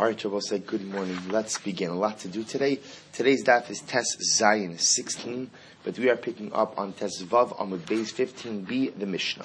All 0.00 0.40
say 0.40 0.60
good 0.60 0.86
morning. 0.86 1.18
Let's 1.28 1.58
begin. 1.58 1.90
A 1.90 1.94
lot 1.94 2.20
to 2.20 2.28
do 2.28 2.42
today. 2.42 2.80
Today's 3.12 3.44
daf 3.44 3.68
is 3.68 3.80
Tes 3.80 4.16
Zayin 4.32 4.80
16, 4.80 5.50
but 5.84 5.98
we 5.98 6.08
are 6.08 6.16
picking 6.16 6.50
up 6.54 6.78
on 6.78 6.94
Tes 6.94 7.22
Vav 7.24 7.54
Amud 7.58 7.80
Beis 7.80 8.10
15b, 8.10 8.98
the 8.98 9.04
Mishnah. 9.04 9.44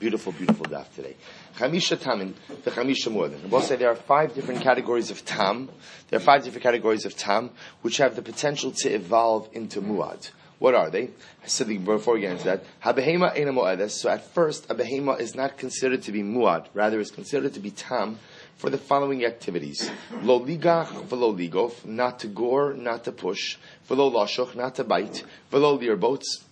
Beautiful, 0.00 0.32
beautiful 0.32 0.66
daf 0.66 0.92
today. 0.96 1.14
Chamisha 1.56 1.96
Tamin, 1.96 2.34
the 2.64 2.72
Chamisha 2.72 3.12
Muadin. 3.12 3.48
We'll 3.48 3.60
say 3.60 3.76
there 3.76 3.92
are 3.92 3.94
five 3.94 4.34
different 4.34 4.60
categories 4.60 5.12
of 5.12 5.24
Tam. 5.24 5.70
There 6.10 6.16
are 6.16 6.20
five 6.20 6.42
different 6.42 6.64
categories 6.64 7.04
of 7.06 7.16
Tam, 7.16 7.50
which 7.82 7.98
have 7.98 8.16
the 8.16 8.22
potential 8.22 8.72
to 8.72 8.88
evolve 8.88 9.50
into 9.52 9.80
Muad. 9.80 10.30
What 10.58 10.74
are 10.74 10.88
they? 10.88 11.10
I 11.42 11.46
said 11.46 11.68
before 11.84 12.14
we 12.14 12.22
get 12.22 12.32
into 12.32 12.44
that. 12.44 12.64
Habehema 12.82 13.36
mu'edes. 13.36 13.90
So 13.90 14.08
at 14.08 14.24
first, 14.32 14.70
a 14.70 14.74
behema 14.74 15.20
is 15.20 15.34
not 15.34 15.58
considered 15.58 16.02
to 16.02 16.12
be 16.12 16.22
muad, 16.22 16.66
rather 16.74 16.98
is 17.00 17.10
considered 17.10 17.54
to 17.54 17.60
be 17.60 17.70
tam 17.70 18.18
for 18.56 18.70
the 18.70 18.78
following 18.78 19.24
activities. 19.24 19.90
Lo 20.22 20.40
ligach 20.40 21.04
velo 21.04 21.34
ligof, 21.34 21.84
not 21.84 22.20
to 22.20 22.26
gore, 22.26 22.74
not 22.74 23.04
to 23.04 23.12
push. 23.12 23.56
Velo 23.86 24.10
lashoch, 24.10 24.54
not 24.54 24.74
to 24.76 24.84
bite. 24.84 25.24
Velo 25.50 25.96
boats, 25.96 26.44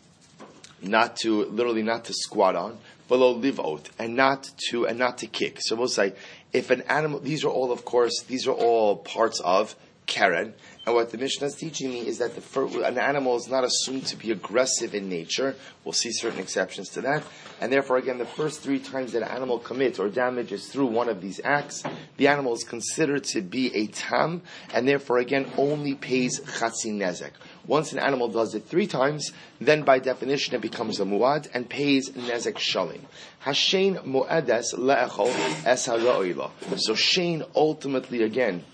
not 0.80 1.16
to, 1.16 1.44
literally 1.46 1.82
not 1.82 2.04
to 2.04 2.12
squat 2.12 2.56
on. 2.56 2.78
Velo 3.08 3.38
livot, 3.38 3.86
and 3.98 4.16
not 4.16 4.50
to, 4.68 4.86
and 4.86 4.98
not 4.98 5.18
to 5.18 5.26
kick. 5.26 5.58
So 5.60 5.76
we'll 5.76 5.88
say, 5.88 6.14
if 6.52 6.70
an 6.70 6.82
animal, 6.82 7.20
these 7.20 7.44
are 7.44 7.50
all, 7.50 7.72
of 7.72 7.84
course, 7.84 8.22
these 8.22 8.46
are 8.46 8.54
all 8.54 8.96
parts 8.96 9.40
of 9.40 9.74
Karen. 10.06 10.54
And 10.84 10.96
what 10.96 11.10
the 11.10 11.18
Mishnah 11.18 11.46
is 11.46 11.54
teaching 11.54 11.90
me 11.90 12.06
is 12.06 12.18
that 12.18 12.34
the, 12.34 12.82
an 12.84 12.98
animal 12.98 13.36
is 13.36 13.48
not 13.48 13.62
assumed 13.62 14.04
to 14.06 14.16
be 14.16 14.32
aggressive 14.32 14.94
in 14.94 15.08
nature. 15.08 15.54
We'll 15.84 15.92
see 15.92 16.10
certain 16.10 16.40
exceptions 16.40 16.88
to 16.90 17.02
that. 17.02 17.22
And 17.60 17.72
therefore, 17.72 17.98
again, 17.98 18.18
the 18.18 18.26
first 18.26 18.60
three 18.60 18.80
times 18.80 19.12
that 19.12 19.22
an 19.22 19.28
animal 19.28 19.60
commits 19.60 20.00
or 20.00 20.08
damages 20.08 20.66
through 20.66 20.86
one 20.86 21.08
of 21.08 21.20
these 21.20 21.40
acts, 21.44 21.84
the 22.16 22.26
animal 22.26 22.52
is 22.54 22.64
considered 22.64 23.22
to 23.24 23.42
be 23.42 23.72
a 23.76 23.86
tam, 23.86 24.42
and 24.74 24.88
therefore, 24.88 25.18
again, 25.18 25.46
only 25.56 25.94
pays 25.94 26.40
chatzi 26.40 26.92
nezek. 26.92 27.30
Once 27.68 27.92
an 27.92 28.00
animal 28.00 28.26
does 28.26 28.56
it 28.56 28.64
three 28.64 28.88
times, 28.88 29.32
then 29.60 29.82
by 29.84 30.00
definition 30.00 30.56
it 30.56 30.60
becomes 30.60 30.98
a 30.98 31.04
muad 31.04 31.48
and 31.54 31.68
pays 31.70 32.10
nezek 32.10 32.56
shalim. 32.56 33.02
Hashain 33.44 34.04
mu'edes 34.04 34.74
le'echol 34.74 35.32
es 35.64 36.84
So 36.84 36.94
Shane 36.96 37.44
ultimately, 37.54 38.22
again, 38.24 38.64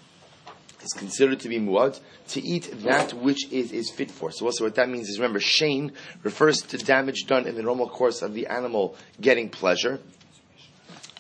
is 0.83 0.93
considered 0.93 1.41
to 1.41 1.49
be 1.49 1.59
muad 1.59 1.99
to 2.29 2.41
eat 2.41 2.71
that 2.83 3.13
which 3.15 3.51
is, 3.53 3.73
is 3.73 3.91
fit 3.91 4.11
for. 4.11 4.31
So 4.31 4.47
also 4.47 4.65
what 4.65 4.75
that 4.77 4.89
means 4.89 5.09
is 5.09 5.19
remember, 5.19 5.41
shane 5.41 5.93
refers 6.23 6.63
to 6.63 6.79
damage 6.79 7.27
done 7.27 7.47
in 7.47 7.55
the 7.55 7.63
normal 7.63 7.89
course 7.89 8.23
of 8.23 8.35
the 8.35 8.47
animal 8.47 8.97
getting 9.21 9.49
pleasure. 9.49 10.01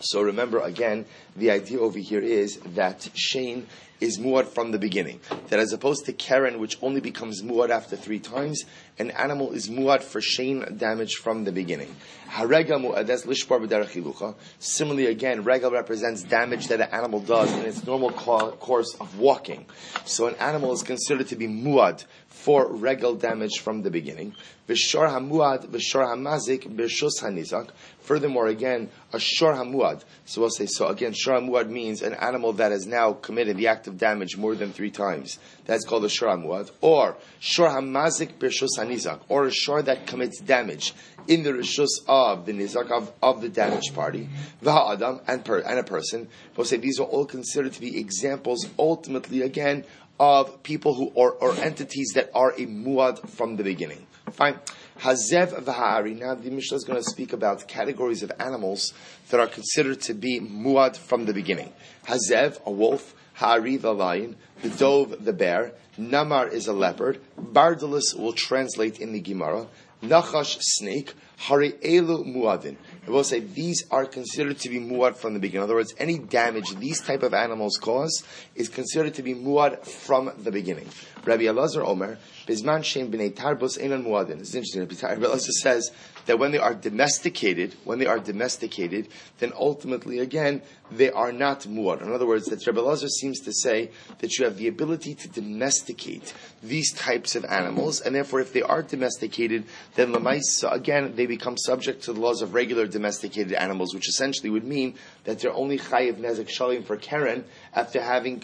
So 0.01 0.23
remember 0.23 0.61
again, 0.61 1.07
the 1.37 1.51
idea 1.51 1.81
over 1.81 1.99
here 1.99 2.21
is 2.21 2.59
that 2.75 3.09
shane 3.15 3.67
is 4.01 4.19
muad 4.19 4.47
from 4.47 4.71
the 4.71 4.79
beginning. 4.79 5.21
That 5.49 5.59
as 5.59 5.73
opposed 5.73 6.07
to 6.07 6.13
Karen, 6.13 6.61
which 6.61 6.79
only 6.83 7.01
becomes 7.01 7.43
muad 7.43 7.71
after 7.71 7.97
three 7.97 8.21
times, 8.21 8.65
an 8.99 9.11
animal 9.13 9.53
is 9.53 9.69
muad 9.69 10.03
for 10.03 10.21
shane 10.21 10.77
damage 10.77 11.15
from 11.15 11.45
the 11.45 11.53
beginning. 11.53 11.95
Harega 12.29 12.81
muades 12.81 13.27
lishbar 13.27 14.35
Similarly, 14.59 15.07
again, 15.07 15.43
regal 15.45 15.71
represents 15.71 16.23
damage 16.23 16.69
that 16.69 16.81
an 16.81 16.91
animal 16.93 17.21
does 17.21 17.53
in 17.53 17.65
its 17.65 17.85
normal 17.85 18.11
course 18.13 18.95
of 19.01 19.19
walking. 19.19 19.67
So 20.05 20.27
an 20.27 20.37
animal 20.37 20.73
is 20.73 20.83
considered 20.83 21.29
to 21.29 21.37
be 21.37 21.49
muad 21.49 22.05
for 22.39 22.71
regal 22.71 23.17
damage 23.17 23.59
from 23.59 23.83
the 23.83 23.91
beginning. 23.91 24.33
V'shor 24.69 25.09
hamuad, 25.11 25.67
v'shor 25.67 26.07
hamazik, 26.07 26.73
b'shus 26.73 27.21
hanizak. 27.21 27.71
Furthermore, 28.01 28.47
again, 28.47 28.89
a 29.13 29.19
shor 29.19 29.55
hamuad. 29.55 30.05
So 30.25 30.43
we'll 30.43 30.51
say, 30.51 30.67
so 30.67 30.87
again, 30.87 31.15
shor 31.15 31.41
hamuad 31.41 31.69
means 31.69 32.01
an 32.01 32.15
animal 32.15 32.53
that 32.55 32.71
has 32.71 32.87
now 32.87 33.13
committed 33.13 33.57
the 33.57 33.67
act 33.67 33.89
of 33.89 33.99
damage 33.99 34.37
more 34.37 34.55
than 34.55 34.73
three 34.73 34.91
times. 34.91 35.41
That's 35.67 35.85
called 35.85 36.05
a 36.05 36.09
shor 36.09 36.29
hamuad. 36.29 36.71
Or 36.81 37.17
shor 37.41 37.69
hamazik, 37.69 38.35
b'shus 38.35 38.79
hanizak. 38.79 39.21
Or 39.29 39.47
a 39.47 39.53
shor 39.53 39.83
that 39.83 40.07
commits 40.07 40.39
damage 40.41 40.95
in 41.27 41.43
the 41.43 41.53
rishus 41.53 41.89
of 42.07 42.47
the 42.47 42.53
nizak 42.53 42.91
of, 42.91 43.13
of 43.23 43.43
the 43.43 43.49
damaged 43.49 43.95
party, 43.95 44.29
v'ha'adam 44.63 45.23
and 45.27 45.45
per, 45.45 45.59
and 45.59 45.79
a 45.79 45.85
person. 45.85 46.29
We'll 46.57 46.67
say 46.67 46.79
these 46.79 46.99
are 46.99 47.07
all 47.07 47.27
considered 47.27 47.75
to 47.75 47.81
be 47.81 47.99
examples, 47.99 48.67
ultimately 48.79 49.43
again, 49.43 49.85
of 50.19 50.63
people 50.63 50.95
who 50.95 51.13
or, 51.15 51.33
or 51.33 51.55
entities 51.55 52.13
that 52.15 52.31
are 52.35 52.53
a 52.53 52.67
muad 52.67 53.29
from 53.29 53.57
the 53.57 53.65
beginning. 53.65 54.07
Fine. 54.33 54.59
Hazev 55.01 55.63
v'ha'ari. 55.63 56.19
Now 56.19 56.35
the 56.35 56.51
Mishnah 56.51 56.77
is 56.77 56.85
going 56.85 56.99
to 56.99 57.09
speak 57.09 57.33
about 57.33 57.69
categories 57.69 58.23
of 58.23 58.33
animals 58.39 58.93
that 59.31 59.41
are 59.41 59.47
considered 59.47 60.01
to 60.03 60.15
be 60.15 60.41
muad 60.41 60.97
from 60.97 61.25
the 61.25 61.33
beginning. 61.33 61.73
Hazev, 62.07 62.65
a 62.65 62.71
wolf. 62.71 63.15
Ha'ari, 63.35 63.77
the 63.77 63.95
lion. 63.95 64.37
The 64.63 64.71
dove, 64.71 65.25
the 65.25 65.33
bear. 65.33 65.73
Namar 65.97 66.49
is 66.49 66.67
a 66.67 66.73
leopard. 66.73 67.21
Bardalus 67.41 68.19
will 68.19 68.33
translate 68.33 68.99
in 68.99 69.13
the 69.13 69.21
Gemara. 69.21 69.69
Nachash, 70.03 70.59
snake. 70.61 71.15
Hari 71.39 71.73
elu 71.73 72.27
muadin. 72.27 72.77
I 73.07 73.11
will 73.11 73.23
say 73.25 73.39
these 73.39 73.85
are 73.91 74.05
considered 74.05 74.59
to 74.59 74.69
be 74.69 74.81
muad 74.81 75.17
from 75.17 75.35
the 75.35 75.39
beginning. 75.39 75.63
In 75.63 75.65
other 75.65 75.77
words, 75.77 75.95
any 75.97 76.19
damage 76.19 76.75
these 76.77 77.01
type 77.01 77.23
of 77.23 77.33
animals 77.33 77.79
cause 77.81 78.25
is 78.57 78.69
considered 78.69 79.15
to 79.15 79.23
be 79.23 79.35
muad 79.35 79.87
from 79.87 80.33
the 80.37 80.51
beginning. 80.51 80.89
Rabbi 81.25 81.45
Elazar 81.45 81.87
Omer, 81.87 82.19
Bizman 82.47 82.83
Shem 82.83 83.11
B'nei 83.11 83.33
Tarbus 83.33 83.79
Einan 83.79 84.05
Muadin. 84.05 84.41
It's 84.41 84.55
interesting. 84.55 84.81
Rabbi 84.81 85.25
Elazar 85.25 85.53
says 85.63 85.91
that 86.27 86.39
when 86.39 86.53
they 86.53 86.59
are 86.59 86.75
domesticated, 86.75 87.75
when 87.85 87.99
they 87.99 88.07
are 88.07 88.19
domesticated, 88.19 89.09
then 89.39 89.53
ultimately, 89.57 90.19
again, 90.19 90.63
they 90.91 91.11
are 91.11 91.33
not 91.33 91.61
muad. 91.63 92.03
In 92.03 92.13
other 92.13 92.27
words, 92.27 92.47
that 92.47 92.67
Rabbi 92.67 92.81
Elazar 92.81 93.09
seems 93.09 93.41
to 93.41 93.53
say 93.53 93.91
that 94.19 94.39
you 94.39 94.45
have 94.45 94.57
the 94.57 94.69
ability 94.69 95.15
to 95.15 95.29
domesticate 95.29 96.35
these 96.63 96.93
types 96.93 97.37
of 97.37 97.45
animals, 97.45 98.01
and 98.01 98.15
therefore, 98.15 98.41
if 98.41 98.53
they 98.53 98.63
are 98.63 98.83
domesticated, 98.83 99.65
then 99.95 100.13
lamaisa 100.13 100.73
again 100.73 101.15
they 101.15 101.28
become 101.29 101.57
subject 101.57 102.05
to 102.05 102.13
the 102.13 102.21
laws 102.21 102.43
of 102.43 102.55
regular 102.55 102.87
domesticated 102.87 103.53
animals, 103.53 103.95
which 103.95 104.09
essentially 104.09 104.51
would 104.51 104.65
mean 104.65 104.95
that 105.25 105.39
they're 105.39 105.53
only 105.53 105.79
chayiv 105.79 106.17
nezek 106.17 106.49
shalim 106.49 106.85
for 106.85 106.97
Karen 106.97 107.45
after 107.75 108.03
having 108.03 108.43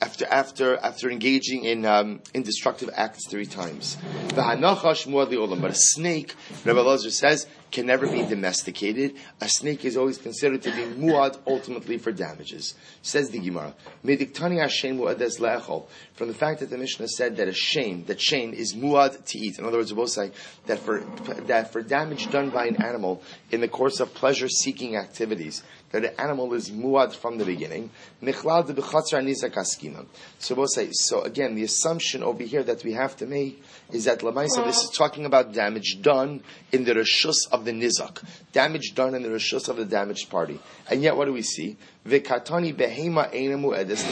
after 0.00 0.26
after 0.26 0.76
after 0.76 1.10
engaging 1.10 1.64
in 1.64 1.84
um, 1.84 2.20
in 2.34 2.42
destructive 2.42 2.90
acts 2.94 3.28
three 3.28 3.46
times. 3.46 3.96
But 4.34 4.56
a 4.56 5.74
snake, 5.74 6.34
Rabbi 6.64 6.80
Lazar 6.80 7.10
says, 7.10 7.46
can 7.70 7.86
never 7.86 8.06
be 8.06 8.24
domesticated. 8.24 9.14
A 9.40 9.48
snake 9.48 9.84
is 9.84 9.96
always 9.96 10.18
considered 10.18 10.62
to 10.62 10.70
be 10.70 10.82
muad 10.82 11.38
ultimately 11.46 11.98
for 11.98 12.12
damages. 12.12 12.74
Says 13.02 13.30
the 13.30 13.38
Gemara, 13.38 13.74
From 14.02 14.18
the 16.28 16.34
fact 16.34 16.60
that 16.60 16.70
the 16.70 16.78
Mishnah 16.78 17.08
said 17.08 17.36
that 17.36 17.48
a 17.48 17.52
shame, 17.52 18.04
that 18.04 18.20
shame 18.20 18.52
is 18.52 18.74
muad 18.74 19.24
to 19.24 19.38
eat. 19.38 19.58
In 19.58 19.64
other 19.64 19.78
words, 19.78 19.92
we 19.92 19.96
both 19.96 20.10
say 20.10 20.30
that 20.66 20.78
for 20.78 21.00
that 21.46 21.72
for 21.72 21.82
damage 21.82 22.30
done 22.30 22.50
by 22.50 22.66
an 22.66 22.82
animal 22.82 23.22
in 23.50 23.60
the 23.60 23.68
course 23.68 24.00
of 24.00 24.14
pleasure-seeking 24.14 24.96
activities, 24.96 25.62
that 25.92 26.02
the 26.02 26.20
animal 26.20 26.52
is 26.54 26.70
muad 26.70 27.14
from 27.14 27.38
the 27.38 27.44
beginning. 27.44 27.90
So 30.38 30.54
we'll 30.54 30.66
say, 30.68 30.88
so 30.92 31.22
again, 31.22 31.54
the 31.54 31.64
assumption 31.64 32.22
over 32.22 32.42
here 32.42 32.62
that 32.62 32.84
we 32.84 32.92
have 32.92 33.16
to 33.16 33.26
make 33.26 33.62
is 33.90 34.04
that 34.04 34.20
Lamaisa, 34.20 34.64
this 34.64 34.76
is 34.84 34.90
talking 34.96 35.26
about 35.26 35.52
damage 35.52 36.00
done 36.00 36.42
in 36.70 36.84
the 36.84 36.94
reshus 36.94 37.50
of 37.50 37.64
the 37.64 37.72
nizak, 37.72 38.22
damage 38.52 38.94
done 38.94 39.14
in 39.14 39.22
the 39.22 39.28
reshus 39.28 39.68
of 39.68 39.76
the 39.76 39.84
damaged 39.84 40.30
party. 40.30 40.60
And 40.88 41.02
yet, 41.02 41.16
what 41.16 41.24
do 41.24 41.32
we 41.32 41.42
see? 41.42 41.76
V'katani 42.06 42.72
behema 42.74 43.32
einamu 43.34 43.76
edes. 43.76 44.04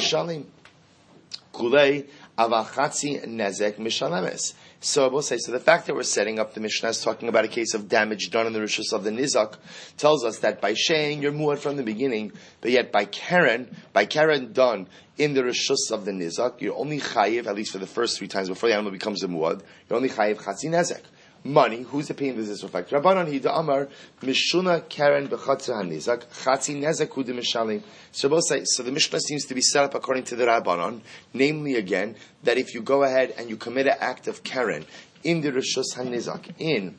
Kulei 1.52 2.06
avachatzi 2.36 3.24
nezek 3.26 3.76
mishalemes. 3.76 4.54
So 4.80 5.04
I 5.04 5.08
will 5.08 5.22
say, 5.22 5.38
so 5.38 5.50
the 5.50 5.58
fact 5.58 5.86
that 5.86 5.96
we're 5.96 6.04
setting 6.04 6.38
up 6.38 6.54
the 6.54 6.60
Mishnah 6.60 6.90
is 6.90 7.02
talking 7.02 7.28
about 7.28 7.44
a 7.44 7.48
case 7.48 7.74
of 7.74 7.88
damage 7.88 8.30
done 8.30 8.46
in 8.46 8.52
the 8.52 8.60
rishus 8.60 8.92
of 8.92 9.02
the 9.02 9.10
Nizak 9.10 9.56
tells 9.96 10.24
us 10.24 10.38
that 10.38 10.60
by 10.60 10.74
Shane, 10.74 11.20
you're 11.20 11.32
muad 11.32 11.58
from 11.58 11.76
the 11.76 11.82
beginning, 11.82 12.30
but 12.60 12.70
yet 12.70 12.92
by 12.92 13.04
Karen, 13.04 13.74
by 13.92 14.06
Karen 14.06 14.52
done 14.52 14.88
in 15.16 15.34
the 15.34 15.42
rishus 15.42 15.90
of 15.90 16.04
the 16.04 16.12
Nizak, 16.12 16.60
you're 16.60 16.76
only 16.76 17.00
chayiv, 17.00 17.46
at 17.46 17.56
least 17.56 17.72
for 17.72 17.78
the 17.78 17.88
first 17.88 18.18
three 18.18 18.28
times 18.28 18.48
before 18.48 18.68
the 18.68 18.74
animal 18.76 18.92
becomes 18.92 19.24
a 19.24 19.26
muad, 19.26 19.62
you're 19.90 19.96
only 19.96 20.10
chayiv 20.10 20.36
chatzi 20.36 20.66
nezek 20.66 21.02
money. 21.44 21.82
Who's 21.82 22.08
the 22.08 22.14
paying 22.14 22.36
does 22.36 22.48
this 22.48 22.62
reflect? 22.62 22.90
Rabbanon 22.90 23.26
hida 23.32 23.58
amar 23.58 23.88
mishuna 24.20 24.88
karen 24.88 25.28
bechatza 25.28 25.74
hanizak 25.74 26.26
chatzi 26.26 26.76
nezak 26.76 27.12
hu 27.12 27.24
mishalim. 27.24 27.82
So 28.12 28.28
both 28.28 28.44
so. 28.44 28.82
The 28.82 28.92
Mishnah 28.92 29.20
seems 29.20 29.44
to 29.46 29.54
be 29.54 29.60
set 29.60 29.84
up 29.84 29.94
according 29.94 30.24
to 30.24 30.36
the 30.36 30.46
Rabbanon, 30.46 31.00
namely 31.32 31.76
again 31.76 32.16
that 32.42 32.58
if 32.58 32.74
you 32.74 32.82
go 32.82 33.02
ahead 33.02 33.34
and 33.36 33.48
you 33.48 33.56
commit 33.56 33.86
an 33.86 33.96
act 34.00 34.28
of 34.28 34.42
karen 34.42 34.86
in 35.24 35.40
the 35.40 35.52
rishus 35.52 35.96
hanizak 35.96 36.52
in 36.58 36.98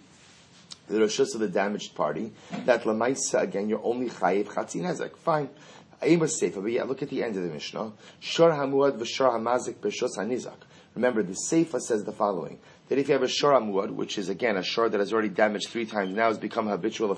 the 0.88 1.00
rishus 1.00 1.34
of 1.36 1.42
the 1.42 1.48
damaged 1.48 1.96
party, 1.96 2.32
that 2.66 2.84
lamaisa 2.84 3.42
again 3.42 3.70
you're 3.70 3.84
only 3.84 4.10
chayiv 4.10 4.46
chatzi 4.46 4.82
nezak. 4.82 5.18
Fine. 5.18 5.50
Aim 6.02 6.20
was 6.20 6.40
but 6.40 6.66
yeah, 6.68 6.84
look 6.84 7.02
at 7.04 7.10
the 7.10 7.22
end 7.24 7.36
of 7.36 7.44
the 7.44 7.50
Mishnah. 7.50 7.92
Shor 8.22 8.52
hamuad 8.52 8.98
v'shor 8.98 9.32
hamazik 9.34 9.76
b'shus 9.76 10.18
hanizak. 10.18 10.56
Remember, 10.96 11.22
the 11.24 11.34
Seifa 11.34 11.80
says 11.80 12.04
the 12.04 12.12
following 12.12 12.60
that 12.90 12.98
if 12.98 13.08
you 13.08 13.14
have 13.14 13.24
a 13.24 13.28
shor 13.28 13.52
amuad, 13.52 13.92
which 13.92 14.18
is 14.18 14.30
again 14.30 14.58
a 14.58 14.64
shor 14.64 14.90
that 14.90 15.00
has 15.00 15.14
already 15.14 15.30
damaged 15.30 15.70
three 15.70 15.86
times, 15.86 16.14
now 16.14 16.28
has 16.28 16.38
become 16.38 16.68
a 16.68 16.72
habitual 16.72 17.18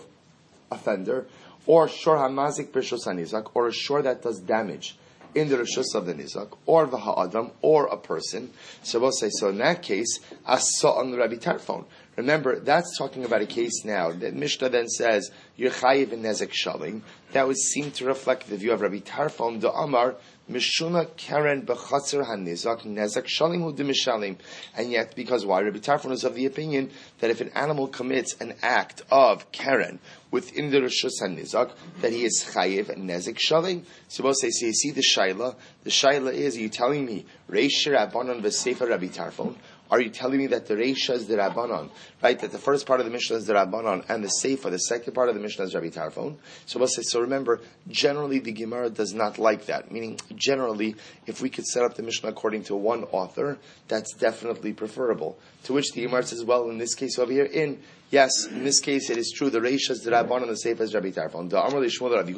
offender, 0.70 1.26
or 1.66 1.88
shor 1.88 2.18
hamazik 2.18 2.68
b'shos 2.72 3.50
or 3.54 3.68
a 3.68 3.74
shor 3.74 4.02
that 4.02 4.22
does 4.22 4.40
damage 4.40 4.98
in 5.34 5.50
the 5.50 5.58
rishus 5.58 5.96
of 5.96 6.06
the 6.06 6.14
nizak, 6.14 6.58
or 6.66 6.86
the 6.86 6.98
ha'adam, 6.98 7.52
or 7.62 7.86
a 7.88 7.98
person. 7.98 8.52
So 8.84 9.00
we'll 9.00 9.12
say, 9.12 9.30
so 9.30 9.50
in 9.50 9.60
that 9.60 9.82
case, 9.82 10.20
asa 10.46 10.90
on 10.90 11.12
the 11.12 11.18
Rabbi 11.18 11.36
Tarfon. 11.36 11.86
Remember, 12.18 12.60
that's 12.60 12.98
talking 12.98 13.24
about 13.24 13.42
a 13.42 13.46
case 13.46 13.86
now 13.86 14.12
that 14.12 14.34
Mishnah 14.34 14.70
then 14.70 14.90
says, 14.90 15.32
you're 15.56 15.72
chayiv 15.72 16.12
in 16.12 16.22
nezek 16.22 16.52
shalim. 16.52 17.02
That 17.32 17.48
would 17.48 17.58
seem 17.58 17.92
to 17.92 18.06
reflect 18.06 18.50
the 18.50 18.58
view 18.58 18.74
of 18.74 18.82
Rabbi 18.82 19.00
Tarfon, 19.00 19.62
the 19.62 19.72
Amar, 19.72 20.16
Mishuna 20.52 21.16
Karen 21.18 21.66
Bechatzer 21.66 22.26
Hanizak 22.26 22.84
Nezak 22.86 23.26
Shalim 23.26 23.76
Mishalim. 23.78 24.38
And 24.76 24.92
yet, 24.92 25.16
because 25.16 25.46
why? 25.46 25.62
Rabbi 25.62 25.80
Tarfon 25.80 26.12
is 26.12 26.24
of 26.24 26.36
the 26.36 26.46
opinion 26.46 26.92
that 27.20 27.30
if 27.30 27.42
an 27.42 27.50
animal 27.56 27.88
commits 27.88 28.36
an 28.40 28.54
act 28.62 29.02
of 29.10 29.52
Karen 29.52 30.00
within 30.30 30.72
the 30.72 30.80
Rishus 30.80 31.22
Hanizak, 31.22 31.72
that 32.02 32.12
he 32.12 32.24
is 32.24 32.44
Chayiv 32.54 32.96
Nezek 32.98 33.38
Shalim. 33.38 33.84
So 34.08 34.24
we'll 34.24 34.34
say, 34.34 34.50
so 34.50 34.66
you 34.66 34.74
see 34.74 34.92
the 34.92 35.02
Shaila. 35.02 35.56
The 35.84 35.90
Shaila 35.90 36.34
is, 36.34 36.58
are 36.58 36.62
you 36.62 36.70
telling 36.70 37.06
me, 37.06 37.26
Reish 37.50 37.88
Rabbanon 37.88 38.42
V'Sefer 38.42 38.90
Rabbi 38.90 39.08
Tarfon? 39.08 39.56
Are 39.92 40.00
you 40.00 40.10
telling 40.10 40.38
me 40.38 40.48
that 40.48 40.68
the 40.68 40.76
Reisha 40.76 41.16
is 41.16 41.28
the 41.28 41.36
Rabbanon, 41.36 41.90
right? 42.24 42.40
That 42.40 42.54
the 42.54 42.58
first 42.58 42.86
part 42.86 43.02
of 43.02 43.06
the 43.06 43.12
Mishnah 43.12 43.36
is 43.36 43.46
the 43.46 43.54
Rabbanon 43.54 44.06
and 44.08 44.24
the 44.24 44.32
Seifa, 44.42 44.72
the 44.72 44.80
second 44.80 45.12
part 45.14 45.28
of 45.28 45.36
the 45.36 45.42
Mishnah 45.42 45.66
is 45.66 45.76
Rabbi 45.76 45.90
Tarfon. 45.90 46.38
So 46.66 46.80
we'll 46.80 46.88
say, 46.88 47.02
so 47.02 47.20
remember, 47.20 47.60
generally 47.90 48.40
the 48.40 48.54
Gemara 48.54 48.90
does 48.90 49.14
not 49.14 49.38
like 49.38 49.66
that. 49.66 49.92
Meaning, 49.92 50.18
generally, 50.34 50.96
if 51.28 51.42
we 51.42 51.50
could 51.50 51.66
set 51.66 51.84
up 51.84 51.96
the 51.96 52.04
Mishnah 52.04 52.30
according 52.30 52.64
to 52.64 52.76
one 52.76 53.04
author, 53.12 53.58
that's 53.90 54.14
definitely 54.14 54.72
preferable. 54.72 55.38
To 55.66 55.74
which 55.74 55.92
the 55.92 56.04
Gemara 56.04 56.24
says, 56.24 56.46
well, 56.46 56.70
in 56.70 56.78
this 56.78 56.96
case 56.96 57.20
over 57.20 57.34
here, 57.34 57.44
in 57.44 57.82
Yes, 58.12 58.46
in 58.48 58.66
this 58.66 58.82
case 58.82 59.10
it 59.10 59.18
is 59.18 59.32
true. 59.32 59.50
The 59.50 59.62
Reisha 59.62 59.92
is 59.92 60.02
the 60.02 60.12
Rabban 60.12 60.42
and 60.42 60.52
the 60.52 60.58
Sefer 60.58 60.84
is 60.84 60.94
Rabbi 60.94 61.12
Tarfon. 61.12 61.50
The 61.50 61.58
Amr 61.62 61.80
Lishmol 61.80 62.14
Rabbi 62.14 62.34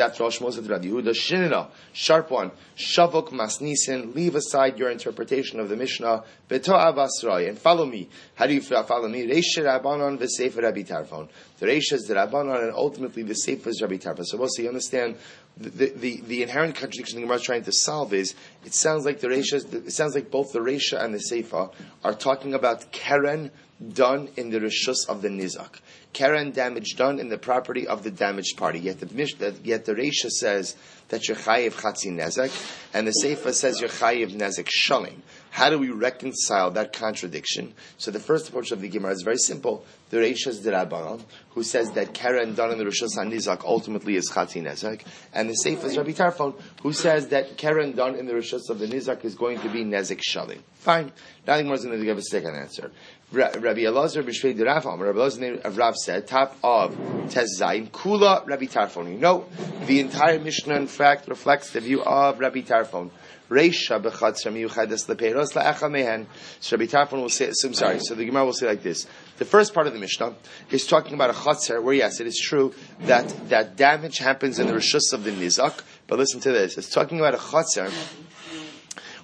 after 0.00 0.22
all 0.22 0.30
Shmol 0.30 0.52
said 0.52 0.68
Rabbi 0.68 0.86
Yehuda, 0.86 1.10
Shinina, 1.10 1.66
sharp 1.92 2.30
one, 2.30 2.52
Shavok 2.76 3.30
Masnisen, 3.30 4.14
leave 4.14 4.36
aside 4.36 4.78
your 4.78 4.90
interpretation 4.90 5.58
of 5.58 5.68
the 5.68 5.74
Mishnah, 5.74 6.22
Beto 6.48 6.78
Avasroi, 6.78 7.48
and 7.48 7.58
follow 7.58 7.84
me. 7.84 8.08
How 8.36 8.46
do 8.46 8.54
you 8.54 8.60
follow 8.60 9.08
me? 9.08 9.26
Reisha 9.26 9.64
Rabbanon, 9.64 10.20
the 10.20 10.28
Sefer 10.28 10.62
Rabbi 10.62 10.82
Tarfon. 10.82 11.28
The 11.58 11.66
Reisha 11.66 11.94
is 11.94 12.04
the 12.04 12.14
Rabbanon, 12.14 12.62
and 12.62 12.72
ultimately 12.72 13.24
the 13.24 13.34
Sefer 13.34 13.70
is 13.70 13.82
Rabbi 13.82 13.96
Tarfon. 13.96 14.24
So 14.24 14.38
also 14.38 14.62
you 14.62 14.68
understand 14.68 15.16
the, 15.56 15.88
the, 15.88 16.20
the, 16.20 16.42
inherent 16.44 16.76
contradiction 16.76 17.16
the 17.16 17.22
Gemara 17.22 17.38
is 17.38 17.42
trying 17.42 17.64
to 17.64 17.72
solve 17.72 18.12
is 18.12 18.34
it 18.64 18.74
sounds 18.74 19.04
like 19.04 19.18
the 19.18 19.28
Reisha, 19.28 19.74
it 19.74 19.92
sounds 19.92 20.14
like 20.14 20.30
both 20.30 20.52
the 20.52 20.60
Reisha 20.60 21.02
and 21.02 21.12
the 21.12 21.20
Sefer 21.20 21.70
are 22.04 22.14
talking 22.14 22.54
about 22.54 22.92
Keren 22.92 23.50
done 23.92 24.28
in 24.36 24.50
the 24.50 24.60
rishus 24.60 25.08
of 25.08 25.22
the 25.22 25.28
nizak. 25.28 25.80
Karen 26.14 26.52
damage 26.52 26.94
done 26.96 27.18
in 27.18 27.28
the 27.28 27.36
property 27.36 27.88
of 27.88 28.04
the 28.04 28.10
damaged 28.10 28.56
party. 28.56 28.78
Yet 28.78 29.00
the 29.00 29.54
yet 29.64 29.84
the 29.84 29.94
Reisha 29.94 30.30
says 30.30 30.76
that 31.08 31.26
you're 31.26 31.36
chayiv 31.36 31.72
chatzi 31.72 32.12
nezek, 32.12 32.52
and 32.94 33.06
the 33.06 33.14
Seifa 33.22 33.52
says 33.52 33.80
you're 33.80 33.90
chayiv 33.90 34.32
nezek 34.32 34.68
shalim. 34.68 35.16
How 35.50 35.70
do 35.70 35.78
we 35.78 35.90
reconcile 35.90 36.70
that 36.72 36.92
contradiction? 36.92 37.74
So 37.98 38.10
the 38.10 38.20
first 38.20 38.48
approach 38.48 38.70
of 38.72 38.80
the 38.80 38.88
Gemara 38.88 39.12
is 39.12 39.22
very 39.22 39.36
simple. 39.36 39.84
The 40.10 40.18
Reisha 40.18 40.48
is 40.48 40.62
the 40.62 40.70
Rabbanon, 40.70 41.22
who 41.50 41.62
says 41.62 41.90
that 41.92 42.14
Karen 42.14 42.54
done 42.54 42.70
in 42.70 42.78
the 42.78 42.84
Rishus 42.84 43.16
Nizak 43.16 43.64
ultimately 43.64 44.14
is 44.14 44.30
chatzi 44.30 44.62
nezek, 44.62 45.02
and 45.32 45.50
the 45.50 45.56
Seifa 45.64 45.84
is 45.84 45.96
Rabbi 45.96 46.12
Tarfon, 46.12 46.60
who 46.82 46.92
says 46.92 47.28
that 47.28 47.56
Karen 47.56 47.92
done 47.92 48.14
in 48.14 48.26
the 48.26 48.34
Rishus 48.34 48.70
of 48.70 48.78
the 48.78 48.86
Nizak 48.86 49.24
is 49.24 49.34
going 49.34 49.58
to 49.60 49.68
be 49.68 49.84
nezek 49.84 50.20
shalim. 50.20 50.60
Fine. 50.74 51.10
Now 51.46 51.56
the 51.56 51.62
Gemara 51.62 51.78
is 51.78 51.84
going 51.84 51.98
to 51.98 52.04
give 52.04 52.18
a 52.18 52.22
second 52.22 52.54
answer. 52.54 52.92
Rabbi 53.34 53.80
Elazar 53.80 54.22
b'Shvei 54.22 54.64
Rav 54.64 54.84
Rabbi 54.84 55.18
Elazar 55.18 55.64
of 55.64 55.76
Rav 55.76 55.96
said, 55.96 56.26
top 56.26 56.56
of 56.62 56.96
Tez 57.30 57.60
Kula 57.60 58.46
Rabbi 58.46 58.66
Tarfon. 58.66 59.18
Know, 59.18 59.46
the 59.86 60.00
entire 60.00 60.38
Mishnah, 60.38 60.76
in 60.76 60.86
fact, 60.86 61.28
reflects 61.28 61.70
the 61.70 61.80
view 61.80 62.02
of 62.04 62.38
Rabbi 62.38 62.60
Tarfon. 62.60 63.10
Reisha 63.50 64.00
b'chatzar 64.00 64.52
miyuchades 64.52 65.06
leperos 65.06 65.52
la'echa 65.52 65.90
mehen. 65.90 66.26
So 66.60 66.76
Rabbi 66.76 66.90
Tarfon 66.90 67.20
will 67.22 67.28
say, 67.28 67.50
so 67.52 67.68
I'm 67.68 67.74
sorry, 67.74 68.00
so 68.00 68.14
the 68.14 68.24
Gemara 68.24 68.46
will 68.46 68.52
say 68.52 68.66
like 68.66 68.82
this. 68.82 69.06
The 69.38 69.44
first 69.44 69.74
part 69.74 69.86
of 69.86 69.92
the 69.92 69.98
Mishnah 69.98 70.34
is 70.70 70.86
talking 70.86 71.14
about 71.14 71.30
a 71.30 71.34
chatzar 71.34 71.82
where 71.82 71.94
yes, 71.94 72.20
it 72.20 72.26
is 72.26 72.38
true 72.38 72.72
that, 73.00 73.28
that 73.48 73.76
damage 73.76 74.18
happens 74.18 74.58
in 74.58 74.68
the 74.68 74.72
rishus 74.72 75.12
of 75.12 75.24
the 75.24 75.32
nizak, 75.32 75.82
but 76.06 76.18
listen 76.18 76.40
to 76.40 76.52
this. 76.52 76.78
It's 76.78 76.90
talking 76.90 77.18
about 77.18 77.34
a 77.34 77.38
chatzar 77.38 77.92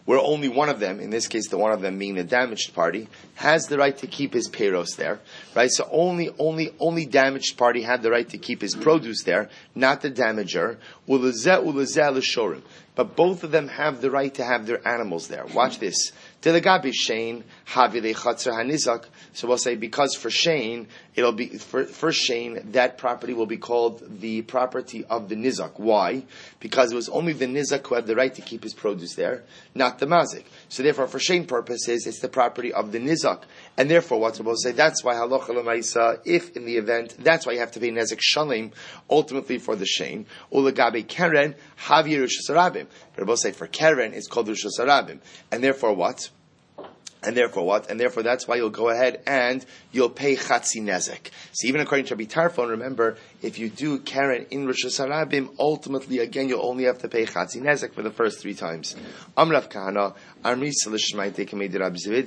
where 0.05 0.19
only 0.19 0.49
one 0.49 0.69
of 0.69 0.81
them, 0.81 1.01
in 1.01 1.11
this 1.11 1.29
case 1.29 1.49
the 1.49 1.59
one 1.59 1.73
of 1.73 1.81
them 1.81 1.99
being 1.99 2.15
the 2.15 2.25
damaged 2.25 2.75
party, 2.75 3.09
has 3.35 3.67
the 3.67 3.79
right 3.79 3.97
to 3.99 4.07
keep 4.07 4.33
his 4.33 4.49
payros 4.49 4.97
there, 4.97 5.21
right? 5.55 5.71
So 5.71 5.89
only, 5.91 6.31
only, 6.39 6.75
only 6.79 7.07
damaged 7.07 7.57
party 7.57 7.83
had 7.83 8.03
the 8.03 8.11
right 8.11 8.29
to 8.29 8.39
keep 8.39 8.61
his 8.63 8.75
produce 8.75 9.23
there, 9.23 9.49
not 9.75 10.01
the 10.01 10.11
damager. 10.11 10.79
But 12.97 13.17
both 13.17 13.45
of 13.45 13.51
them 13.51 13.69
have 13.69 14.01
the 14.01 14.11
right 14.11 14.35
to 14.35 14.45
have 14.45 14.67
their 14.67 14.87
animals 14.87 15.29
there. 15.29 15.47
Watch 15.47 15.79
this. 15.79 16.13
Delagabi 16.43 16.93
Shane, 16.93 17.45
Hanizak. 17.71 19.05
So 19.33 19.47
we'll 19.47 19.59
say 19.59 19.77
because 19.77 20.15
for 20.15 20.31
Shane, 20.31 20.89
it'll 21.15 21.33
be 21.33 21.47
for, 21.59 21.85
for 21.85 22.13
Shane, 22.13 22.73
that 22.73 22.99
property 22.99 23.33
will 23.33 23.47
be 23.47 23.59
called 23.59 24.21
the 24.21 24.43
property 24.43 25.05
of 25.05 25.29
the 25.29 25.37
Nizak. 25.37 25.79
Why? 25.79 26.25
Because 26.59 26.93
it 26.93 26.97
was 26.97 27.09
only 27.09 27.33
the 27.33 27.47
Nizak 27.47 27.87
who 27.87 27.95
had 27.95 28.07
the 28.07 28.17
right 28.17 28.35
to 28.35 28.43
keep 28.43 28.65
his 28.65 28.75
produce 28.75 29.15
there, 29.15 29.45
not 29.75 29.99
the 29.99 30.07
Mazik. 30.07 30.45
So 30.69 30.83
therefore, 30.83 31.07
for 31.07 31.21
Shane 31.21 31.47
purposes, 31.47 32.07
it's 32.07 32.19
the 32.19 32.29
property 32.29 32.73
of 32.73 32.91
the 32.91 32.99
Nizak. 32.99 33.43
And 33.77 33.89
therefore, 33.89 34.19
what's 34.19 34.41
we'll 34.41 34.57
say, 34.57 34.73
that's 34.73 35.05
why 35.05 35.15
Halacha 35.15 35.51
Lamaisa, 35.51 36.21
if 36.25 36.57
in 36.57 36.65
the 36.65 36.77
event, 36.77 37.17
that's 37.21 37.47
why 37.47 37.53
you 37.53 37.61
have 37.61 37.73
to 37.73 37.81
pay 37.81 37.91
Nezek 37.91 38.21
Shalim, 38.21 38.73
ultimately 39.09 39.59
for 39.59 39.77
the 39.77 39.87
Shane. 39.87 40.27
Ulagabe 40.53 41.07
Keren, 41.07 41.55
Havir 41.85 42.27
Rishasarabim. 42.27 42.87
But 43.15 43.27
we'll 43.27 43.37
say 43.37 43.53
for 43.53 43.67
Keren, 43.67 44.13
it's 44.13 44.27
called 44.27 44.49
Rishasarabim. 44.49 45.21
And 45.53 45.63
therefore 45.63 45.95
what? 45.95 46.31
And 47.23 47.37
therefore 47.37 47.67
what? 47.67 47.91
And 47.91 48.01
therefore 48.01 48.23
that's 48.23 48.49
why 48.49 48.57
you'll 48.57 48.71
go 48.71 48.89
ahead 48.89 49.23
and 49.27 49.65
you'll 49.93 50.11
pay 50.11 50.37
chatzi 50.37 50.83
nezek. 50.83 51.31
So 51.53 51.69
even 51.69 51.81
according 51.81 52.07
to 52.07 52.15
Rabbi 52.15 52.25
Tarfon, 52.25 52.71
remember, 52.71 53.19
if 53.43 53.59
you 53.59 53.69
do 53.69 53.99
Karen 53.99 54.47
in 54.51 54.67
Rishus 54.67 54.99
Harabim, 54.99 55.55
ultimately 55.59 56.19
again 56.21 56.49
you'll 56.49 56.65
only 56.65 56.85
have 56.85 56.99
to 57.01 57.09
pay 57.09 57.27
chatzi 57.27 57.61
nezek 57.61 57.93
for 57.93 58.03
the 58.03 58.11
first 58.11 58.41
three 58.41 58.55
times. 58.55 58.97
Amrav 59.37 59.71
Kahana, 59.71 60.15
Amri 60.45 60.73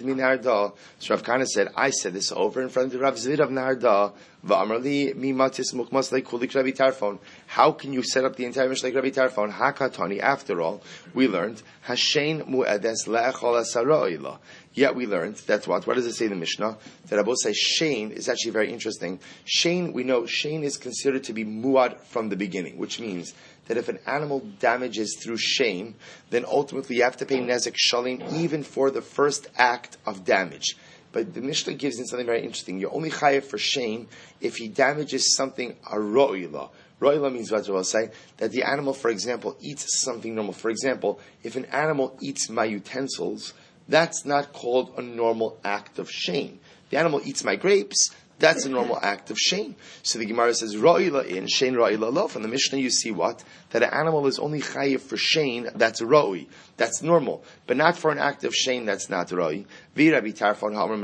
min 0.03 0.17
Narda. 0.17 0.73
So 0.99 1.13
Rav 1.13 1.23
Kahana 1.23 1.47
said, 1.47 1.69
I 1.75 1.89
said 1.89 2.13
this 2.13 2.31
over 2.31 2.61
in 2.61 2.69
front 2.69 2.87
of 2.87 2.93
the 2.93 2.99
Rav 2.99 3.15
Zvid 3.15 3.39
of 3.39 3.49
Narda. 3.49 4.13
Va'amrli 4.45 5.15
mi 5.15 5.31
matis 5.31 5.73
mukmas 5.73 6.11
like 6.11 6.25
kulik 6.25 6.53
Rabbi 6.53 6.71
Tarfon. 6.71 7.19
How 7.47 7.71
can 7.71 7.93
you 7.93 8.03
set 8.03 8.25
up 8.25 8.35
the 8.35 8.45
entire 8.45 8.67
Mishnah 8.67 8.89
like 8.89 8.95
Rabbi 8.95 9.09
Tarfon? 9.09 9.51
Hakatani. 9.51 10.19
After 10.19 10.61
all, 10.61 10.81
we 11.13 11.27
learned 11.27 11.61
Hashain 11.87 12.47
mu'edes 12.47 13.07
le'echol 13.07 13.63
asaro'ila. 13.63 14.39
Yet 14.73 14.95
we 14.95 15.05
learned 15.05 15.35
that's 15.35 15.67
what. 15.67 15.85
What 15.85 15.95
does 15.95 16.07
it 16.07 16.13
say 16.13 16.25
in 16.25 16.31
the 16.31 16.37
Mishnah? 16.37 16.77
That 17.07 17.19
Abu 17.19 17.35
says 17.35 17.55
Shane 17.55 18.11
is 18.11 18.27
actually 18.27 18.51
very 18.51 18.71
interesting. 18.71 19.19
Shane, 19.45 19.93
we 19.93 20.03
know 20.03 20.25
Shane 20.25 20.63
is 20.63 20.77
considered 20.77 21.23
to 21.25 21.33
be 21.33 21.45
muad 21.45 21.99
from 21.99 22.29
the 22.29 22.35
beginning, 22.35 22.77
which 22.77 22.99
means 22.99 23.35
that 23.67 23.77
if 23.77 23.87
an 23.87 23.99
animal 24.07 24.39
damages 24.59 25.17
through 25.21 25.37
Shane, 25.37 25.95
then 26.31 26.43
ultimately 26.45 26.97
you 26.97 27.03
have 27.03 27.17
to 27.17 27.25
pay 27.25 27.39
nezek 27.39 27.75
shalim 27.75 28.33
even 28.33 28.63
for 28.63 28.89
the 28.89 29.01
first 29.01 29.47
act 29.57 29.97
of 30.05 30.25
damage. 30.25 30.75
But 31.11 31.35
the 31.35 31.41
Mishnah 31.41 31.75
gives 31.75 31.99
in 31.99 32.05
something 32.07 32.25
very 32.25 32.41
interesting. 32.41 32.79
You're 32.79 32.93
only 32.93 33.11
chayav 33.11 33.43
for 33.43 33.59
Shane 33.59 34.07
if 34.41 34.57
he 34.57 34.67
damages 34.67 35.35
something 35.35 35.75
a 35.91 35.99
ro'ila. 35.99 36.69
Means 37.01 37.51
what 37.51 37.67
will 37.67 37.83
say 37.83 38.11
that 38.37 38.51
the 38.51 38.63
animal, 38.63 38.93
for 38.93 39.09
example, 39.09 39.57
eats 39.59 40.01
something 40.01 40.33
normal. 40.33 40.53
For 40.53 40.69
example, 40.69 41.19
if 41.43 41.57
an 41.57 41.65
animal 41.65 42.17
eats 42.21 42.49
my 42.49 42.63
utensils, 42.63 43.53
that's 43.87 44.25
not 44.25 44.53
called 44.53 44.93
a 44.97 45.01
normal 45.01 45.59
act 45.63 45.99
of 45.99 46.09
shame. 46.09 46.59
The 46.89 46.97
animal 46.97 47.21
eats 47.23 47.43
my 47.43 47.55
grapes, 47.55 48.11
that's 48.39 48.65
a 48.65 48.69
normal 48.69 48.99
act 49.01 49.31
of 49.31 49.37
shame. 49.37 49.75
So 50.01 50.19
the 50.19 50.25
Gemara 50.25 50.53
says, 50.53 50.75
Ra'ila 50.75 51.25
in, 51.25 51.47
Shane 51.47 51.75
Ra'ila 51.75 52.11
lo. 52.11 52.27
From 52.27 52.41
the 52.41 52.49
Mishnah 52.49 52.77
you 52.79 52.89
see 52.89 53.11
what? 53.11 53.43
That 53.69 53.83
an 53.83 53.91
animal 53.93 54.27
is 54.27 54.37
only 54.37 54.59
chayiv 54.59 54.99
for 54.99 55.15
shame, 55.15 55.69
that's 55.75 56.01
Ra'i. 56.01 56.47
That's 56.75 57.01
normal. 57.01 57.43
But 57.67 57.77
not 57.77 57.97
for 57.97 58.11
an 58.11 58.17
act 58.17 58.43
of 58.43 58.53
shame, 58.53 58.85
that's 58.85 59.09
not 59.09 59.29
Ra'i. 59.29 59.65
Ha'amr 59.95 60.99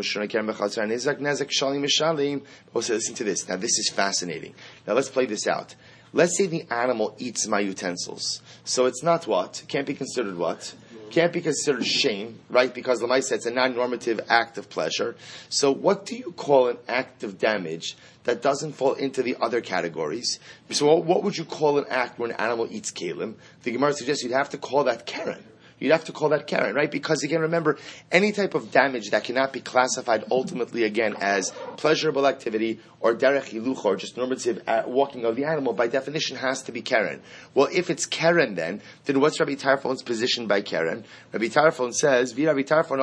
nezak 0.89 1.49
shalim 1.49 1.85
mishalim. 1.85 2.41
Also 2.73 2.95
listen 2.95 3.15
to 3.15 3.23
this. 3.23 3.47
Now 3.47 3.55
this 3.55 3.77
is 3.79 3.89
fascinating. 3.89 4.53
Now 4.85 4.93
let's 4.95 5.09
play 5.09 5.25
this 5.25 5.47
out. 5.47 5.75
Let's 6.11 6.37
say 6.37 6.47
the 6.47 6.65
animal 6.71 7.15
eats 7.19 7.47
my 7.47 7.59
utensils. 7.59 8.41
So 8.63 8.85
it's 8.85 9.03
not 9.03 9.27
what? 9.27 9.63
Can't 9.67 9.85
be 9.85 9.93
considered 9.93 10.35
what? 10.37 10.73
Can't 11.11 11.33
be 11.33 11.41
considered 11.41 11.85
shame, 11.85 12.39
right? 12.49 12.73
Because 12.73 13.01
Lamaisa, 13.01 13.33
it's 13.33 13.45
a 13.45 13.51
non-normative 13.51 14.21
act 14.29 14.57
of 14.57 14.69
pleasure. 14.69 15.15
So 15.49 15.71
what 15.71 16.05
do 16.05 16.15
you 16.15 16.31
call 16.31 16.67
an 16.67 16.77
act 16.87 17.23
of 17.23 17.37
damage 17.37 17.95
that 18.23 18.41
doesn't 18.41 18.73
fall 18.73 18.93
into 18.93 19.23
the 19.23 19.35
other 19.41 19.61
categories? 19.61 20.39
So 20.69 20.95
what 20.95 21.23
would 21.23 21.37
you 21.37 21.45
call 21.45 21.77
an 21.77 21.85
act 21.89 22.19
where 22.19 22.29
an 22.29 22.35
animal 22.37 22.67
eats 22.69 22.91
kalim? 22.91 23.35
The 23.63 23.71
Gemara 23.71 23.93
suggests 23.93 24.23
you'd 24.23 24.33
have 24.33 24.49
to 24.51 24.57
call 24.57 24.85
that 24.85 25.05
Karen. 25.05 25.43
You'd 25.79 25.91
have 25.91 26.05
to 26.05 26.11
call 26.11 26.29
that 26.29 26.47
Karen, 26.47 26.75
right? 26.75 26.91
Because 26.91 27.23
again, 27.23 27.41
remember, 27.41 27.77
any 28.11 28.31
type 28.31 28.53
of 28.53 28.71
damage 28.71 29.09
that 29.11 29.23
cannot 29.23 29.53
be 29.53 29.61
classified 29.61 30.25
ultimately 30.31 30.83
again 30.83 31.15
as 31.19 31.51
pleasurable 31.77 32.27
activity 32.27 32.79
or 32.99 33.15
derech 33.15 33.49
hiluch 33.49 33.85
or 33.85 33.95
just 33.95 34.17
normative 34.17 34.61
uh, 34.67 34.83
walking 34.85 35.25
of 35.25 35.35
the 35.35 35.45
animal, 35.45 35.73
by 35.73 35.87
definition 35.87 36.37
has 36.37 36.63
to 36.63 36.71
be 36.71 36.81
Karen. 36.81 37.21
Well, 37.53 37.69
if 37.71 37.89
it's 37.89 38.05
Karen 38.05 38.55
then, 38.55 38.81
then 39.05 39.19
what's 39.19 39.39
Rabbi 39.39 39.53
Tarfon's 39.53 40.03
position 40.03 40.47
by 40.47 40.61
Karen? 40.61 41.05
Rabbi 41.31 41.45
Tarfon 41.45 41.93
says, 41.93 42.37
Rabbi 42.37 42.63
Tarfon 42.63 42.99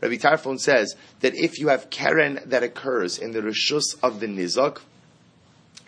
Rabbi 0.00 0.16
Tarfon 0.16 0.58
says 0.58 0.96
that 1.20 1.34
if 1.34 1.58
you 1.58 1.68
have 1.68 1.90
Karen 1.90 2.40
that 2.46 2.62
occurs 2.62 3.18
in 3.18 3.32
the 3.32 3.40
Rishus 3.40 3.96
of 4.02 4.20
the 4.20 4.26
Nizak, 4.26 4.80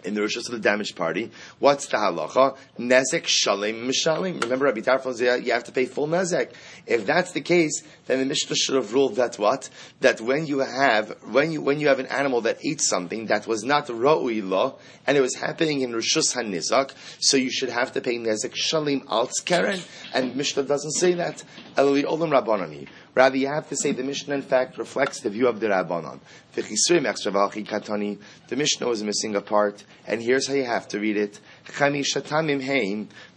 in 0.04 0.14
the 0.14 0.20
Rishus 0.20 0.46
of 0.46 0.52
the 0.52 0.58
damaged 0.58 0.96
party. 0.96 1.30
What's 1.58 1.86
the 1.86 1.96
halacha? 1.96 2.56
Nezek 2.78 3.24
shalim 3.24 3.86
mishalim. 3.86 4.42
Remember, 4.42 4.66
Rabbi 4.66 4.80
Tarfon 4.80 5.14
says 5.14 5.44
you 5.44 5.52
have 5.52 5.64
to 5.64 5.72
pay 5.72 5.86
full 5.86 6.08
nezek. 6.08 6.52
If 6.86 7.06
that's 7.06 7.32
the 7.32 7.40
case, 7.40 7.82
then 8.06 8.20
the 8.20 8.24
Mishnah 8.26 8.56
should 8.56 8.76
have 8.76 8.92
ruled 8.92 9.16
that 9.16 9.38
what? 9.38 9.68
That 10.00 10.20
when 10.20 10.46
you 10.46 10.60
have 10.60 11.10
when 11.30 11.52
you 11.52 11.60
when 11.60 11.80
you 11.80 11.88
have 11.88 11.98
an 11.98 12.06
animal 12.06 12.40
that 12.42 12.64
eats 12.64 12.88
something 12.88 13.26
that 13.26 13.46
was 13.46 13.62
not 13.62 13.86
ra'ui 13.86 14.46
law 14.46 14.76
and 15.06 15.16
it 15.16 15.20
was 15.20 15.36
happening 15.36 15.82
in 15.82 15.92
Rishus 15.92 16.34
hanizak, 16.34 16.92
so 17.18 17.36
you 17.36 17.50
should 17.50 17.70
have 17.70 17.92
to 17.92 18.00
pay 18.00 18.18
nezek 18.18 18.54
shalim 18.54 19.04
al 19.08 19.30
keren. 19.44 19.80
And 20.14 20.36
Mishnah 20.36 20.64
doesn't 20.64 20.92
say 20.92 21.14
that. 21.14 21.42
Eloi 21.76 22.02
olam 22.02 22.30
rabbanani. 22.30 22.88
Rather, 23.14 23.36
you 23.36 23.48
have 23.48 23.68
to 23.68 23.76
say 23.76 23.92
the 23.92 24.04
Mishnah, 24.04 24.34
in 24.34 24.42
fact, 24.42 24.78
reflects 24.78 25.20
the 25.20 25.30
view 25.30 25.48
of 25.48 25.58
the 25.58 25.66
Rabbanon. 25.66 26.20
The 26.54 28.56
Mishnah 28.56 28.86
was 28.86 29.02
missing 29.02 29.34
a 29.34 29.40
part, 29.40 29.84
and 30.06 30.22
here's 30.22 30.46
how 30.46 30.54
you 30.54 30.64
have 30.64 30.86
to 30.88 31.00
read 31.00 31.16
it. 31.16 31.40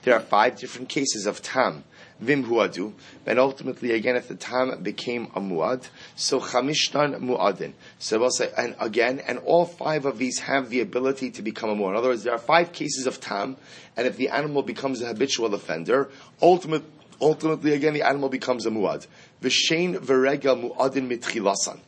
There 0.04 0.14
are 0.14 0.20
five 0.20 0.58
different 0.58 0.90
cases 0.90 1.26
of 1.26 1.42
tam. 1.42 1.84
Vim 2.20 2.46
huadu, 2.46 2.94
and 3.26 3.40
ultimately 3.40 3.92
again, 3.92 4.16
if 4.16 4.28
the 4.28 4.36
tam 4.36 4.82
became 4.82 5.26
a 5.36 5.42
muad, 5.42 5.88
so 6.16 6.40
chamishtan 6.40 7.20
muadin. 7.20 7.74
So 8.00 8.20
we'll 8.20 8.32
say, 8.32 8.50
and 8.58 8.76
again, 8.80 9.20
and 9.20 9.40
all 9.40 9.66
five 9.66 10.06
of 10.06 10.20
these 10.20 10.40
have 10.40 10.70
the 10.70 10.80
ability 10.80 11.32
to 11.32 11.42
become 11.42 11.70
a 11.70 11.76
muad. 11.76 11.90
In 11.90 11.96
other 11.98 12.10
words, 12.10 12.24
there 12.24 12.34
are 12.34 12.40
five 12.40 12.72
cases 12.72 13.08
of 13.08 13.20
tam, 13.20 13.58
and 13.98 14.08
if 14.08 14.16
the 14.16 14.30
animal 14.30 14.62
becomes 14.62 15.02
a 15.02 15.08
habitual 15.08 15.54
offender, 15.54 16.10
ultimately 16.42 16.88
ultimately 17.22 17.74
again 17.74 17.94
the 17.94 18.02
animal 18.02 18.30
becomes 18.30 18.66
a 18.66 18.70
muad. 18.70 19.06
V'shein 19.44 19.98
v'regel 19.98 20.72
muadin 20.72 21.08
mitchilasan. 21.08 21.80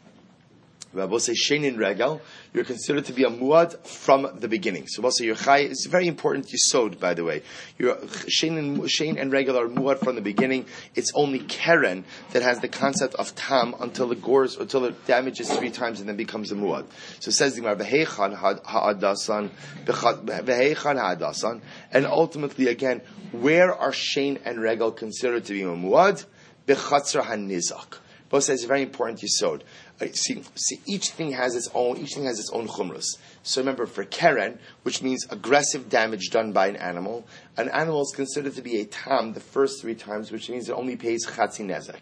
Rabbi 0.96 1.18
say 1.18 1.34
shein 1.34 1.66
in 1.66 1.78
regel, 1.78 2.22
you're 2.54 2.64
considered 2.64 3.04
to 3.06 3.14
be 3.14 3.26
a 3.26 3.30
muad 3.30 3.86
from 3.86 4.30
the 4.40 4.48
beginning. 4.48 4.88
So 4.88 5.08
say 5.10 5.26
your 5.26 5.36
chai 5.36 5.60
is 5.60 5.88
very 5.88 6.08
important 6.08 6.52
You 6.52 6.58
yisod, 6.58 7.00
by 7.02 7.14
the 7.14 7.26
way. 7.26 7.44
Your 7.78 7.96
shein 7.98 8.58
and, 8.58 8.80
shein 8.84 9.20
and 9.20 9.30
regel 9.30 9.60
are 9.60 9.68
muad 9.68 10.00
from 10.00 10.16
the 10.16 10.22
beginning. 10.22 10.66
It's 10.96 11.12
only 11.14 11.40
keren 11.40 12.06
that 12.32 12.44
has 12.44 12.62
the 12.62 12.70
concept 12.70 13.16
of 13.16 13.36
tam 13.36 13.76
until 13.82 14.08
the 14.08 14.16
gores, 14.16 14.56
until 14.56 14.86
it 14.86 15.06
damages 15.06 15.52
three 15.52 15.70
times 15.70 16.00
and 16.00 16.08
then 16.08 16.16
becomes 16.16 16.54
a 16.54 16.56
muad. 16.56 16.86
So 17.20 17.30
it 17.30 17.34
says 17.34 17.56
the 17.56 17.62
Gemara, 17.62 17.76
v'heichan 17.76 18.34
ha'adasan, 18.34 19.50
ha'adasan, 19.86 21.62
and 21.92 22.06
ultimately 22.06 22.68
again, 22.68 23.02
where 23.34 23.76
are 23.76 23.92
shein 23.92 24.40
and 24.46 24.62
regel 24.62 24.94
considered 24.94 25.44
to 25.46 25.54
be 25.54 25.64
a 25.64 25.66
muad? 25.66 26.26
B'chatzar 26.68 27.24
hanizak. 27.24 28.00
Both 28.30 28.46
says 28.46 28.64
very 28.64 28.82
important 28.82 29.22
yisod. 29.22 29.62
Uh, 30.02 30.08
see, 30.12 30.44
see, 30.56 30.82
each 30.86 31.12
thing 31.12 31.32
has 31.32 31.56
its 31.56 31.70
own, 31.74 31.98
each 31.98 32.16
thing 32.16 32.26
has 32.26 32.40
its 32.40 32.50
own 32.52 32.68
chumrus. 32.68 33.06
So 33.44 33.62
remember, 33.62 33.86
for 33.86 34.04
keren, 34.04 34.60
which 34.84 35.02
means 35.02 35.26
aggressive 35.30 35.90
damage 35.90 36.32
done 36.32 36.52
by 36.52 36.68
an 36.68 36.76
animal, 36.76 37.28
an 37.56 37.70
animal 37.70 38.02
is 38.02 38.12
considered 38.16 38.56
to 38.56 38.62
be 38.62 38.82
a 38.82 38.86
tam 38.86 39.34
the 39.34 39.40
first 39.40 39.80
three 39.80 39.96
times, 39.96 40.32
which 40.32 40.50
means 40.50 40.68
it 40.68 40.74
only 40.74 40.96
pays 40.96 41.26
chatzi 41.26 41.66
nezek. 41.66 42.02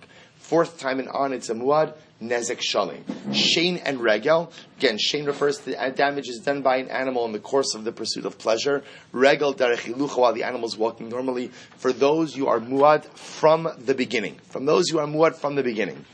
Fourth 0.53 0.79
time 0.79 0.99
and 0.99 1.09
on, 1.09 1.33
it's 1.33 1.49
a 1.49 1.55
muad, 1.55 1.95
nezek 2.21 2.59
shalim. 2.59 3.01
Shane 3.33 3.77
and 3.77 3.99
regel, 3.99 4.53
again, 4.77 4.99
shane 4.99 5.25
refers 5.25 5.57
to 5.57 5.71
damage 5.95 6.29
is 6.29 6.41
done 6.41 6.61
by 6.61 6.77
an 6.77 6.89
animal 6.89 7.25
in 7.25 7.31
the 7.31 7.39
course 7.39 7.73
of 7.73 7.85
the 7.85 7.91
pursuit 7.91 8.23
of 8.23 8.37
pleasure. 8.37 8.83
Regel 9.11 9.55
derechilucha, 9.55 10.15
while 10.15 10.31
the 10.31 10.43
animal 10.43 10.67
is 10.67 10.77
walking 10.77 11.09
normally. 11.09 11.47
For 11.77 11.91
those, 11.91 12.37
you 12.37 12.49
are 12.49 12.59
muad 12.59 13.03
from 13.15 13.67
the 13.79 13.95
beginning. 13.95 14.35
From 14.49 14.67
those, 14.67 14.89
you 14.91 14.99
are 14.99 15.07
muad 15.07 15.33
from 15.33 15.55
the 15.55 15.63
beginning. 15.63 16.05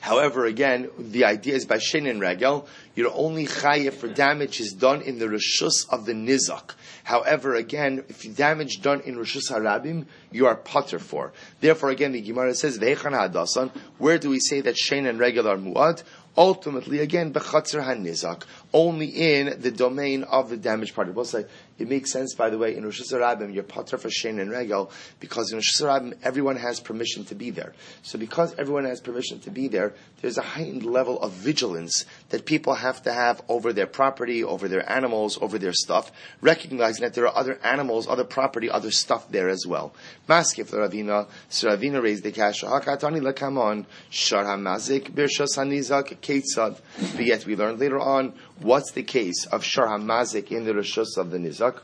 However, 0.00 0.44
again, 0.44 0.90
the 0.98 1.24
idea 1.24 1.54
is 1.54 1.64
by 1.64 1.78
Shin 1.78 2.08
and 2.08 2.20
Regel, 2.20 2.66
you're 2.96 3.14
only 3.14 3.46
chayiv 3.46 3.92
for 3.92 4.08
damage 4.08 4.58
is 4.58 4.72
done 4.72 5.00
in 5.00 5.20
the 5.20 5.26
rishus 5.26 5.88
of 5.90 6.06
the 6.06 6.12
nizak. 6.12 6.74
However, 7.04 7.54
again, 7.54 8.04
if 8.08 8.36
damage 8.36 8.80
done 8.80 9.00
in 9.00 9.16
rishus 9.16 9.50
harabim, 9.50 10.06
you 10.30 10.46
are 10.46 10.54
potter 10.54 10.98
for. 10.98 11.32
Therefore, 11.60 11.90
again, 11.90 12.12
the 12.12 12.20
Gemara 12.20 12.54
says, 12.54 12.78
hadasan, 12.78 13.70
where 13.98 14.18
do 14.18 14.30
we 14.30 14.38
say 14.38 14.60
that 14.60 14.76
Shin 14.76 15.06
and 15.06 15.18
regular 15.18 15.56
muad? 15.56 16.02
Ultimately, 16.36 17.00
again, 17.00 17.32
bechatzer 17.32 17.84
hanizak, 17.84 18.44
only 18.72 19.06
in 19.06 19.60
the 19.60 19.70
domain 19.70 20.22
of 20.22 20.48
the 20.48 20.56
damaged 20.56 20.94
party. 20.94 21.10
We'll 21.10 21.26
say, 21.26 21.44
it 21.78 21.88
makes 21.88 22.12
sense, 22.12 22.34
by 22.34 22.50
the 22.50 22.58
way, 22.58 22.76
in 22.76 22.84
Rishus 22.84 23.12
Harabim, 23.12 23.52
you're 23.52 23.62
pater 23.62 23.98
for 23.98 24.08
Shein 24.08 24.40
and 24.40 24.50
Regel, 24.50 24.90
because 25.20 25.52
in 25.52 25.58
Rishus 25.58 25.82
Harabim, 25.82 26.14
everyone 26.22 26.56
has 26.56 26.80
permission 26.80 27.24
to 27.26 27.34
be 27.34 27.50
there. 27.50 27.72
So 28.02 28.18
because 28.18 28.54
everyone 28.58 28.84
has 28.84 29.00
permission 29.00 29.40
to 29.40 29.50
be 29.50 29.68
there, 29.68 29.94
there's 30.20 30.38
a 30.38 30.42
heightened 30.42 30.84
level 30.84 31.20
of 31.20 31.32
vigilance 31.32 32.04
that 32.28 32.46
people 32.46 32.74
have 32.74 33.02
to 33.02 33.12
have 33.12 33.42
over 33.48 33.72
their 33.72 33.86
property, 33.86 34.44
over 34.44 34.68
their 34.68 34.88
animals, 34.90 35.38
over 35.40 35.58
their 35.58 35.72
stuff, 35.72 36.12
recognizing 36.40 37.02
that 37.02 37.14
there 37.14 37.26
are 37.26 37.36
other 37.36 37.58
animals, 37.64 38.06
other 38.06 38.24
property, 38.24 38.70
other 38.70 38.90
stuff 38.90 39.30
there 39.30 39.48
as 39.48 39.64
well. 39.66 39.94
Maskif 40.28 40.70
Ravina, 40.70 41.26
Ravina 41.50 42.02
raised 42.02 42.22
the 42.22 42.32
cash, 42.32 42.62
Hakatani 42.62 43.20
lakamon, 43.20 43.86
Shar 44.10 44.44
hamazik, 44.44 45.10
Birshas 45.10 45.56
hanizak, 45.56 46.16
Ketzad. 46.18 46.78
But 47.16 47.24
yet 47.24 47.44
we 47.46 47.56
learned 47.56 47.80
later 47.80 47.98
on, 47.98 48.34
what's 48.62 48.92
the 48.92 49.02
case 49.02 49.46
of 49.46 49.64
Shar 49.64 49.88
hamazik 49.88 50.50
in 50.50 50.64
the 50.64 50.72
Rishus 50.72 51.16
of 51.16 51.30
the 51.30 51.38
Nizak? 51.38 51.80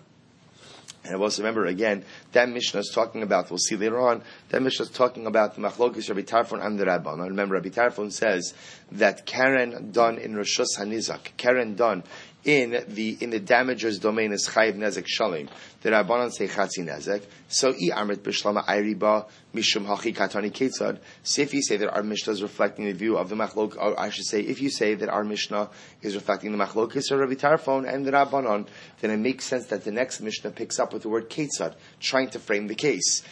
And 1.04 1.16
I 1.16 1.18
also 1.18 1.42
remember 1.42 1.64
again, 1.64 2.04
that 2.32 2.48
Mishnah 2.48 2.80
is 2.80 2.90
talking 2.94 3.22
about, 3.22 3.50
we'll 3.50 3.58
see 3.58 3.76
later 3.76 4.00
on, 4.00 4.22
that 4.50 4.60
Mishnah 4.60 4.86
is 4.86 4.90
talking 4.90 5.26
about 5.26 5.54
the 5.54 5.62
Machlokis 5.62 6.08
Rabbi 6.08 6.22
Tarfon 6.22 6.64
and 6.64 6.78
the 6.78 6.84
Rabban. 6.84 7.20
I 7.20 7.28
Remember, 7.28 7.54
Rabbi 7.54 7.70
Tarfon 7.70 8.12
says 8.12 8.52
that 8.92 9.24
Karen 9.24 9.90
done 9.90 10.18
in 10.18 10.34
Roshus 10.34 10.78
Hanizak, 10.78 11.36
Karen 11.36 11.76
done 11.76 12.02
in 12.44 12.84
the 12.88 13.18
in 13.20 13.30
the 13.30 13.40
damager's 13.40 13.98
domain 13.98 14.32
is 14.32 14.48
chayiv 14.48 14.76
nezek 14.76 15.06
shalim. 15.06 15.48
The 15.82 15.90
Rabbanan 15.90 16.32
say 16.32 16.48
chatzi 16.48 16.80
nezek. 16.80 17.22
So 17.48 17.70
i 17.70 17.90
amrit 17.94 18.18
b'shlama 18.18 18.64
ayriba 18.64 19.26
mishum 19.54 19.86
hachi 19.86 20.14
katani. 20.14 20.98
So 21.22 21.42
if 21.42 21.54
you 21.54 21.62
say 21.62 21.76
that 21.78 21.90
our 21.90 22.02
Mishnah 22.02 22.32
is 22.32 22.42
reflecting 22.42 22.86
the 22.86 22.92
view 22.92 23.16
of 23.16 23.28
the 23.28 23.36
machlok, 23.36 23.76
or 23.76 23.98
I 23.98 24.10
should 24.10 24.26
say, 24.26 24.40
if 24.40 24.60
you 24.60 24.70
say 24.70 24.94
that 24.94 25.08
our 25.08 25.24
Mishnah 25.24 25.70
is 26.02 26.14
reflecting 26.14 26.56
the 26.56 26.64
machlokis 26.64 27.10
of 27.10 27.20
Rabbi 27.20 27.34
Tarfon 27.34 27.92
and 27.92 28.06
the 28.06 28.12
Rabbanon, 28.12 28.66
then 29.00 29.10
it 29.10 29.18
makes 29.18 29.44
sense 29.44 29.66
that 29.66 29.84
the 29.84 29.90
next 29.90 30.20
Mishnah 30.20 30.50
picks 30.50 30.78
up 30.78 30.92
with 30.92 31.02
the 31.02 31.08
word 31.08 31.30
ketzad, 31.30 31.74
trying 32.00 32.30
to 32.30 32.38
frame 32.38 32.66
the 32.66 32.74
case. 32.74 33.22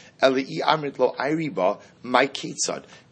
My. 2.03 2.31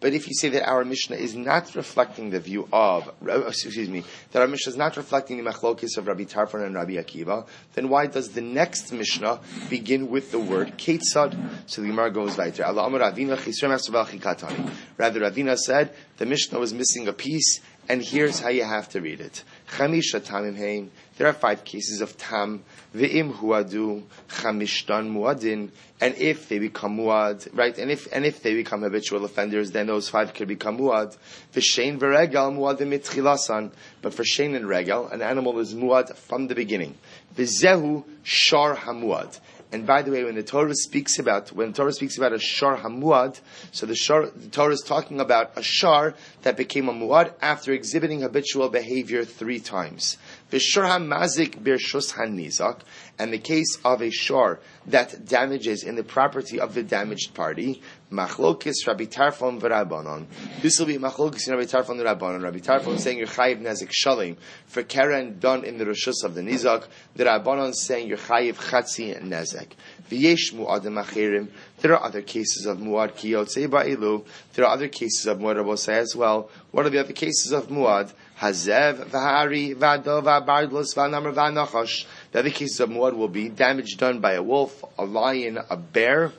But 0.01 0.13
if 0.13 0.29
you 0.29 0.35
say 0.35 0.49
that 0.51 0.69
our 0.69 0.85
Mishnah 0.85 1.17
is 1.17 1.35
not 1.35 1.75
reflecting 1.75 2.31
the 2.31 2.41
view 2.41 2.69
of, 2.73 3.11
uh, 3.29 3.47
excuse 3.47 3.89
me, 3.89 4.05
that 4.33 4.41
our 4.41 4.49
Mishnah 4.49 4.73
is 4.73 4.77
not 4.77 4.97
reflecting 4.97 5.43
the 5.43 5.51
machlokis 5.51 5.99
of 5.99 6.07
Rabbi 6.07 6.25
Tarfon 6.25 6.65
and 6.65 6.75
Rabbi 6.75 6.93
Akiva, 6.93 7.47
then 7.75 7.89
why 7.89 8.07
does 8.07 8.31
the 8.31 8.41
next 8.41 8.93
Mishnah 8.93 9.41
begin 9.69 10.09
with 10.09 10.31
the 10.31 10.39
word 10.39 10.79
ketzad? 10.79 11.37
So 11.67 11.83
the 11.83 11.89
Gemara 11.89 12.11
goes 12.11 12.39
weiter. 12.39 12.65
Rather, 12.65 15.21
Ravina 15.21 15.59
said 15.59 15.95
the 16.17 16.27
Mishnah 16.27 16.59
was 16.59 16.73
missing 16.73 17.09
a 17.09 17.13
piece, 17.13 17.61
and 17.89 18.03
here's 18.03 18.41
how 18.41 18.49
you 18.49 18.65
have 18.65 18.89
to 18.91 19.01
read 19.01 19.21
it. 19.21 19.45
Chamisha 19.75 20.21
tamim 20.21 20.57
hein. 20.57 20.91
There 21.17 21.27
are 21.27 21.33
five 21.33 21.65
cases 21.65 22.01
of 22.01 22.17
tam. 22.17 22.63
Ve'im 22.95 23.33
huadu 23.35 24.05
chamishtan 24.29 25.13
muadin. 25.13 25.71
And 26.01 26.15
if 26.17 26.49
they 26.49 26.61
become 26.61 26.99
muad, 26.99 27.49
right? 27.53 27.77
And 27.79 27.91
if 27.91 28.07
and 28.13 28.25
if 28.25 28.43
they 28.43 28.55
become 28.55 28.83
habitual 28.83 29.25
offenders, 29.25 29.73
then 29.73 29.89
those 29.89 30.09
five 30.09 30.33
could 30.33 30.47
become 30.47 30.79
muad. 30.79 31.17
V'shein 31.53 31.99
v'regal 31.99 32.55
muadim 32.57 32.97
mitchilasan. 32.97 33.73
But 34.01 34.15
for 34.15 34.23
shein 34.23 34.55
and 34.55 34.69
regal, 34.69 35.09
an 35.09 35.23
animal 35.23 35.59
is 35.59 35.75
muad 35.75 36.15
from 36.17 36.47
the 36.47 36.55
beginning. 36.55 36.97
V'zehu 37.37 38.05
shar 38.23 38.77
hamuad. 38.77 39.41
And 39.75 39.85
by 39.89 40.03
the 40.03 40.13
way, 40.13 40.23
when 40.23 40.37
the 40.37 40.45
Torah 40.45 40.73
speaks 40.73 41.19
about 41.19 41.51
when 41.51 41.73
Torah 41.73 41.93
speaks 41.93 42.17
about 42.17 42.33
a 42.33 42.39
shar 42.39 42.77
hamuad, 42.77 43.41
so 43.73 43.87
the, 43.87 43.97
shar, 43.97 44.27
the 44.27 44.49
Torah 44.49 44.73
is 44.73 44.85
talking 44.87 45.19
about 45.19 45.51
a 45.57 45.65
shar 45.65 46.15
that 46.43 46.57
became 46.57 46.89
a 46.89 46.93
muad 46.93 47.33
after 47.43 47.73
exhibiting 47.73 48.21
habitual 48.21 48.69
behavior 48.69 49.25
three 49.25 49.59
times. 49.59 50.17
V'shur 50.53 50.87
hamazik 50.87 51.61
birshus 51.61 52.13
hanizak, 52.13 52.83
and 53.19 53.33
the 53.33 53.39
case 53.39 53.77
of 53.85 54.01
a 54.01 54.11
shor 54.11 54.61
that 54.87 55.27
damages 55.27 55.83
in 55.83 55.97
the 55.97 56.05
property 56.05 56.61
of 56.61 56.75
the 56.75 56.85
damaged 56.85 57.35
party, 57.35 57.83
machlokis 58.15 58.87
Rabbi 58.87 59.05
Tarfon 59.07 59.61
v'Rabbanon. 59.61 60.27
This 60.63 60.79
will 60.79 60.87
be 60.87 60.99
machlokis 60.99 61.51
Rabbi 61.51 61.65
Tarfon 61.65 62.01
v'Rabbanon. 62.01 62.43
Rabbi 62.43 62.59
Tarfon 62.59 62.99
saying 62.99 63.19
you're 63.19 63.27
chayiv 63.27 63.61
nezik 63.61 63.91
shalim 63.91 64.37
for 64.67 64.83
keren 64.83 65.39
done 65.39 65.65
in 65.65 65.79
the 65.79 65.85
rishus 65.85 66.25
of 66.25 66.35
the 66.35 66.41
nizak. 66.41 66.87
The 67.17 67.25
Rabbanon 67.25 67.75
saying 67.75 68.09
you're 68.09 68.17
chayiv 68.17 68.55
chatzi 68.55 69.21
nezek. 69.23 69.73
V'yesh 70.11 70.55
mu'adim 70.55 71.03
achirim. 71.03 71.49
There 71.81 71.93
are 71.93 72.03
other 72.03 72.23
cases 72.23 72.67
of 72.67 72.79
muad 72.79 73.13
kiyotze 73.13 73.69
ba'ilu. 73.69 74.25
There 74.55 74.65
are 74.65 74.73
other 74.73 74.89
cases 74.89 75.27
of 75.27 75.39
muad 75.39 75.57
rabosai 75.57 75.95
as 75.95 76.15
well. 76.15 76.51
What 76.71 76.87
are 76.87 76.91
the 76.91 77.01
other 77.01 77.13
cases 77.13 77.53
of 77.53 77.67
muad? 77.67 78.13
Hazev, 78.41 79.07
v'hari, 79.07 79.75
v'ado, 79.75 80.23
v'abardlos, 80.23 80.95
v'anamr, 80.95 81.35
v'anachash. 81.35 82.07
The 82.33 82.41
other 82.41 82.51
cases 82.51 82.81
of 82.81 82.91
muad 82.91 83.17
will 83.17 83.29
be 83.29 83.49
damage 83.49 83.97
done 83.97 84.21
by 84.21 84.33
a 84.33 84.43
wolf, 84.43 84.85
a 84.99 85.05
lion, 85.05 85.59
a 85.71 85.77
bear, 85.77 86.33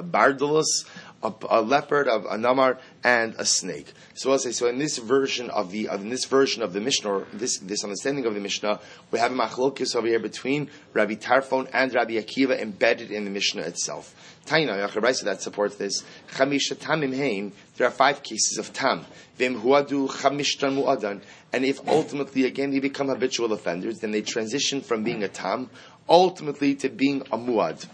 a 0.00 0.02
bardolus, 0.02 0.86
a, 1.22 1.32
a, 1.50 1.60
leopard, 1.60 2.08
a, 2.08 2.22
a 2.30 2.38
namar, 2.38 2.78
and 3.04 3.34
a 3.38 3.44
snake. 3.44 3.92
So 4.14 4.32
I'll 4.32 4.38
say, 4.38 4.52
so 4.52 4.66
in 4.66 4.78
this 4.78 4.98
version 4.98 5.50
of 5.50 5.70
the, 5.70 5.88
in 5.92 6.08
this 6.08 6.24
version 6.24 6.62
of 6.62 6.72
the 6.72 6.80
Mishnah, 6.80 7.10
or 7.10 7.26
this, 7.32 7.58
this 7.58 7.84
understanding 7.84 8.26
of 8.26 8.34
the 8.34 8.40
Mishnah, 8.40 8.80
we 9.10 9.18
have 9.18 9.32
a 9.32 9.34
machlokis 9.34 9.94
over 9.94 10.06
here 10.06 10.18
between 10.18 10.70
Rabbi 10.94 11.14
Tarfon 11.14 11.68
and 11.72 11.92
Rabbi 11.92 12.14
Akiva 12.14 12.58
embedded 12.58 13.10
in 13.10 13.24
the 13.24 13.30
Mishnah 13.30 13.62
itself. 13.62 14.14
Taina, 14.46 14.88
Yachabraisa 14.88 15.24
that 15.24 15.42
supports 15.42 15.76
this. 15.76 16.02
Chamisha 16.32 16.74
tamim 16.74 17.14
hein, 17.14 17.52
there 17.76 17.86
are 17.86 17.92
five 17.92 18.22
cases 18.22 18.58
of 18.58 18.72
tam. 18.72 19.04
Vim 19.36 19.60
huadu 19.60 20.08
chamishtan 20.08 20.82
muadan. 20.82 21.20
And 21.52 21.64
if 21.64 21.86
ultimately, 21.86 22.44
again, 22.46 22.70
they 22.70 22.80
become 22.80 23.08
habitual 23.08 23.52
offenders, 23.52 23.98
then 23.98 24.10
they 24.10 24.22
transition 24.22 24.80
from 24.80 25.04
being 25.04 25.22
a 25.22 25.28
tam, 25.28 25.68
ultimately 26.08 26.74
to 26.76 26.88
being 26.88 27.20
a 27.32 27.38
muad. 27.38 27.86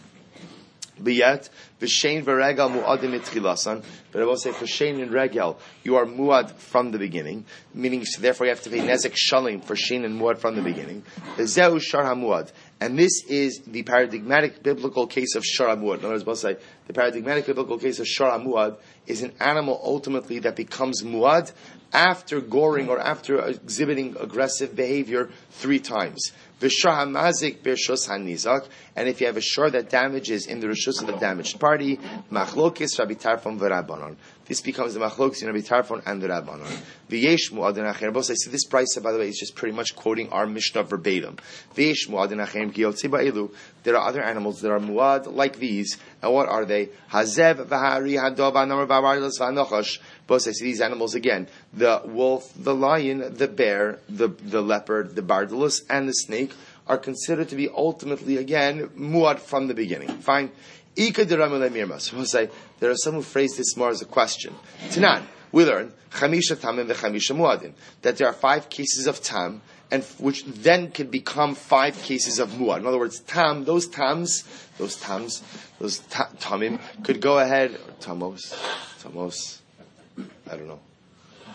But 0.98 1.12
yet, 1.12 1.50
v'shein 1.80 2.24
v'regel 2.24 2.70
mu'adim. 2.72 3.84
But 4.12 4.22
I 4.22 4.24
will 4.24 4.36
say, 4.36 4.52
for 4.52 4.64
shein 4.64 5.02
and 5.02 5.12
regel, 5.12 5.58
you 5.82 5.96
are 5.96 6.06
muad 6.06 6.52
from 6.52 6.90
the 6.90 6.98
beginning, 6.98 7.44
meaning 7.74 8.04
so 8.04 8.22
therefore 8.22 8.46
you 8.46 8.52
have 8.52 8.62
to 8.62 8.70
pay 8.70 8.78
nezek 8.78 9.14
shalim 9.14 9.62
for 9.62 9.74
shein 9.74 10.04
and 10.04 10.18
muad 10.18 10.38
from 10.38 10.56
the 10.56 10.62
beginning. 10.62 11.02
Zeu 11.44 11.78
shar 11.80 12.04
hamuad. 12.04 12.50
And 12.80 12.98
this 12.98 13.24
is 13.28 13.62
the 13.66 13.82
paradigmatic 13.82 14.62
biblical 14.62 15.06
case 15.06 15.34
of 15.34 15.44
shar 15.44 15.74
hamuad. 15.74 15.98
In 15.98 16.06
other 16.06 16.24
words, 16.24 16.40
say, 16.40 16.56
the 16.86 16.94
paradigmatic 16.94 17.46
biblical 17.46 17.78
case 17.78 17.98
of 17.98 18.06
shar 18.06 18.38
hamuad 18.38 18.78
is 19.06 19.22
an 19.22 19.32
animal 19.38 19.78
ultimately 19.84 20.38
that 20.40 20.56
becomes 20.56 21.02
muad 21.02 21.52
after 21.92 22.40
goring 22.40 22.88
or 22.88 22.98
after 22.98 23.40
exhibiting 23.40 24.16
aggressive 24.18 24.74
behavior 24.74 25.30
three 25.50 25.78
times. 25.78 26.32
V'shahamazik 26.60 27.58
b'rshus 27.58 28.08
hanizak, 28.08 28.66
and 28.94 29.08
if 29.08 29.20
you 29.20 29.26
have 29.26 29.36
a 29.36 29.42
shore 29.42 29.70
that 29.70 29.90
damages 29.90 30.46
in 30.46 30.60
the 30.60 30.66
rishus 30.66 31.00
of 31.00 31.06
the 31.06 31.16
damaged 31.18 31.60
party, 31.60 31.98
machlokis 32.30 32.98
Rabbi 32.98 33.14
Tarfon 33.14 33.58
v'Rabbanon. 33.58 34.16
This 34.46 34.60
becomes 34.60 34.94
the 34.94 35.00
machlokis 35.00 35.42
in 35.42 35.48
Rabbi 35.48 35.60
Tarfon 35.60 36.02
and 36.06 36.22
the 36.22 36.28
Rabbanon. 36.28 36.80
V'yesh 37.10 37.50
mu'adin 37.52 37.92
acher. 37.92 38.12
Both 38.12 38.26
say, 38.26 38.34
so 38.36 38.50
this 38.50 38.64
price, 38.64 38.96
by 38.98 39.10
the 39.10 39.18
way, 39.18 39.28
is 39.28 39.38
just 39.38 39.56
pretty 39.56 39.74
much 39.74 39.96
quoting 39.96 40.28
our 40.30 40.46
Mishnah 40.46 40.84
verbatim. 40.84 41.36
V'yesh 41.74 42.08
mu'adin 42.08 42.46
acher 42.46 42.72
giyotzi 42.72 43.10
ba'ilu. 43.10 43.52
There 43.82 43.96
are 43.96 44.08
other 44.08 44.22
animals 44.22 44.60
that 44.60 44.70
are 44.70 44.78
muad 44.78 45.32
like 45.34 45.58
these, 45.58 45.96
and 46.22 46.32
what 46.32 46.48
are 46.48 46.64
they? 46.64 46.90
Hazev 47.10 47.66
v'hari 47.66 48.20
hadov 48.20 48.54
v'anamar 48.54 48.86
v'avardas 48.86 49.40
v'anochash. 49.40 49.98
Both 50.28 50.46
I 50.46 50.52
see 50.52 50.64
these 50.64 50.80
animals 50.80 51.14
again, 51.16 51.48
the 51.72 52.02
wolf, 52.04 52.52
the 52.56 52.74
lion, 52.74 53.34
the 53.34 53.48
bear, 53.48 53.98
the, 54.08 54.28
the 54.28 54.62
leopard, 54.62 55.16
the 55.16 55.22
bardulus, 55.22 55.82
and 55.90 56.08
the 56.08 56.12
snake 56.12 56.52
are 56.86 56.98
considered 56.98 57.48
to 57.48 57.56
be 57.56 57.68
ultimately, 57.68 58.36
again, 58.36 58.90
muad 58.96 59.40
from 59.40 59.66
the 59.66 59.74
beginning. 59.74 60.08
Fine. 60.08 60.52
So 60.96 62.16
we'll 62.16 62.24
say, 62.24 62.50
there 62.80 62.90
are 62.90 62.96
some 62.96 63.14
who 63.14 63.22
phrase 63.22 63.56
this 63.56 63.76
more 63.76 63.90
as 63.90 64.02
a 64.02 64.06
question. 64.06 64.54
Tanan, 64.88 65.22
we 65.52 65.64
learn, 65.64 65.92
muadin, 66.10 67.72
that 68.02 68.16
there 68.16 68.26
are 68.26 68.32
five 68.32 68.68
cases 68.70 69.06
of 69.06 69.22
tam, 69.22 69.62
and 69.90 70.02
which 70.18 70.44
then 70.44 70.90
can 70.90 71.08
become 71.08 71.54
five 71.54 71.96
cases 72.02 72.38
of 72.38 72.50
muad. 72.50 72.78
In 72.78 72.86
other 72.86 72.98
words, 72.98 73.20
tam, 73.20 73.64
those 73.64 73.86
tams, 73.86 74.44
those 74.78 74.96
tams, 74.96 75.42
those 75.78 75.98
ta- 75.98 76.30
tamim 76.38 76.80
could 77.04 77.20
go 77.20 77.38
ahead, 77.38 77.78
tamos, 78.00 78.54
tamos, 79.02 79.60
I 80.50 80.56
don't 80.56 80.66
know. 80.66 80.80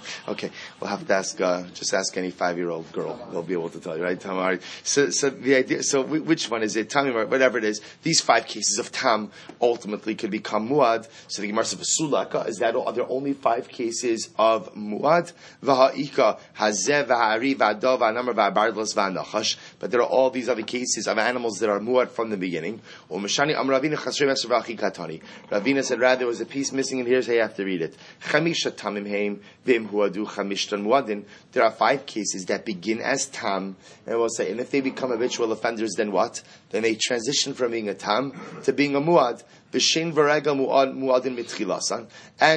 Okay, 0.27 0.51
we'll 0.79 0.89
have 0.89 1.05
to 1.05 1.13
ask. 1.13 1.41
Uh, 1.41 1.63
just 1.73 1.93
ask 1.93 2.15
any 2.15 2.31
five-year-old 2.31 2.91
girl; 2.91 3.19
they'll 3.31 3.43
be 3.43 3.53
able 3.53 3.69
to 3.69 3.79
tell 3.79 3.97
you, 3.97 4.03
right? 4.03 4.19
Tamar. 4.19 4.59
So, 4.83 5.09
so 5.09 5.29
the 5.29 5.55
idea. 5.55 5.83
So, 5.83 6.03
which 6.03 6.49
one 6.49 6.63
is 6.63 6.75
it? 6.75 6.89
Tamim, 6.89 7.29
whatever 7.29 7.57
it 7.57 7.63
is. 7.63 7.81
These 8.03 8.21
five 8.21 8.45
cases 8.45 8.77
of 8.79 8.91
tam 8.91 9.31
ultimately 9.59 10.15
could 10.15 10.31
become 10.31 10.69
muad. 10.69 11.09
So 11.27 11.41
the 11.41 11.47
Gemara 11.47 11.65
says, 11.65 11.97
"Sulaka." 11.99 12.47
Is 12.47 12.59
that 12.59 12.75
are 12.75 12.93
there 12.93 13.09
only 13.09 13.33
five 13.33 13.67
cases 13.67 14.29
of 14.37 14.73
muad? 14.75 15.33
V'ha'ika 15.63 16.39
hazeh 16.57 17.05
v'ha'ari 17.07 17.55
v'adav 17.55 17.99
v'anamar 17.99 18.33
v'abardlos 18.33 18.95
v'anachash. 18.95 19.57
But 19.79 19.91
there 19.91 20.01
are 20.01 20.07
all 20.07 20.29
these 20.29 20.49
other 20.49 20.63
cases 20.63 21.07
of 21.07 21.17
animals 21.17 21.59
that 21.59 21.69
are 21.69 21.79
muad 21.79 22.09
from 22.09 22.29
the 22.29 22.37
beginning. 22.37 22.81
Umashani 23.09 23.55
chasrei 23.55 24.77
katani. 24.77 25.21
Ravina 25.49 25.83
said, 25.83 25.99
rather 25.99 26.19
there 26.19 26.27
was 26.27 26.41
a 26.41 26.45
piece 26.45 26.71
missing, 26.71 26.99
and 26.99 27.07
here's 27.07 27.27
how 27.27 27.33
you 27.33 27.41
have 27.41 27.55
to 27.55 27.65
read 27.65 27.81
it. 27.81 27.95
Tamim 28.21 29.09
heim 29.09 29.41
v'im. 29.65 29.90
There 29.91 31.63
are 31.63 31.71
five 31.71 32.05
cases 32.05 32.45
that 32.45 32.65
begin 32.65 32.99
as 32.99 33.27
tam, 33.27 33.75
and 34.05 34.17
we'll 34.17 34.29
say, 34.29 34.49
and 34.51 34.59
if 34.59 34.71
they 34.71 34.81
become 34.81 35.11
habitual 35.11 35.51
offenders, 35.51 35.93
then 35.95 36.11
what? 36.11 36.41
Then 36.69 36.83
they 36.83 36.95
transition 36.95 37.53
from 37.53 37.71
being 37.71 37.89
a 37.89 37.93
tam 37.93 38.33
to 38.63 38.73
being 38.73 38.95
a 38.95 39.01
muad. 39.01 39.43
And 39.73 39.81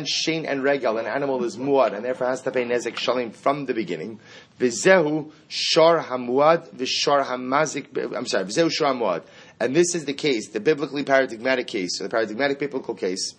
shein 0.07 0.45
and 0.49 0.65
regal, 0.65 0.99
an 0.99 1.07
animal 1.07 1.45
is 1.45 1.57
muad, 1.57 1.93
and 1.93 2.05
therefore 2.05 2.27
has 2.27 2.43
to 2.43 2.51
pay 2.51 2.65
nezek 2.65 2.97
shalim 2.97 3.33
from 3.33 3.67
the 3.67 3.75
beginning. 3.75 4.19
V'zehu 4.59 5.31
shar 5.47 6.03
hamuad 6.03 6.73
hamazik. 6.73 8.17
I'm 8.17 8.27
sorry, 8.27 8.45
v'zehu 8.47 8.71
shar 8.73 8.93
hamuad, 8.93 9.23
and 9.61 9.77
this 9.77 9.95
is 9.95 10.07
the 10.07 10.15
case, 10.15 10.49
the 10.49 10.59
biblically 10.59 11.05
paradigmatic 11.05 11.69
case, 11.69 12.01
or 12.01 12.05
the 12.05 12.11
paradigmatic 12.11 12.59
biblical 12.59 12.95
case 12.95 13.37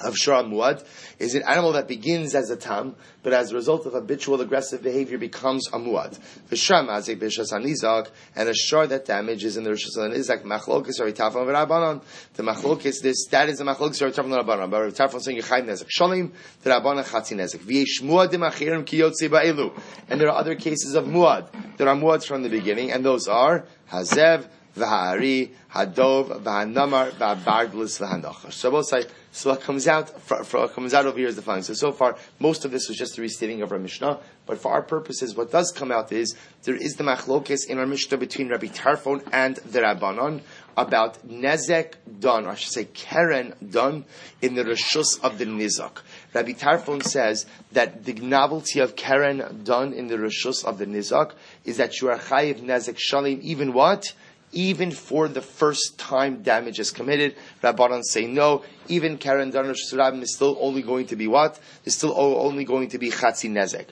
of 0.00 0.14
Shara 0.14 0.46
Muad 0.46 0.84
is 1.18 1.34
an 1.34 1.42
animal 1.42 1.72
that 1.72 1.88
begins 1.88 2.34
as 2.34 2.50
a 2.50 2.56
tam, 2.56 2.96
but 3.22 3.32
as 3.32 3.50
a 3.50 3.54
result 3.54 3.86
of 3.86 3.94
habitual 3.94 4.40
aggressive 4.40 4.82
behavior 4.82 5.16
becomes 5.16 5.66
a 5.68 5.78
Muad. 5.78 6.18
V'sham 6.50 6.88
azik 6.88 7.18
b'shas 7.18 7.52
anizak, 7.52 8.08
and 8.34 8.48
a 8.48 8.54
shar 8.54 8.86
that 8.86 9.06
damages 9.06 9.56
in 9.56 9.64
the 9.64 9.70
rishas 9.70 9.96
anizak 9.96 10.42
machlokis 10.42 11.00
or 11.00 11.10
itafon 11.10 11.46
v'rabbanon. 11.46 12.02
The 12.34 12.42
machlokis, 12.42 13.00
this, 13.02 13.26
that 13.28 13.48
is 13.48 13.58
the 13.58 13.64
machlokis 13.64 14.02
or 14.02 14.10
itafon 14.10 14.30
v'rabbanon. 14.30 14.70
But 14.70 14.92
itafon 14.92 15.20
saying 15.20 15.38
yechayim 15.38 15.64
nezek 15.64 15.88
shalim, 15.88 16.32
the 16.62 16.70
rabbanon 16.70 17.04
chatzi 17.04 17.34
nezek. 17.34 17.60
V'yesh 17.60 18.02
muadim 18.02 18.48
achirim 18.48 18.84
ki 18.84 18.98
yotzi 18.98 19.30
ba'elu. 19.30 19.72
And 20.08 20.20
there 20.20 20.28
are 20.28 20.36
other 20.36 20.54
cases 20.54 20.94
of 20.94 21.04
Muad. 21.04 21.48
There 21.78 21.88
are 21.88 21.96
Muads 21.96 22.26
from 22.26 22.42
the 22.42 22.48
beginning, 22.48 22.92
and 22.92 23.04
those 23.04 23.28
are 23.28 23.64
Hazev, 23.90 24.46
V'ha'ari, 24.76 25.50
Hadov, 25.72 26.42
V'hanamar, 26.42 27.10
V'abardlis, 27.12 28.00
V'hanachash. 28.00 28.52
So 28.52 28.70
both 28.70 28.86
say, 28.86 29.04
so 29.36 29.50
what 29.50 29.60
comes 29.60 29.86
out, 29.86 30.18
for, 30.22 30.44
for, 30.44 30.60
what 30.60 30.72
comes 30.72 30.94
out 30.94 31.04
over 31.04 31.18
here 31.18 31.28
is 31.28 31.36
the 31.36 31.42
following. 31.42 31.62
So, 31.62 31.74
so 31.74 31.92
far, 31.92 32.16
most 32.38 32.64
of 32.64 32.70
this 32.70 32.88
was 32.88 32.96
just 32.96 33.16
the 33.16 33.22
restating 33.22 33.60
of 33.60 33.70
our 33.70 33.78
Mishnah, 33.78 34.18
but 34.46 34.56
for 34.56 34.72
our 34.72 34.80
purposes, 34.80 35.36
what 35.36 35.52
does 35.52 35.72
come 35.72 35.92
out 35.92 36.10
is, 36.10 36.34
there 36.62 36.74
is 36.74 36.94
the 36.94 37.04
machlokis 37.04 37.68
in 37.68 37.78
our 37.78 37.84
Mishnah 37.84 38.16
between 38.16 38.48
Rabbi 38.48 38.68
Tarfon 38.68 39.22
and 39.30 39.56
the 39.56 39.80
Rabbanon 39.80 40.40
about 40.74 41.28
Nezek 41.28 41.96
done, 42.18 42.46
or 42.46 42.52
I 42.52 42.54
should 42.54 42.72
say 42.72 42.84
Keren 42.86 43.52
done, 43.70 44.06
in 44.40 44.54
the 44.54 44.64
reshus 44.64 45.22
of 45.22 45.36
the 45.36 45.44
Nizak. 45.44 45.98
Rabbi 46.32 46.52
Tarfon 46.52 47.02
says 47.02 47.44
that 47.72 48.06
the 48.06 48.14
novelty 48.14 48.80
of 48.80 48.96
Keren 48.96 49.62
done 49.64 49.92
in 49.92 50.06
the 50.06 50.16
reshus 50.16 50.64
of 50.64 50.78
the 50.78 50.86
Nizak 50.86 51.32
is 51.66 51.76
that 51.76 52.00
you 52.00 52.08
are 52.08 52.18
Chayiv 52.18 52.60
Nezek 52.60 52.96
Shalim, 52.96 53.42
even 53.42 53.74
what? 53.74 54.14
Even 54.56 54.90
for 54.90 55.28
the 55.28 55.42
first 55.42 55.98
time 55.98 56.42
damage 56.42 56.80
is 56.80 56.90
committed. 56.90 57.36
Rabbanon 57.62 58.02
say 58.02 58.26
no. 58.26 58.64
Even 58.88 59.18
Karen 59.18 59.52
Surabim 59.52 60.22
is 60.22 60.34
still 60.34 60.56
only 60.60 60.80
going 60.80 61.06
to 61.08 61.16
be 61.16 61.26
what? 61.26 61.60
Is 61.84 61.94
still 61.94 62.14
only 62.16 62.64
going 62.64 62.88
to 62.88 62.98
be 62.98 63.10
Chatzi 63.10 63.50
Nezek. 63.50 63.88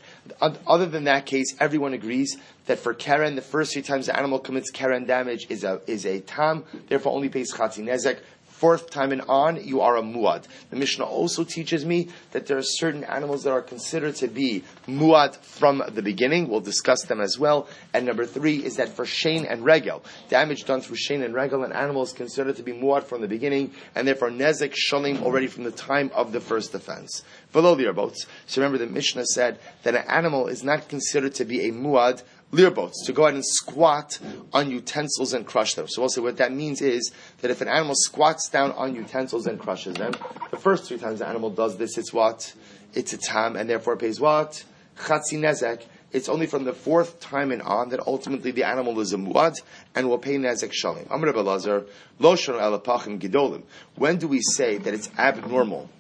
Other 0.67 0.87
than 0.87 1.05
that 1.05 1.27
case, 1.27 1.55
everyone 1.61 1.93
agrees 1.93 2.39
that 2.65 2.79
for 2.79 2.95
Karen, 2.95 3.35
the 3.35 3.43
first 3.43 3.75
three 3.75 3.83
times 3.83 4.07
the 4.07 4.17
animal 4.17 4.39
commits 4.39 4.71
Karen 4.71 5.05
damage 5.05 5.47
is 5.51 5.65
a, 5.65 5.83
is 5.87 6.07
a 6.07 6.21
tam, 6.21 6.65
therefore 6.89 7.13
only 7.13 7.29
pays 7.29 7.53
Chatzi 7.53 7.85
Nezek 7.85 8.21
fourth 8.55 8.89
time 8.89 9.11
and 9.11 9.23
on, 9.23 9.63
you 9.65 9.81
are 9.81 9.97
a 9.97 10.03
muad. 10.03 10.45
The 10.71 10.77
Mishnah 10.77 11.05
also 11.05 11.43
teaches 11.43 11.85
me 11.85 12.09
that 12.31 12.47
there 12.47 12.57
are 12.57 12.63
certain 12.63 13.03
animals 13.05 13.43
that 13.43 13.51
are 13.51 13.61
considered 13.61 14.15
to 14.17 14.29
be 14.29 14.63
muad 14.87 15.37
from 15.37 15.83
the 15.93 16.03
beginning. 16.03 16.49
We'll 16.49 16.61
discuss 16.61 17.03
them 17.03 17.21
as 17.21 17.37
well. 17.37 17.69
And 17.93 18.07
number 18.07 18.25
three 18.25 18.65
is 18.65 18.77
that 18.77 18.91
for 18.91 19.05
shein 19.05 19.51
and 19.51 19.65
regel, 19.65 20.05
damage 20.29 20.65
done 20.65 20.81
through 20.81 20.97
shein 20.97 21.25
and 21.25 21.35
regel, 21.35 21.65
an 21.65 21.73
animal 21.73 22.05
is 22.05 22.13
considered 22.13 22.57
to 22.57 22.63
be 22.63 22.73
muad 22.73 23.03
from 23.03 23.21
the 23.21 23.29
beginning, 23.29 23.73
and 23.95 24.07
therefore 24.07 24.31
nezek 24.31 24.73
shalim 24.73 25.23
already 25.23 25.49
from 25.49 25.65
the 25.65 25.73
time 25.73 26.11
of 26.15 26.33
the 26.33 26.41
first 26.41 26.75
offense. 26.75 27.25
Below 27.53 27.75
the 27.75 27.93
boats. 27.93 28.27
So 28.47 28.63
remember 28.63 28.79
the 28.79 28.91
Mishnah 28.91 29.27
said 29.27 29.59
that 29.83 29.95
an 29.95 30.05
animal 30.09 30.47
is 30.47 30.63
not 30.63 30.89
considered 30.89 31.35
to 31.35 31.45
be 31.45 31.69
a 31.69 31.73
muad 31.73 32.23
Learboats, 32.55 33.05
to 33.07 33.13
go 33.13 33.25
ahead 33.25 33.35
and 33.35 33.45
squat 33.45 34.19
on 34.53 34.71
utensils 34.71 35.33
and 35.33 35.45
crush 35.45 35.75
them. 35.75 35.89
So 35.89 36.03
we'll 36.03 36.09
say 36.09 36.21
what 36.21 36.37
that 36.37 36.53
means 36.53 36.81
is 36.81 37.11
that 37.41 37.51
if 37.51 37.61
an 37.61 37.69
animal 37.69 37.95
squats 37.97 38.49
down 38.49 38.71
on 38.73 38.95
utensils 38.95 39.47
and 39.47 39.59
crushes 39.59 39.95
them, 39.95 40.13
the 40.53 40.57
first 40.57 40.85
three 40.85 40.99
times 40.99 41.19
the 41.19 41.27
animal 41.27 41.51
does 41.51 41.77
this, 41.79 41.99
it's 41.99 42.13
what? 42.13 42.55
It's 42.93 43.13
a 43.13 43.19
tam, 43.19 43.57
and 43.57 43.69
therefore 43.69 43.95
it 43.95 43.99
pays 43.99 44.21
what? 44.21 44.65
Chatzi 44.99 45.39
nezek. 45.39 45.85
It's 46.13 46.29
only 46.29 46.47
from 46.47 46.63
the 46.63 46.73
fourth 46.73 47.19
time 47.19 47.51
and 47.51 47.61
on 47.61 47.89
that 47.89 48.07
ultimately 48.07 48.53
the 48.53 48.63
animal 48.63 49.01
is 49.01 49.13
a 49.13 49.17
muad 49.17 49.61
and 49.97 50.09
will 50.09 50.19
pay 50.19 50.37
nezek 50.37 50.71
shalim. 50.71 51.11
Amr 51.11 51.33
Belazar, 51.33 51.89
loshon 52.21 52.61
elapachim 52.61 53.19
gidolim. 53.19 53.65
When 53.97 54.19
do 54.19 54.29
we 54.29 54.41
say 54.41 54.79
that 54.79 54.95
it's 54.95 55.11
abnormal 55.19 55.91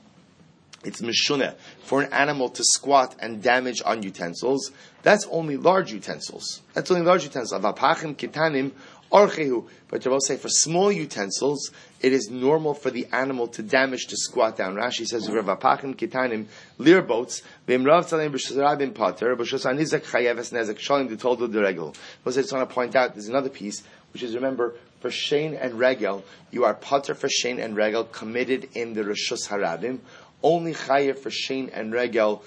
it's 0.85 1.01
mishuneh 1.01 1.57
for 1.83 2.03
an 2.03 2.12
animal 2.12 2.51
to 2.51 2.62
squat 2.62 3.17
and 3.19 3.43
damage 3.43 3.83
on 3.85 4.03
utensils. 4.03 4.71
That's 5.05 5.27
only 5.31 5.59
large 5.59 5.93
utensils. 5.93 6.62
That's 6.73 6.90
only 6.90 7.05
large 7.05 7.25
utensils. 7.25 7.61
Avapachim 7.61 8.17
kitanim 8.17 8.73
orchehu. 9.12 9.69
But 9.88 10.05
will 10.07 10.19
say 10.19 10.38
for 10.38 10.49
small 10.49 10.90
utensils, 10.90 11.71
it 12.01 12.14
is 12.14 12.31
normal 12.31 12.73
for 12.73 12.90
the 12.90 13.07
animal 13.12 13.47
to 13.49 13.62
damage 13.62 14.07
to 14.07 14.17
squat 14.17 14.57
down. 14.57 14.77
Rashi 14.77 15.07
says 15.07 15.29
avapachim 15.29 15.95
kitanim 15.95 16.47
lir 16.79 17.03
boats 17.03 17.43
v'imrav 17.69 18.07
tzalim 18.07 18.33
b'shazarabim 18.33 18.95
pater 18.95 19.37
b'shazanizak 19.37 20.05
chayeves 20.05 20.53
nezek 20.53 20.79
shalim 20.79 21.14
detoldo 21.14 21.49
deregel. 21.49 21.95
I 22.27 22.31
just 22.31 22.51
want 22.51 22.67
to 22.67 22.75
point 22.75 22.97
out 22.97 23.12
there's 23.12 23.29
another 23.29 23.51
piece 23.51 23.83
which 24.14 24.23
is 24.23 24.35
remember 24.35 24.75
for 25.01 25.11
Shane 25.11 25.55
and 25.55 25.79
Regel, 25.79 26.25
you 26.51 26.64
are 26.64 26.73
pater 26.73 27.14
for 27.14 27.29
Shane 27.29 27.61
and 27.61 27.77
Regel 27.77 28.05
committed 28.05 28.71
in 28.75 28.95
the 28.95 29.03
Rishus 29.03 29.49
Harabim, 29.49 29.99
only 30.43 30.73
chayiv 30.73 31.19
for 31.19 31.31
Shane 31.31 31.69
and 31.75 31.93
Regel 31.93 32.43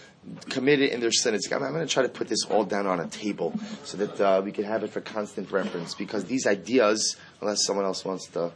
committed 0.50 0.90
in 0.92 1.00
their 1.00 1.12
sin. 1.12 1.34
I'm, 1.36 1.64
I'm 1.64 1.74
going 1.74 1.86
to 1.86 1.94
try 1.94 2.04
to 2.04 2.10
put 2.10 2.28
this 2.28 2.46
all 2.46 2.64
down 2.64 2.88
on 2.88 3.00
a 3.00 3.08
table 3.08 3.54
so 3.84 3.98
that 3.98 4.22
uh, 4.22 4.42
we 4.44 4.52
can 4.52 4.64
have 4.64 4.84
it 4.84 4.92
for 4.92 5.02
constant 5.02 5.52
reference 5.52 5.94
because 5.96 6.26
these 6.26 6.48
ideas, 6.48 7.18
unless 7.42 7.66
someone 7.66 7.86
else 7.86 8.04
wants 8.06 8.28
to. 8.28 8.52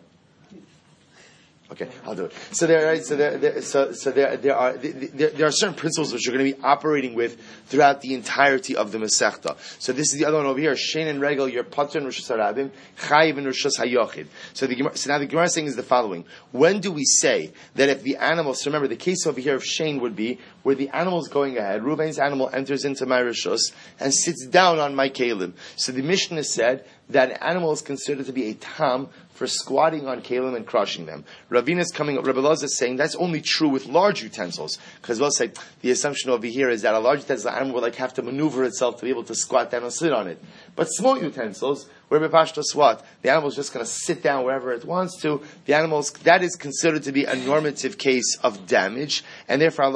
Okay, 1.72 1.88
I'll 2.04 2.16
do 2.16 2.26
it. 2.26 2.34
So 2.52 2.68
there, 2.68 2.86
right, 2.86 3.02
so 3.02 3.16
there, 3.16 3.38
there, 3.38 3.62
so, 3.62 3.94
so 3.94 4.12
there, 4.12 4.36
there 4.36 4.58
are 4.58 4.74
there, 4.74 5.30
there, 5.30 5.48
are 5.48 5.52
certain 5.52 5.74
principles 5.74 6.12
which 6.12 6.28
you're 6.28 6.36
going 6.36 6.52
to 6.52 6.58
be 6.58 6.62
operating 6.62 7.14
with 7.14 7.40
throughout 7.68 8.02
the 8.02 8.14
entirety 8.14 8.76
of 8.76 8.92
the 8.92 8.98
Masechta. 8.98 9.56
So 9.80 9.94
this 9.94 10.12
is 10.12 10.20
the 10.20 10.26
other 10.26 10.36
one 10.36 10.48
over 10.48 10.60
here. 10.60 10.74
Shein 10.74 11.08
and 11.08 11.22
Regel, 11.22 11.48
your 11.48 11.64
Pater 11.64 12.00
and 12.00 12.08
Rishus 12.08 12.30
Harabim, 12.30 12.72
Chayiv 13.00 13.38
and 13.38 13.46
Rosh 13.46 13.66
Hayochid. 13.66 14.28
So 14.54 14.68
the 14.68 14.92
so 14.96 15.12
now 15.12 15.20
the 15.20 15.26
Gemara 15.26 15.48
saying 15.48 15.68
is 15.68 15.78
the 15.78 15.84
following: 15.84 16.26
When 16.52 16.82
do 16.82 16.92
we 16.92 17.06
say 17.06 17.54
that 17.76 17.88
if 17.88 18.04
the 18.04 18.18
animal? 18.18 18.54
So 18.54 18.70
remember, 18.70 18.90
the 18.90 18.98
case 18.98 19.26
over 19.26 19.40
here 19.40 19.56
of 19.56 19.64
Shein 19.64 20.02
would 20.02 20.16
be 20.16 20.40
where 20.64 20.76
the 20.76 20.90
animal 20.90 21.22
is 21.22 21.30
going 21.30 21.58
ahead. 21.58 21.84
Reuven's 21.84 22.20
animal 22.20 22.50
enters 22.52 22.84
into 22.84 23.06
my 23.06 23.22
Rishus 23.22 23.72
and 23.98 24.14
sits 24.14 24.46
down 24.46 24.80
on 24.80 24.94
my 24.94 25.08
Kalim. 25.08 25.54
So 25.78 25.94
the 25.94 26.02
Mishnah 26.02 26.44
said 26.44 26.86
that 27.14 27.32
an 27.32 27.38
animal 27.38 27.72
is 27.72 27.82
considered 27.82 28.26
to 28.26 28.34
be 28.34 28.50
a 28.50 28.54
tam 28.54 29.10
for 29.34 29.48
squatting 29.48 30.08
on 30.08 30.22
kalim 30.22 30.56
and 30.56 30.68
crushing 30.68 31.08
them. 31.08 31.26
Ravina 31.50 31.80
is 31.80 31.92
coming 31.92 32.18
up, 32.18 32.26
Rabbi 32.28 32.40
Loza 32.40 32.66
is 32.66 32.78
saying 32.78 32.98
that's 32.98 33.16
only 33.16 33.42
true 33.42 33.70
with 33.70 33.88
large 33.88 34.22
utensils. 34.22 34.78
Because 35.02 35.20
we'll 35.20 35.32
say 35.32 35.52
the 35.82 35.90
assumption 35.92 36.30
over 36.30 36.46
here 36.46 36.70
is 36.70 36.84
that 36.84 36.94
a 36.94 37.00
large 37.00 37.22
utensil 37.22 37.50
the 37.50 37.58
animal 37.58 37.76
will 37.76 37.82
like 37.82 37.96
have 37.96 38.14
to 38.16 38.22
maneuver 38.22 38.64
itself 38.66 38.98
to 38.98 39.06
be 39.06 39.10
able 39.10 39.24
to 39.24 39.34
squat 39.34 39.72
down 39.72 39.84
and 39.84 39.92
sit 39.92 40.14
on 40.14 40.28
it. 40.28 40.40
But 40.76 40.86
small 40.86 41.20
utensils, 41.20 41.90
where 42.08 42.20
Bepashta 42.20 42.64
swat, 42.64 43.04
the 43.22 43.30
animal 43.30 43.50
is 43.50 43.56
just 43.56 43.74
going 43.74 43.86
to 43.86 43.92
sit 43.92 44.22
down 44.22 44.44
wherever 44.46 44.72
it 44.74 44.86
wants 44.86 45.20
to. 45.22 45.42
The 45.66 45.74
animals, 45.74 46.12
that 46.24 46.44
is 46.44 46.56
considered 46.56 47.04
to 47.04 47.12
be 47.12 47.24
a 47.24 47.36
normative 47.36 47.98
case 47.98 48.38
of 48.44 48.68
damage, 48.68 49.24
and 49.48 49.62
therefore 49.62 49.92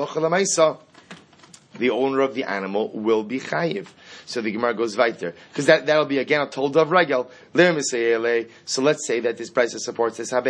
the 1.77 1.89
owner 1.89 2.21
of 2.21 2.35
the 2.35 2.43
animal 2.45 2.89
will 2.93 3.23
be 3.23 3.39
chayiv. 3.39 3.87
So 4.25 4.41
the 4.41 4.51
Gemara 4.51 4.73
goes 4.73 4.97
weiter. 4.97 5.35
Because 5.49 5.67
that, 5.67 5.85
that'll 5.85 6.05
be 6.05 6.17
again 6.17 6.41
a 6.41 6.47
told 6.47 6.75
of 6.77 6.91
regel. 6.91 7.29
So 7.53 8.81
let's 8.81 9.07
say 9.07 9.19
that 9.19 9.37
this 9.37 9.49
price 9.49 9.75
supports 9.83 10.17
this. 10.17 10.29
So 10.29 10.41
what 10.41 10.47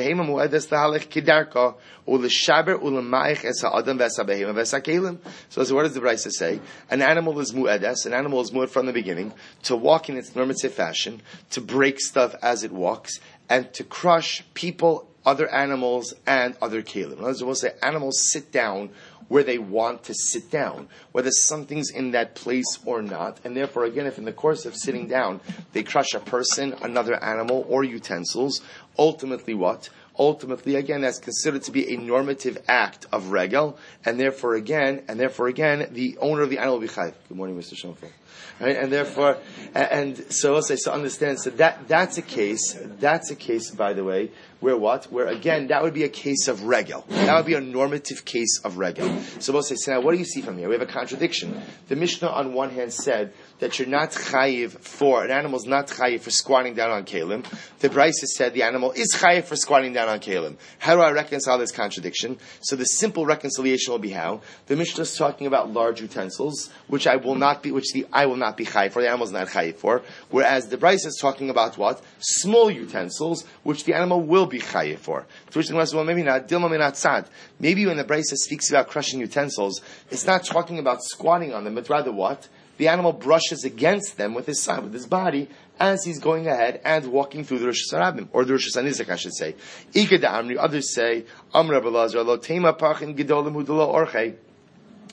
does 5.84 5.94
the 5.94 6.02
price 6.02 6.38
say? 6.38 6.60
An 6.90 7.02
animal 7.02 7.40
is 7.40 7.52
mu'edes, 7.52 8.06
an 8.06 8.14
animal 8.14 8.42
is 8.42 8.52
mu'ed 8.52 8.70
from 8.70 8.86
the 8.86 8.94
beginning, 8.94 9.34
to 9.64 9.76
walk 9.76 10.10
in 10.10 10.18
its 10.18 10.36
normative 10.36 10.74
fashion, 10.74 11.22
to 11.52 11.62
break 11.62 12.00
stuff 12.00 12.36
as 12.42 12.64
it 12.64 12.72
walks, 12.72 13.20
and 13.50 13.74
to 13.74 13.84
crush 13.84 14.44
people, 14.54 15.10
other 15.26 15.48
animals, 15.50 16.14
and 16.26 16.56
other 16.62 16.82
kelim. 16.82 17.14
In 17.14 17.20
other 17.20 17.26
words, 17.26 17.44
we'll 17.44 17.56
say 17.56 17.74
animals 17.82 18.32
sit 18.32 18.52
down 18.52 18.92
where 19.28 19.44
they 19.44 19.58
want 19.58 20.04
to 20.04 20.14
sit 20.14 20.52
down, 20.52 20.88
whether 21.12 21.32
something's 21.32 21.90
in 21.90 22.12
that 22.12 22.36
place 22.36 22.80
or 22.86 23.02
not. 23.02 23.40
And 23.44 23.56
therefore, 23.56 23.86
again, 23.86 24.06
if 24.06 24.18
in 24.18 24.26
the 24.26 24.34
course 24.34 24.66
of 24.66 24.76
sitting 24.76 25.08
down 25.08 25.42
they 25.74 25.84
crush 25.84 26.14
a 26.14 26.20
person, 26.20 26.74
another 26.82 27.22
animal, 27.24 27.66
or 27.68 27.84
utensils, 27.84 28.62
ultimately 28.98 29.54
what? 29.54 29.90
Ultimately, 30.18 30.76
again, 30.76 31.02
that's 31.02 31.20
considered 31.20 31.64
to 31.64 31.72
be 31.72 31.94
a 31.94 31.98
normative 31.98 32.58
act 32.68 33.06
of 33.12 33.32
regel, 33.32 33.78
and 34.06 34.20
therefore, 34.20 34.56
again, 34.56 35.04
and 35.08 35.20
therefore, 35.20 35.48
again, 35.48 35.88
the 35.92 36.18
owner 36.20 36.42
of 36.42 36.50
the 36.50 36.58
animal 36.58 36.76
will 36.76 36.82
be 36.82 36.88
chayv. 36.88 37.14
Good 37.28 37.38
morning, 37.38 37.58
Mr. 37.58 37.76
Schoenfeld. 37.76 38.12
Right? 38.60 38.78
And 38.78 38.92
therefore, 38.92 39.38
and, 39.74 40.18
so 40.32 40.56
I'll 40.56 40.62
say, 40.62 40.78
so 40.78 40.92
understand, 40.92 41.40
so 41.40 41.50
that, 41.52 41.88
that's 41.90 42.18
a 42.18 42.22
case, 42.22 42.78
that's 43.00 43.30
a 43.30 43.36
case, 43.36 43.72
by 43.72 43.92
the 43.92 44.04
way, 44.04 44.32
where 44.62 44.78
what? 44.78 45.12
Where 45.12 45.28
again, 45.28 45.68
that 45.68 45.84
would 45.84 45.94
be 45.94 46.04
a 46.04 46.10
case 46.10 46.48
of 46.48 46.64
regel. 46.64 47.06
That 47.10 47.36
would 47.36 47.46
be 47.46 47.54
a 47.54 47.62
normative 47.62 48.24
case 48.24 48.62
of 48.64 48.78
regel. 48.78 49.22
So 49.40 49.52
we'll 49.52 49.62
say, 49.62 49.76
so 49.76 49.94
now 49.94 50.02
what 50.02 50.14
do 50.14 50.18
you 50.18 50.26
see 50.26 50.42
from 50.42 50.58
here? 50.58 50.70
We 50.70 50.76
have 50.76 50.82
a 50.82 50.92
contradiction. 50.92 51.62
The 51.90 51.96
Mishnah 51.96 52.30
on 52.30 52.54
one 52.54 52.70
hand 52.70 52.94
said 52.94 53.34
that 53.60 53.80
you're 53.80 53.88
not 53.88 54.12
chayiv 54.12 54.72
for, 54.72 55.24
an 55.24 55.32
animal 55.32 55.58
is 55.58 55.66
not 55.66 55.88
chayiv 55.88 56.22
for 56.22 56.32
squatting 56.32 56.74
down 56.74 56.92
on 56.92 57.06
kalim. 57.06 57.46
The 57.80 57.90
Braisa 57.90 58.26
said 58.26 58.54
the 58.54 58.64
animal 58.64 58.92
is 58.92 59.16
chayiv 59.16 59.46
for 59.46 59.56
squatting 59.56 59.94
down 59.94 60.10
on 60.10 60.20
kalim. 60.20 60.58
How 60.80 60.96
do 60.96 61.02
I 61.02 61.12
reconcile 61.12 61.58
this 61.58 61.72
contradiction? 61.72 62.38
So 62.62 62.76
the 62.76 62.86
simple 62.86 63.26
reconciliation 63.26 63.92
will 63.92 64.00
be 64.00 64.10
how? 64.10 64.42
The 64.68 64.76
Mishnah 64.76 65.04
is 65.04 65.16
talking 65.16 65.48
about 65.48 65.72
large 65.72 66.02
utensils, 66.02 66.70
which 66.88 67.08
I 67.08 67.16
will 67.16 67.36
not 67.36 67.64
be, 67.64 67.72
which 67.72 67.94
the, 67.94 68.06
I 68.12 68.26
will 68.26 68.36
not 68.36 68.58
be 68.58 68.66
chayiv 68.66 68.92
for, 68.92 69.02
the 69.02 69.08
animal 69.08 69.26
is 69.26 69.32
not 69.32 69.48
chayiv 69.48 69.76
for, 69.76 70.02
whereas 70.30 70.68
the 70.68 70.78
Braisa 70.78 71.08
is 71.08 71.18
talking 71.22 71.50
about 71.50 71.78
what? 71.78 72.04
Small 72.20 72.70
utensils, 72.70 73.46
which 73.64 73.86
the 73.86 73.94
animal 73.94 74.22
will 74.22 74.46
be 74.46 74.60
chayiv 74.60 75.00
for. 75.00 75.26
To 75.52 75.58
which 75.58 75.68
the 75.68 75.74
Gemara 75.74 75.86
says, 75.86 75.96
well, 75.96 76.04
maybe 76.04 76.24
not. 76.24 76.48
Dilma 76.48 76.78
not 76.78 76.98
sad. 76.98 77.30
Maybe 77.60 77.86
when 77.86 77.98
the 77.98 78.04
Brisa 78.04 78.36
speaks 78.36 78.70
about 78.70 78.90
crushing 78.90 79.20
utensils, 79.20 79.82
it's 80.12 80.26
not 80.26 80.44
talking 80.44 80.80
about 80.80 81.04
squatting 81.04 81.54
on 81.54 81.64
them, 81.64 81.76
but 81.76 81.90
rather 81.90 82.12
what? 82.12 82.48
The 82.78 82.88
animal 82.90 83.14
brushes 83.14 83.64
against 83.64 84.18
them 84.18 84.34
with 84.34 84.46
his 84.46 84.62
side, 84.62 84.84
with 84.84 84.94
his 84.94 85.06
body, 85.06 85.50
as 85.80 86.04
he's 86.04 86.20
going 86.20 86.48
ahead 86.48 86.82
and 86.84 87.08
walking 87.08 87.44
through 87.44 87.60
the 87.60 87.68
Rosh 87.68 87.82
Hashanah, 87.92 88.30
or 88.34 88.46
the 88.46 88.54
Rosh 88.54 88.76
Hashanah, 88.76 89.10
I 89.10 89.16
should 89.16 89.34
say. 89.34 89.56
Ika 89.94 90.18
da 90.20 90.42
Amri, 90.42 90.58
others 90.60 90.94
say, 90.94 91.26
Amr 91.54 91.80
Abelazar, 91.80 92.26
lo 92.26 92.38
tema 92.38 92.74
pachin 92.74 93.16
gedolim 93.16 93.54
hudala 93.54 93.94
orchei. 93.94 94.36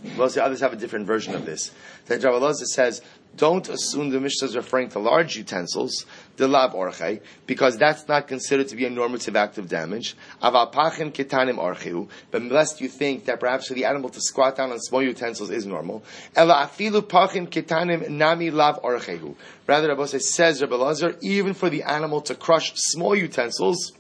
The 0.03 0.45
others 0.45 0.61
have 0.61 0.73
a 0.73 0.77
different 0.77 1.07
version 1.07 1.35
of 1.35 1.47
this. 1.47 1.71
That 2.07 2.23
Rabbi 2.23 2.53
says, 2.53 3.03
don't 3.37 3.69
assume 3.69 4.11
the 4.11 4.21
Mishnah 4.21 4.49
is 4.49 4.57
referring 4.57 4.91
to 4.91 4.99
large 4.99 5.37
utensils, 5.37 6.05
the 6.37 6.49
lab 6.49 6.73
orche, 6.73 7.21
because 7.47 7.79
that's 7.79 8.07
not 8.07 8.29
considered 8.29 8.69
to 8.69 8.77
be 8.77 8.85
a 8.85 8.91
normative 8.91 9.37
act 9.37 9.57
of 9.57 9.69
damage. 9.69 10.17
Aval 10.43 10.73
pachim 10.73 11.13
ketanim 11.13 11.57
orcheu, 11.57 12.09
but 12.31 12.43
unless 12.43 12.81
you 12.81 12.89
think 12.89 13.25
that 13.27 13.41
perhaps 13.41 13.69
for 13.69 13.75
the 13.75 13.87
animal 13.87 14.11
to 14.11 14.21
squat 14.21 14.57
down 14.57 14.71
on 14.71 14.81
small 14.81 15.03
utensils 15.03 15.51
is 15.51 15.65
normal. 15.65 16.03
Ela 16.37 16.69
afilu 16.69 17.01
pachim 17.01 17.49
ketanim 17.49 18.09
nami 18.11 18.51
lav 18.51 18.83
orcheu. 18.83 19.35
Rather, 19.67 19.89
Rabbi 19.89 20.05
says, 20.07 20.61
Rabbi 20.61 21.13
even 21.23 21.55
for 21.55 21.71
the 21.71 21.85
animal 21.85 22.21
to 22.23 22.35
crush 22.35 22.73
small 22.75 23.17
utensils, 23.17 23.93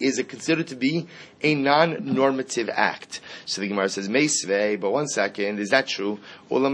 is 0.00 0.18
it 0.18 0.28
considered 0.28 0.66
to 0.68 0.76
be 0.76 1.06
a 1.42 1.54
non-normative 1.54 2.68
act? 2.72 3.20
So 3.44 3.60
the 3.60 3.68
Gemara 3.68 3.88
says, 3.88 4.08
Meisvei, 4.08 4.80
but 4.80 4.90
one 4.90 5.06
second, 5.06 5.58
is 5.58 5.70
that 5.70 5.86
true? 5.86 6.18
Yet 6.50 6.66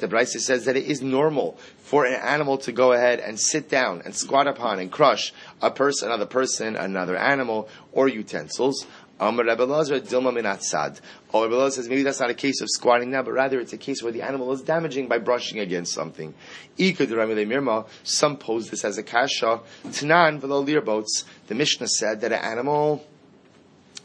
the 0.00 0.08
Brisa 0.08 0.38
says 0.38 0.64
that 0.64 0.76
it 0.76 0.84
is 0.84 1.02
normal 1.02 1.58
for 1.78 2.04
an 2.04 2.20
animal 2.20 2.58
to 2.58 2.72
go 2.72 2.92
ahead 2.92 3.20
and 3.20 3.40
sit 3.40 3.68
down 3.68 4.02
and 4.04 4.14
squat 4.14 4.46
upon 4.46 4.78
and 4.78 4.92
crush 4.92 5.32
a 5.60 5.70
person, 5.70 6.08
another 6.08 6.26
person, 6.26 6.76
another 6.76 7.16
animal, 7.16 7.68
or 7.92 8.08
utensils. 8.08 8.86
Um, 9.20 9.38
Amar 9.38 9.44
Rebbe 9.44 9.64
Lazar 9.64 10.00
Dilma 10.00 10.32
Minatzad. 10.32 10.98
Or 11.32 11.42
oh, 11.42 11.44
Rebbe 11.44 11.56
Lazar 11.56 11.82
says 11.82 11.88
maybe 11.90 12.02
that's 12.02 12.20
not 12.20 12.30
a 12.30 12.34
case 12.34 12.62
of 12.62 12.70
squatting 12.70 13.10
now, 13.10 13.22
but 13.22 13.32
rather 13.32 13.60
it's 13.60 13.74
a 13.74 13.78
case 13.78 14.02
where 14.02 14.12
the 14.12 14.22
animal 14.22 14.50
is 14.52 14.62
damaging 14.62 15.08
by 15.08 15.18
brushing 15.18 15.60
against 15.60 15.92
something. 15.92 16.34
Some 18.02 18.36
pose 18.38 18.70
this 18.70 18.84
as 18.84 18.96
a 18.96 19.02
kasha. 19.02 19.60
Tanan 19.84 20.40
v'lo 20.40 20.84
boats. 20.84 21.26
The 21.48 21.54
Mishnah 21.54 21.88
said 21.88 22.22
that 22.22 22.32
an 22.32 22.42
animal 22.42 23.04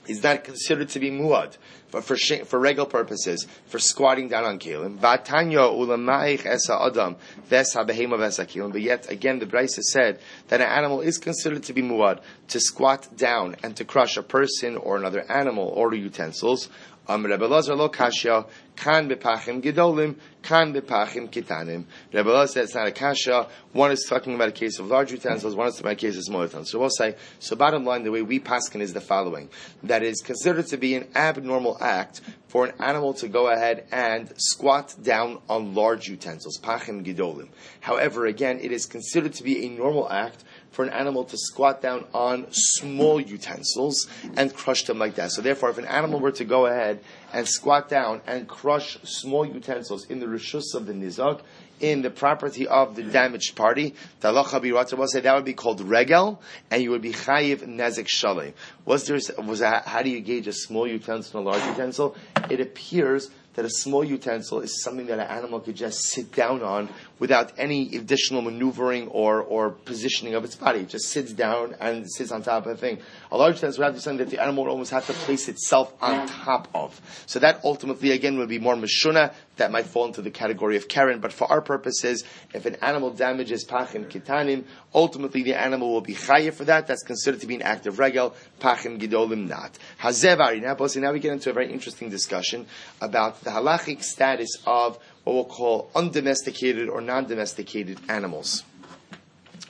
is 0.08 0.24
not 0.24 0.44
considered 0.44 0.90
to 0.90 1.00
be 1.00 1.12
muad 1.12 1.58
but 1.96 2.04
for 2.04 2.18
for 2.46 2.60
regular 2.60 2.90
purposes, 2.90 3.48
for 3.68 3.80
squatting 3.80 4.28
down 4.28 4.44
on 4.44 4.60
kelim. 4.60 4.98
Vatanya 5.00 5.72
ulamaich 5.72 6.46
esa 6.46 6.78
adam 6.82 7.16
vesa 7.50 7.88
behema 7.88 8.18
kelim. 8.46 8.74
But 8.74 8.82
yet 8.82 9.10
again, 9.10 9.40
the 9.40 9.46
Brisa 9.46 9.82
said 9.82 10.20
that 10.50 10.60
an 10.60 10.68
animal 10.68 11.00
is 11.00 11.18
considered 11.18 11.64
to 11.64 11.74
be 11.74 11.82
muad 11.82 12.20
to 12.50 12.60
squat 12.60 13.08
down 13.16 13.56
and 13.64 13.78
to 13.78 13.86
crush 13.86 14.18
a 14.18 14.24
person 14.24 14.76
or 14.76 14.98
another 14.98 15.24
animal 15.32 15.70
or 15.70 15.94
utensils. 15.94 16.68
Am 17.08 17.24
Rebbe 17.24 17.46
Lazar 17.46 17.76
lo 17.76 17.90
kasha, 17.90 18.48
kan 18.76 19.08
bepachim 19.08 19.62
gedolim, 19.62 20.16
kan 20.42 20.74
bepachim 20.74 21.30
kitanim. 21.30 21.86
Rebbe 22.12 22.48
it's 22.56 22.74
not 22.74 22.88
a 22.88 22.92
kasha. 22.92 23.48
One 23.74 23.92
is 23.92 24.08
talking 24.10 24.34
about 24.34 24.50
a 24.50 24.52
case 24.52 24.80
of 24.80 24.88
large 24.88 25.12
utensils, 25.12 25.56
one 25.56 25.68
is 25.68 25.76
talking 25.76 25.86
about 25.86 26.04
a 26.04 26.08
case 26.08 26.18
of 26.18 26.24
small 26.24 26.42
utensils. 26.42 26.72
So 26.72 26.80
we'll 26.80 26.90
say, 26.90 27.16
so 27.38 27.56
bottom 27.56 27.86
line, 27.86 28.04
the 28.04 28.12
way 28.12 28.24
we 28.24 28.40
paskin 28.40 28.82
is 28.82 28.94
the 28.94 29.02
following. 29.02 29.50
That 29.84 30.02
is 30.02 30.22
considered 30.22 30.66
to 30.68 30.78
be 30.78 30.96
an 30.96 31.08
abnormal 31.16 31.78
act 31.80 32.22
for 32.48 32.66
an 32.66 32.74
animal 32.80 33.14
to 33.16 33.28
go 33.28 33.50
ahead 33.50 33.86
and 33.92 34.34
squat 34.38 34.96
down 35.04 35.42
on 35.48 35.76
large 35.76 36.08
utensils, 36.08 36.58
pachim 36.60 37.06
gedolim. 37.06 37.50
However, 37.82 38.26
again, 38.26 38.60
it 38.62 38.72
is 38.72 38.88
considered 38.88 39.34
to 39.34 39.44
be 39.44 39.66
a 39.66 39.70
normal 39.70 40.10
act 40.10 40.44
for 40.76 40.84
an 40.84 40.90
animal 40.90 41.24
to 41.24 41.38
squat 41.38 41.82
down 41.82 42.06
on 42.14 42.46
small 42.52 43.20
utensils 43.20 44.10
and 44.36 44.54
crush 44.54 44.84
them 44.84 45.00
like 45.00 45.16
that. 45.16 45.32
So 45.32 45.42
therefore, 45.42 45.70
if 45.70 45.78
an 45.78 45.86
animal 45.86 46.20
were 46.20 46.34
to 46.34 46.44
go 46.44 46.66
ahead 46.66 47.00
and 47.32 47.48
squat 47.48 47.88
down 47.88 48.22
and 48.28 48.46
crush 48.46 48.98
small 49.04 49.46
utensils 49.46 50.06
in 50.08 50.20
the 50.20 50.26
rishus 50.26 50.76
of 50.76 50.86
the 50.86 50.92
nizak, 50.92 51.40
in 51.80 52.02
the 52.02 52.10
property 52.10 52.68
of 52.68 52.96
the 52.96 53.04
damaged 53.04 53.56
party, 53.56 53.96
the 54.20 54.30
Allah 54.30 54.46
will 54.62 55.08
say 55.08 55.22
that 55.22 55.36
would 55.36 55.46
be 55.46 55.54
called 55.54 55.80
regel, 55.82 56.42
and 56.70 56.82
you 56.82 56.92
would 56.92 57.02
be 57.02 57.12
chayiv 57.12 57.60
nezik 57.68 58.08
shalem. 58.08 58.54
Was 58.86 59.08
there, 59.08 59.20
was 59.44 59.60
that, 59.60 59.86
how 59.88 60.02
do 60.02 60.10
you 60.10 60.20
gauge 60.20 60.48
a 60.48 60.54
small 60.54 60.88
utensil 60.88 61.40
and 61.40 61.48
a 61.48 61.52
large 61.52 61.66
utensil? 61.70 62.16
It 62.50 62.60
appears 62.60 63.30
that 63.56 63.66
a 63.66 63.70
small 63.70 64.04
utensil 64.04 64.60
is 64.60 64.84
something 64.84 65.08
that 65.08 65.20
an 65.20 65.28
animal 65.28 65.60
could 65.60 65.76
just 65.76 66.00
sit 66.00 66.32
down 66.34 66.62
on 66.62 66.90
without 67.20 67.54
any 67.58 67.96
additional 67.96 68.42
maneuvering 68.42 69.08
or, 69.08 69.42
or 69.42 69.72
positioning 69.72 70.36
of 70.36 70.44
its 70.44 70.56
body. 70.56 70.80
It 70.80 70.90
just 70.90 71.08
sits 71.10 71.32
down 71.32 71.76
and 71.80 72.10
sits 72.12 72.32
on 72.32 72.44
top 72.44 72.66
of 72.66 72.72
the 72.72 72.78
thing. 72.78 73.00
A 73.32 73.38
large 73.38 73.56
utensil 73.56 73.82
would 73.82 73.86
have 73.86 73.94
to 73.94 73.98
be 73.98 74.02
something 74.02 74.26
that 74.26 74.32
the 74.32 74.42
animal 74.42 74.66
would 74.66 74.72
almost 74.72 74.92
have 74.92 75.06
to 75.08 75.14
place 75.14 75.48
itself 75.48 75.94
on 76.02 76.28
top 76.28 76.68
of. 76.74 77.00
So 77.26 77.40
that 77.40 77.62
ultimately, 77.64 78.12
again, 78.12 78.38
would 78.38 78.50
be 78.50 78.60
more 78.60 78.76
mashuna. 78.76 79.34
That 79.58 79.72
might 79.72 79.86
fall 79.86 80.06
into 80.06 80.22
the 80.22 80.32
category 80.32 80.76
of 80.76 80.90
Karen. 80.90 81.20
But 81.20 81.32
for 81.32 81.50
our 81.50 81.62
purposes, 81.62 82.26
if 82.54 82.66
an 82.66 82.76
animal 82.82 83.12
damages 83.12 83.66
pachim 83.66 84.06
kitanim, 84.10 84.66
ultimately 84.94 85.44
the 85.44 85.54
animal 85.54 85.94
will 85.94 86.02
be 86.02 86.14
chayiv 86.14 86.56
for 86.56 86.66
that. 86.66 86.88
That's 86.88 87.04
considered 87.04 87.40
to 87.42 87.48
be 87.48 87.56
an 87.56 87.62
act 87.62 87.88
of 87.88 88.00
regel. 88.00 88.36
Pachim 88.60 89.00
gidolim 89.00 89.48
not. 89.48 89.78
Hazevari. 90.02 90.62
Now, 90.62 90.76
now 91.02 91.14
we 91.14 91.20
get 91.20 91.32
into 91.32 91.50
a 91.50 91.54
very 91.54 91.72
interesting 91.72 92.10
discussion 92.10 92.66
about 93.00 93.42
the 93.44 93.52
halachic 93.52 94.04
status 94.04 94.58
of 94.66 95.00
what 95.26 95.34
we'll 95.34 95.46
call 95.46 95.90
undomesticated 95.94 96.88
or 96.88 97.02
non-domesticated 97.02 98.00
animals. 98.08 98.64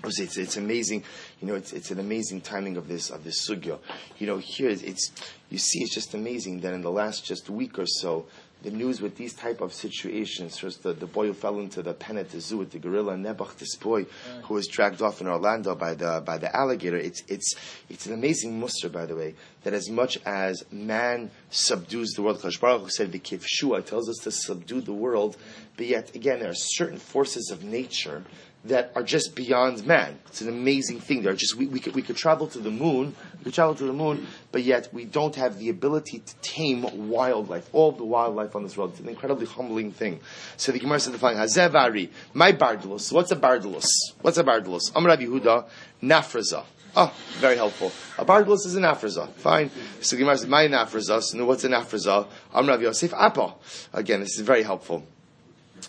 It's, 0.03 0.37
it's 0.37 0.57
amazing, 0.57 1.03
you 1.41 1.47
know. 1.47 1.55
It's, 1.55 1.73
it's 1.73 1.89
an 1.89 1.99
amazing 1.99 2.41
timing 2.41 2.77
of 2.77 2.87
this 2.87 3.09
of 3.09 3.23
this 3.23 3.49
sugya. 3.49 3.79
You 4.19 4.27
know, 4.27 4.37
here 4.37 4.69
it's 4.69 5.11
you 5.49 5.57
see, 5.57 5.79
it's 5.79 5.95
just 5.95 6.13
amazing 6.13 6.59
that 6.59 6.73
in 6.73 6.81
the 6.81 6.91
last 6.91 7.25
just 7.25 7.49
week 7.49 7.79
or 7.79 7.87
so, 7.87 8.27
the 8.63 8.71
news 8.71 8.99
with 9.01 9.15
these 9.15 9.33
type 9.33 9.61
of 9.61 9.73
situations. 9.73 10.57
First, 10.57 10.83
the, 10.83 10.93
the 10.93 11.05
boy 11.05 11.27
who 11.27 11.33
fell 11.33 11.59
into 11.59 11.81
the 11.81 11.93
pen 11.93 12.17
at 12.17 12.29
the 12.29 12.41
zoo 12.41 12.57
with 12.57 12.71
the 12.71 12.79
gorilla, 12.79 13.15
Nebuch, 13.15 13.57
this 13.57 13.75
boy 13.75 14.05
who 14.43 14.53
was 14.55 14.67
dragged 14.67 15.01
off 15.01 15.21
in 15.21 15.27
Orlando 15.27 15.75
by 15.75 15.93
the 15.93 16.23
by 16.25 16.37
the 16.37 16.55
alligator. 16.55 16.97
It's 16.97 17.23
it's 17.27 17.55
it's 17.89 18.05
an 18.05 18.13
amazing 18.13 18.59
muster, 18.59 18.89
by 18.89 19.05
the 19.05 19.15
way, 19.15 19.35
that 19.63 19.73
as 19.73 19.89
much 19.89 20.17
as 20.25 20.63
man 20.71 21.31
subdues 21.49 22.11
the 22.11 22.21
world, 22.21 22.41
Baruch 22.59 22.91
said 22.91 23.11
the 23.11 23.19
Kifshua 23.19 23.85
tells 23.85 24.09
us 24.09 24.17
to 24.23 24.31
subdue 24.31 24.81
the 24.81 24.93
world, 24.93 25.37
but 25.77 25.85
yet 25.85 26.15
again 26.15 26.39
there 26.39 26.49
are 26.49 26.55
certain 26.55 26.97
forces 26.97 27.51
of 27.51 27.63
nature 27.63 28.23
that 28.65 28.91
are 28.95 29.03
just 29.03 29.35
beyond 29.35 29.85
man. 29.85 30.19
It's 30.27 30.41
an 30.41 30.49
amazing 30.49 30.99
thing. 30.99 31.21
They're 31.21 31.33
just 31.33 31.55
we, 31.55 31.67
we 31.67 31.79
could 31.79 31.95
we 31.95 32.01
could 32.01 32.15
travel 32.15 32.47
to 32.47 32.59
the 32.59 32.71
moon, 32.71 33.15
we 33.37 33.43
could 33.45 33.53
travel 33.53 33.75
to 33.75 33.83
the 33.85 33.93
moon, 33.93 34.27
but 34.51 34.63
yet 34.63 34.89
we 34.91 35.05
don't 35.05 35.35
have 35.35 35.59
the 35.59 35.69
ability 35.69 36.19
to 36.19 36.35
tame 36.41 37.09
wildlife, 37.09 37.69
all 37.73 37.91
the 37.91 38.03
wildlife 38.03 38.55
on 38.55 38.63
this 38.63 38.75
world. 38.75 38.91
It's 38.91 38.99
an 38.99 39.09
incredibly 39.09 39.45
humbling 39.45 39.91
thing. 39.91 40.19
So 40.57 40.71
the 40.71 40.79
Gemara 40.79 40.99
said 40.99 41.13
the 41.13 41.19
following: 41.19 41.37
Hazevari, 41.37 42.09
my 42.33 42.51
bardulus. 42.51 43.11
What's 43.11 43.31
a 43.31 43.35
bardulus? 43.35 43.87
What's 44.21 44.37
a 44.37 44.43
bardulus? 44.43 44.91
Amar 44.95 45.17
Yehuda, 45.17 45.67
nafraza. 46.01 46.65
Oh, 46.97 47.13
very 47.39 47.57
helpful. 47.57 47.91
A 48.17 48.25
bardulus 48.25 48.65
is 48.65 48.75
an 48.75 48.83
afraza. 48.83 49.29
Fine. 49.33 49.69
So 49.99 50.15
the 50.15 50.21
Gemara 50.21 50.37
said, 50.37 50.49
my 50.49 50.65
nafraza. 50.67 51.21
So 51.21 51.45
what's 51.45 51.65
an 51.65 51.73
afraza? 51.73 52.25
Amar 52.53 52.79
Yosef, 52.79 53.13
apa. 53.13 53.53
Again, 53.91 54.21
this 54.21 54.39
is 54.39 54.41
very 54.45 54.63
helpful. 54.63 55.05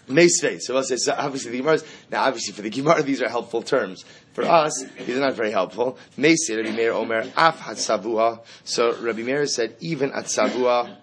Meisvei. 0.09 0.61
So, 0.61 0.81
so 0.83 1.14
obviously 1.16 1.53
the 1.53 1.59
Gemara 1.59 1.79
now 2.11 2.25
obviously 2.25 2.53
for 2.53 2.62
the 2.62 2.70
Gemara 2.70 3.03
these 3.03 3.22
are 3.22 3.29
helpful 3.29 3.62
terms. 3.62 4.05
For 4.33 4.44
us, 4.44 4.85
these 4.99 5.16
are 5.16 5.20
not 5.20 5.35
very 5.35 5.51
helpful. 5.51 5.99
Meisvei, 6.18 6.59
Rabbi 6.59 6.77
Meir 6.77 6.92
Omer, 6.92 7.20
Af 7.37 7.61
Hatzavua. 7.61 8.40
So 8.64 8.94
Rabbi 9.01 9.22
Meir 9.22 9.46
said, 9.46 9.77
even 9.81 10.12
at 10.12 10.27
Savua, 10.27 10.94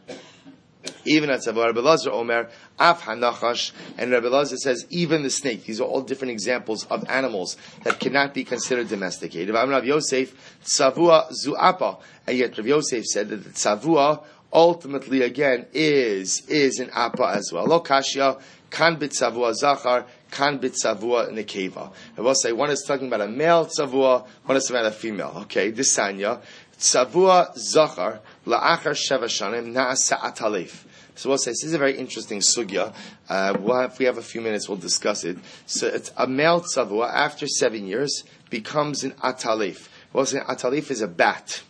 even 1.05 1.29
at 1.31 1.39
Savua, 1.39 1.65
Rabbi 1.65 1.79
Lazar 1.79 2.11
Omer, 2.11 2.49
Af 2.79 3.01
Hanachash, 3.01 3.71
and 3.97 4.11
Rabbi 4.11 4.27
Lazar 4.27 4.57
says, 4.57 4.85
even 4.89 5.23
the 5.23 5.31
snake. 5.31 5.65
These 5.65 5.81
are 5.81 5.87
all 5.87 6.01
different 6.01 6.31
examples 6.31 6.85
of 6.85 7.09
animals 7.09 7.57
that 7.83 7.99
cannot 7.99 8.33
be 8.35 8.43
considered 8.43 8.89
domesticated. 8.89 9.55
I'm 9.55 9.69
Rabbi 9.69 9.87
Yosef, 9.87 10.59
Savua 10.61 11.31
Zuapa. 11.31 11.99
And 12.27 12.37
yet 12.37 12.55
Rabbi 12.57 12.69
Yosef 12.69 13.03
said 13.05 13.29
that 13.29 13.43
the 13.43 13.49
Savua 13.49 14.23
ultimately 14.53 15.23
again 15.23 15.65
is 15.73 16.47
is 16.47 16.79
an 16.79 16.89
apa 16.93 17.27
as 17.35 17.51
well. 17.51 17.67
Lokashia 17.67 18.39
kan 18.73 18.97
bitzavua 18.97 19.53
zachar, 19.53 20.05
kan 20.31 20.59
bitzavua 20.59 21.31
nekeva. 21.31 21.93
I 22.17 22.21
will 22.21 22.33
say 22.33 22.51
one 22.51 22.71
is 22.71 22.83
talking 22.87 23.07
about 23.07 23.21
a 23.21 23.27
male 23.27 23.67
tzavua, 23.67 24.25
one 24.45 24.57
is 24.57 24.69
about 24.69 24.87
a 24.87 24.91
female. 24.91 25.33
Okay, 25.43 25.69
this 25.69 25.95
sanya 25.95 26.41
tzavua 26.79 27.55
zachar 27.55 28.19
la'achar 28.47 28.95
sheva 28.95 29.25
shanim 29.25 29.73
na'asa 29.73 30.17
atalef. 30.17 30.85
So 31.15 31.29
we'll 31.29 31.37
say 31.37 31.51
this 31.51 31.63
is 31.63 31.75
a 31.75 31.77
very 31.77 31.95
interesting 31.95 32.39
sugya. 32.39 32.95
Uh, 33.29 33.55
we'll 33.59 33.79
have, 33.79 33.91
if 33.91 33.99
we 33.99 34.05
have 34.05 34.17
a 34.17 34.23
few 34.23 34.41
minutes, 34.41 34.67
we'll 34.67 34.79
discuss 34.79 35.23
it. 35.23 35.37
So 35.67 35.85
it's 35.85 36.11
a 36.17 36.25
male 36.25 36.61
tzavua 36.61 37.13
after 37.13 37.45
seven 37.45 37.85
years 37.85 38.23
becomes 38.49 39.03
an 39.03 39.11
atalif. 39.23 39.87
We'll 40.11 40.25
say 40.25 40.39
atalif 40.39 40.89
is 40.89 41.01
a 41.01 41.07
bat. 41.07 41.61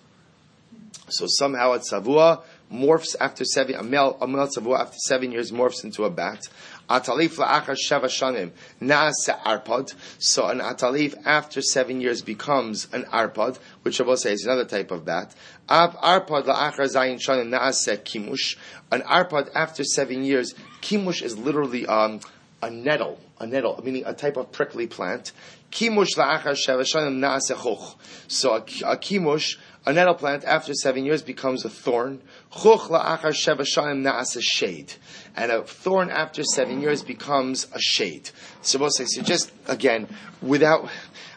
So 1.10 1.26
somehow 1.28 1.74
a 1.74 1.80
tzavua 1.80 2.44
morphs 2.74 3.16
after 3.20 3.46
seven, 3.46 3.76
a 3.76 3.84
male, 3.84 4.18
a 4.20 4.28
male 4.28 4.48
tzavua 4.48 4.80
after 4.80 4.98
seven 4.98 5.32
years 5.32 5.52
morphs 5.52 5.84
into 5.84 6.04
a 6.04 6.10
bat. 6.10 6.42
Atalif 6.90 7.38
la'achar 7.38 7.78
sheva 7.90 8.06
shanim 8.06 8.52
na'asa 8.82 9.40
arpad. 9.44 9.94
So 10.20 10.48
an 10.48 10.60
atalif 10.60 11.16
after 11.26 11.62
seven 11.62 12.02
years 12.02 12.22
becomes 12.22 12.88
an 12.92 13.04
arpad, 13.04 13.58
which 13.84 14.02
I 14.02 14.04
will 14.04 14.18
say 14.18 14.34
is 14.34 14.44
another 14.44 14.66
type 14.66 14.92
of 14.92 15.06
bat. 15.06 15.34
Av 15.70 15.96
arpad 15.98 16.46
la'achar 16.46 16.92
zayin 16.94 17.20
shanim 17.26 17.50
na'asa 17.50 17.98
kimush. 17.98 18.58
An 18.92 19.02
arpad 19.02 19.52
after 19.56 19.84
seven 19.84 20.24
years, 20.24 20.54
kimush 20.82 21.22
is 21.22 21.38
literally 21.38 21.86
um, 21.86 22.20
a 22.62 22.70
nettle, 22.70 23.20
a 23.40 23.48
nettle, 23.48 23.80
meaning 23.84 24.04
a 24.06 24.14
type 24.14 24.36
of 24.36 24.52
prickly 24.52 24.88
plant. 24.88 25.32
Kimush 25.72 26.18
la'achar 26.18 26.54
sheva 26.54 26.82
shanim 26.82 27.20
na'asa 27.20 27.56
choch. 27.56 27.96
So 28.28 28.56
a, 28.56 28.58
a 28.58 28.98
kimush 28.98 29.58
a 29.86 29.94
nettle 29.94 30.14
plant 30.14 30.46
after 30.46 30.74
seven 30.74 31.06
years 31.06 31.22
becomes 31.22 31.66
a 31.66 31.70
thorn. 31.70 32.22
La'achar 32.54 33.34
sheva 33.34 34.42
shade. 34.42 34.94
And 35.36 35.52
a 35.52 35.64
thorn 35.64 36.10
after 36.10 36.44
seven 36.44 36.82
years 36.82 37.04
becomes 37.04 37.68
a 37.74 37.80
shade. 37.80 38.30
So 38.62 38.80
we'll 38.80 38.92
say, 38.92 39.06
so 39.06 39.22
just, 39.22 39.52
again, 39.68 40.08
without, 40.42 40.90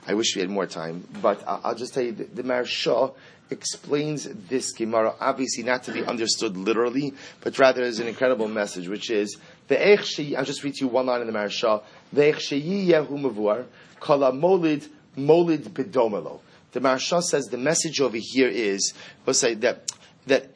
I 0.06 0.14
wish 0.14 0.36
we 0.36 0.42
had 0.42 0.50
more 0.50 0.66
time, 0.66 1.06
but 1.20 1.42
I'll 1.46 1.74
just 1.74 1.94
tell 1.94 2.04
you, 2.04 2.12
the, 2.12 2.24
the 2.24 2.42
Maharsha 2.44 3.14
explains 3.50 4.24
this 4.24 4.72
Gemara, 4.72 5.14
obviously 5.20 5.62
not 5.62 5.84
to 5.84 5.92
be 5.92 6.04
understood 6.04 6.56
literally, 6.56 7.14
but 7.40 7.58
rather 7.58 7.82
as 7.82 8.00
an 8.00 8.06
incredible 8.06 8.48
message, 8.48 8.88
which 8.88 9.10
is, 9.10 9.36
the 9.68 10.36
I'll 10.36 10.44
just 10.44 10.62
read 10.62 10.74
to 10.74 10.84
you 10.84 10.88
one 10.88 11.06
line 11.06 11.20
in 11.20 11.26
the 11.26 11.32
Maharsha, 11.32 11.82
Ve'ech 12.14 12.36
sheyi 12.36 12.88
yehu 12.88 13.10
mavur, 13.10 13.66
kala 13.98 14.32
molid, 14.32 14.88
molid 15.16 15.70
bedomelo. 15.70 16.40
The 16.76 16.82
Maharsha 16.82 17.22
says 17.22 17.46
the 17.46 17.56
message 17.56 18.02
over 18.02 18.18
here 18.18 18.48
is, 18.48 18.92
that, 19.54 19.90
that 20.26 20.50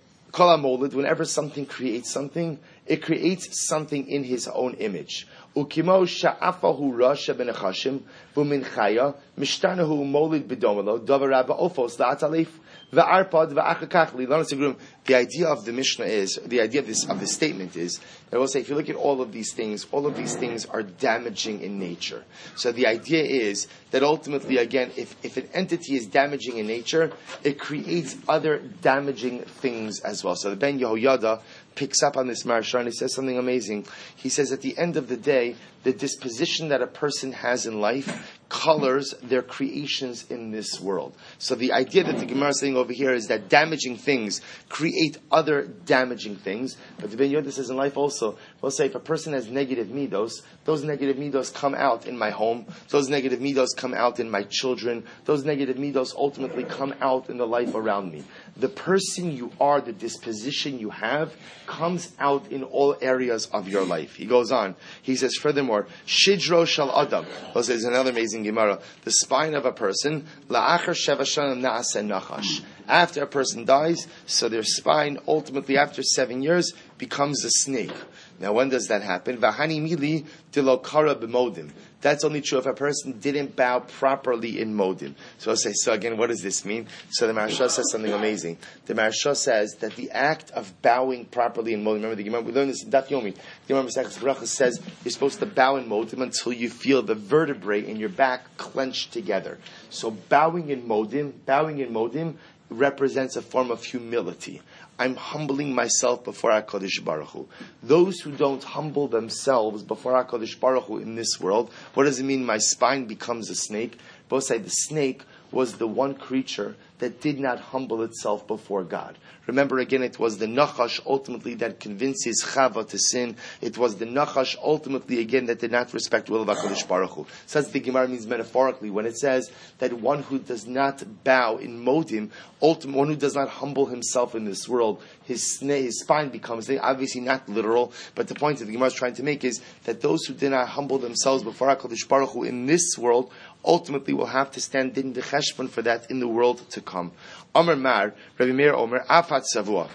Molid, 0.59 0.93
whenever 0.93 1.25
something 1.25 1.65
creates 1.65 2.11
something, 2.11 2.59
it 2.85 3.03
creates 3.03 3.67
something 3.67 4.07
in 4.07 4.25
his 4.25 4.47
own 4.47 4.75
image. 4.75 5.27
Ukimo 5.57 6.07
sha'afahu 6.07 6.93
rasha 6.95 7.37
ben 7.37 7.49
achashim, 7.49 8.01
v'min 8.37 8.65
chaya, 8.65 9.15
mishtanahu 9.37 10.09
molid 10.09 10.45
bedomelo, 10.45 11.05
davar 11.05 11.49
ofos 11.49 11.99
la'atalif, 11.99 12.49
v'arpad 12.93 13.53
v'achakach 13.53 14.13
li'lan 14.13 14.77
The 15.05 15.15
idea 15.17 15.49
of 15.49 15.65
the 15.65 15.73
Mishnah 15.73 16.05
is, 16.05 16.39
the 16.47 16.61
idea 16.61 16.81
of 16.81 16.87
this, 16.87 17.09
of 17.09 17.19
this 17.19 17.33
statement 17.35 17.77
is, 17.77 17.99
that 18.31 18.37
I 18.37 18.39
will 18.39 18.47
say, 18.47 18.61
if 18.61 18.69
you 18.69 18.77
look 18.77 18.89
at 18.89 18.95
all 18.95 19.21
of 19.21 19.33
these 19.33 19.53
things, 19.53 19.87
all 19.91 20.07
of 20.07 20.17
these 20.17 20.37
things 20.37 20.67
are 20.67 20.85
damaging 20.85 21.63
in 21.63 21.81
nature. 21.81 22.25
So 22.55 22.71
the 22.71 22.87
idea 22.87 23.25
is 23.25 23.67
that 23.91 24.05
ultimately, 24.05 24.59
again, 24.59 24.93
if, 24.97 25.17
if 25.25 25.37
an 25.37 25.49
entity 25.53 25.97
is 25.97 26.07
damaging 26.07 26.59
in 26.59 26.69
nature, 26.69 27.13
it 27.43 27.59
creates 27.59 28.17
other 28.29 28.59
damaging 28.59 29.41
things 29.41 30.01
as 30.01 30.23
well. 30.23 30.37
So 30.37 30.51
the 30.51 30.57
Ben 30.57 30.79
Yehoyada 30.79 31.43
picks 31.75 32.03
up 32.03 32.17
on 32.17 32.27
this 32.27 32.45
Maharsha 32.45 32.79
and 32.79 32.89
he 32.89 32.93
says 32.93 33.15
something 33.15 33.39
amazing. 33.39 33.87
He 34.17 34.29
says 34.29 34.53
at 34.53 34.63
the 34.63 34.77
end 34.77 34.97
of 34.97 35.09
the 35.09 35.17
day, 35.17 35.57
the 35.83 35.93
disposition 35.93 36.69
that 36.69 36.83
a 36.83 36.87
person 36.87 37.33
has 37.33 37.67
in 37.67 37.81
life 37.81 38.39
colors 38.51 39.15
their 39.23 39.43
creations 39.43 40.29
in 40.29 40.51
this 40.51 40.81
world. 40.81 41.17
So 41.39 41.55
the 41.55 41.73
idea 41.73 42.03
that 42.05 42.19
the 42.19 42.27
Gemara 42.27 42.49
is 42.49 42.59
saying 42.59 42.77
over 42.77 42.93
here 42.93 43.13
is 43.13 43.29
that 43.29 43.49
damaging 43.49 43.97
things 43.97 44.41
create 44.69 45.19
other 45.31 45.63
damaging 45.63 46.37
things. 46.37 46.77
But 46.99 47.13
the 47.13 47.17
Ben 47.17 47.31
Yoda 47.31 47.53
says 47.53 47.71
in 47.71 47.77
life 47.77 47.97
also, 47.97 48.37
we'll 48.61 48.73
say 48.73 48.87
if 48.87 48.95
a 48.97 49.01
person 49.01 49.33
has 49.33 49.49
negative 49.49 49.87
midos, 49.87 50.33
those 50.65 50.83
negative 50.83 51.17
midos 51.17 51.55
come 51.55 51.77
out 51.77 52.07
in 52.07 52.19
my 52.19 52.31
home, 52.31 52.67
those 52.89 53.09
negative 53.09 53.39
midos 53.39 53.69
come 53.77 53.95
out 53.95 54.19
in 54.19 54.29
my 54.29 54.43
children, 54.43 55.05
those 55.25 55.45
negative 55.45 55.77
midos 55.77 56.15
ultimately 56.15 56.65
come 56.65 56.93
out 57.01 57.31
in 57.31 57.39
the 57.39 57.47
life 57.47 57.75
around 57.77 58.11
me. 58.11 58.25
The 58.57 58.69
person 58.69 59.31
you 59.31 59.53
are, 59.61 59.81
the 59.81 59.93
disposition 59.93 60.81
you 60.81 60.91
have, 60.91 61.33
comes 61.67 62.13
out 62.19 62.51
in 62.51 62.65
all 62.65 62.97
areas 63.01 63.47
of 63.47 63.69
your 63.69 63.85
life. 63.85 64.17
He 64.17 64.27
goes 64.27 64.51
on. 64.51 64.75
He 65.03 65.15
says 65.15 65.37
furthermore, 65.37 65.70
Shidro 66.07 66.67
shal 66.67 66.91
Adam. 66.97 67.27
This 67.55 67.69
is 67.69 67.85
another 67.85 68.11
amazing 68.11 68.43
Gemara. 68.43 68.81
The 69.05 69.11
spine 69.11 69.55
of 69.55 69.65
a 69.65 69.73
person, 69.73 70.27
la'achar 70.49 70.95
sheva 70.95 71.23
nachash. 71.23 72.63
After 72.89 73.23
a 73.23 73.27
person 73.27 73.65
dies, 73.65 74.07
so 74.27 74.49
their 74.49 74.65
spine 74.65 75.19
ultimately 75.29 75.79
after 75.79 76.03
seven 76.03 76.43
years 76.43 76.73
becomes 76.99 77.45
a 77.45 77.51
snake. 77.51 77.95
Now 78.41 78.53
when 78.53 78.69
does 78.69 78.89
that 78.89 79.03
happen? 79.03 79.39
Vahani 79.39 79.81
mili 79.81 80.27
dilokara 80.53 81.15
b'modim. 81.15 81.71
That's 82.01 82.25
only 82.25 82.41
true 82.41 82.59
if 82.59 82.67
a 82.67 82.73
person 82.73 83.19
didn't 83.19 83.57
bow 83.57 83.81
properly 83.81 84.61
in 84.61 84.75
modim. 84.75 85.15
So 85.39 85.51
I'll 85.51 85.57
say, 85.57 85.73
so 85.75 85.93
again, 85.93 86.17
what 86.17 86.29
does 86.29 86.43
this 86.43 86.65
mean? 86.65 86.87
So 87.11 87.27
the 87.27 87.33
Maharsha 87.33 87.69
says 87.69 87.91
something 87.91 88.13
amazing. 88.13 88.59
The 88.87 88.95
Maharsha 88.95 89.37
says 89.37 89.75
that 89.81 89.97
the 89.97 90.11
act 90.11 90.51
of 90.53 90.81
bowing 90.83 91.27
properly 91.27 91.75
in 91.75 91.85
modim, 91.85 91.97
remember 91.97 92.17
the 92.17 92.23
Gemara, 92.23 92.43
we 92.43 92.53
learned 92.53 92.71
this 92.71 92.83
in 92.83 92.91
Daf 92.91 93.09
Yomi. 93.09 93.35
The 93.67 93.75
Gemara 93.75 94.47
says 94.47 94.81
you're 95.05 95.13
supposed 95.13 95.41
to 95.41 95.47
bow 95.47 95.77
in 95.77 95.87
modim 95.89 96.23
until 96.23 96.53
you 96.53 96.71
feel 96.71 97.03
the 97.03 97.15
vertebrae 97.15 97.87
in 97.87 97.97
your 97.97 98.09
back 98.09 98.57
clenched 98.57 99.13
together. 99.13 99.59
So 99.91 100.11
bowing 100.11 100.71
in 100.71 100.83
modim, 100.83 101.33
bowing 101.45 101.79
in 101.79 101.93
modim 101.93 102.37
represents 102.71 103.37
a 103.37 103.43
form 103.43 103.71
of 103.71 103.85
humility. 103.85 104.63
I'm 105.01 105.17
humbling 105.17 105.75
myself 105.75 106.25
before 106.25 106.51
HaKadosh 106.51 107.03
Baruch 107.03 107.29
Hu. 107.29 107.49
Those 107.83 108.21
who 108.21 108.33
don't 108.33 108.63
humble 108.63 109.09
themselves 109.09 109.83
before 109.83 110.13
HaKadosh 110.13 110.61
Baruch 110.61 110.85
Hu 110.85 110.99
in 110.99 111.15
this 111.15 111.41
world, 111.41 111.73
what 111.95 112.05
does 112.05 112.21
it 112.21 112.25
mean 112.25 112.45
my 112.45 112.59
spine 112.59 113.07
becomes 113.07 113.49
a 113.49 113.55
snake? 113.55 113.97
Both 114.29 114.45
say 114.45 114.59
the 114.59 114.69
snake 114.69 115.23
was 115.53 115.75
the 115.75 115.87
one 115.87 116.15
creature 116.15 116.77
that 117.01 117.21
did 117.21 117.41
not 117.41 117.59
humble 117.59 118.03
itself 118.03 118.47
before 118.47 118.85
God. 118.85 119.17
Remember 119.47 119.79
again, 119.81 120.03
it 120.03 120.19
was 120.19 120.39
the 120.39 120.47
Nachash 120.47 121.01
ultimately 121.05 121.55
that 121.55 121.81
convinces 121.81 122.45
Chava 122.45 122.89
to 122.89 122.99
sin. 122.99 123.37
It 123.61 123.77
was 123.77 123.97
the 123.97 124.05
Nachash 124.05 124.55
ultimately 124.63 125.19
again 125.19 125.47
that 125.47 125.59
did 125.59 125.73
not 125.73 125.93
respect 125.93 126.31
will 126.31 126.49
of 126.49 126.57
HaKadosh 126.57 126.87
Baruch 126.87 127.11
Hu. 127.11 127.27
So 127.47 127.61
that's 127.61 127.73
the 127.73 127.81
Gemara 127.81 128.07
means 128.07 128.27
metaphorically 128.27 128.91
when 128.91 129.07
it 129.07 129.19
says 129.19 129.51
that 129.79 129.93
one 129.95 130.23
who 130.23 130.39
does 130.39 130.67
not 130.67 131.03
bow 131.25 131.57
in 131.57 131.85
Modim, 131.85 132.31
one 132.61 133.09
who 133.09 133.17
does 133.17 133.35
not 133.35 133.49
humble 133.49 133.87
himself 133.87 134.35
in 134.35 134.45
this 134.45 134.69
world, 134.69 135.03
his, 135.25 135.59
his 135.61 136.01
spine 136.01 136.29
becomes, 136.29 136.71
obviously 136.71 137.23
not 137.23 137.49
literal, 137.49 137.93
but 138.15 138.29
the 138.29 138.35
point 138.35 138.59
that 138.59 138.67
the 138.67 138.73
Gemara 138.73 138.89
is 138.89 138.95
trying 138.95 139.15
to 139.15 139.23
make 139.23 139.43
is 139.43 139.61
that 139.85 140.01
those 140.01 140.27
who 140.27 140.35
did 140.35 140.51
not 140.51 140.69
humble 140.69 140.99
themselves 140.99 141.43
before 141.43 141.75
HaKadosh 141.75 142.07
Baruch 142.07 142.31
Hu 142.31 142.45
in 142.45 142.67
this 142.67 142.97
world 142.97 143.33
ultimately 143.65 144.15
will 144.15 144.27
have 144.27 144.51
to 144.53 144.61
stand 144.61 144.97
in 144.97 145.13
the 145.13 145.23
cheshbon 145.23 145.69
for 145.69 145.83
that 145.83 146.11
in 146.11 146.21
the 146.21 146.29
world 146.29 146.69
to 146.71 146.81
come. 146.81 147.13
Omer 147.55 147.77
Mar, 147.77 148.15
Rabbi 148.39 148.53
Meir 148.53 148.75
Omer, 148.75 149.05
Afat 149.09 149.45
Savua. 149.55 149.89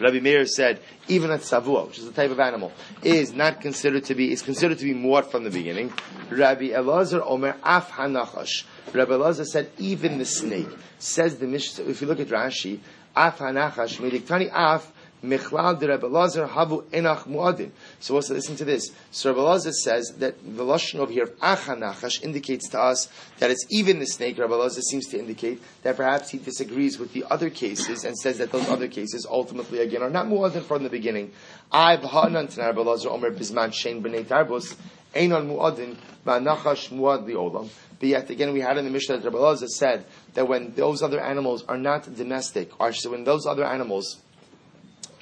Rabbi 0.00 0.20
Meir 0.20 0.46
said, 0.46 0.80
even 1.06 1.30
a 1.30 1.38
savua, 1.38 1.86
which 1.86 1.98
is 1.98 2.06
a 2.06 2.12
type 2.12 2.30
of 2.30 2.40
animal, 2.40 2.72
is 3.02 3.32
not 3.32 3.60
considered 3.60 4.04
to 4.04 4.14
be, 4.14 4.32
is 4.32 4.42
considered 4.42 4.78
to 4.78 4.84
be 4.84 4.94
more 4.94 5.22
from 5.22 5.44
the 5.44 5.50
beginning. 5.50 5.92
Rabbi 6.30 6.70
Elazar 6.70 7.22
Omer 7.24 7.56
Af 7.62 7.90
Hanachash. 7.90 8.64
Rabbi 8.92 9.12
Elazar 9.12 9.46
said, 9.46 9.70
even 9.78 10.18
the 10.18 10.24
snake. 10.24 10.68
Says 10.98 11.36
the 11.38 11.46
Mishnah, 11.46 11.84
if 11.84 12.00
you 12.00 12.08
look 12.08 12.20
at 12.20 12.28
Rashi, 12.28 12.80
Af 13.14 13.38
Hanachash, 13.38 13.98
Mediktani 13.98 14.50
Af, 14.52 14.91
Michlal 15.22 15.78
de 15.78 15.86
Rebbe 15.86 16.06
Lazar 16.06 16.48
havu 16.48 16.82
enach 16.90 17.28
muadim. 17.28 17.70
So 18.00 18.14
listen 18.14 18.56
to 18.56 18.64
this. 18.64 18.90
So 19.10 19.30
Rebbe 19.30 19.40
Lazar 19.40 19.72
says 19.72 20.14
that 20.18 20.42
the 20.42 20.64
lashon 20.64 20.98
over 20.98 21.12
here 21.12 21.24
of 21.24 21.38
achanachash 21.38 22.22
indicates 22.22 22.68
to 22.70 22.80
us 22.80 23.08
that 23.38 23.50
it's 23.50 23.64
even 23.70 24.00
the 24.00 24.06
snake. 24.06 24.38
Rebbe 24.38 24.52
Lazar 24.52 24.80
seems 24.82 25.06
to 25.08 25.18
indicate 25.18 25.62
that 25.82 25.96
perhaps 25.96 26.30
he 26.30 26.38
disagrees 26.38 26.98
with 26.98 27.12
the 27.12 27.24
other 27.30 27.50
cases 27.50 28.04
and 28.04 28.18
says 28.18 28.38
that 28.38 28.50
those 28.50 28.68
other 28.68 28.88
cases 28.88 29.26
ultimately 29.30 29.78
again 29.80 30.02
are 30.02 30.10
not 30.10 30.26
muadim 30.26 30.62
from 30.62 30.82
the 30.82 30.90
beginning. 30.90 31.32
I 31.70 31.96
b'hanan 31.96 32.52
to 32.54 32.66
Rebbe 32.66 32.80
Lazar 32.80 33.10
omer 33.10 33.30
bisman 33.30 33.70
shein 33.70 34.02
b'nei 34.02 34.24
tarbus 34.24 34.74
einon 35.14 35.46
muadim 35.46 35.96
ba'nachash 36.26 36.90
muad 36.90 37.26
li'olam. 37.26 37.68
But 38.00 38.08
yet 38.08 38.30
again, 38.30 38.52
we 38.52 38.60
had 38.60 38.78
in 38.78 38.84
the 38.84 38.90
Mishnah 38.90 39.18
that 39.18 39.24
Rebbe 39.24 39.38
Lazar 39.38 39.68
said 39.68 40.04
that 40.34 40.48
when 40.48 40.74
those 40.74 41.02
other 41.02 41.20
animals 41.20 41.62
are 41.68 41.78
not 41.78 42.12
domestic, 42.16 42.80
or 42.80 42.92
so 42.92 43.12
when 43.12 43.22
those 43.22 43.46
other 43.46 43.64
animals 43.64 44.20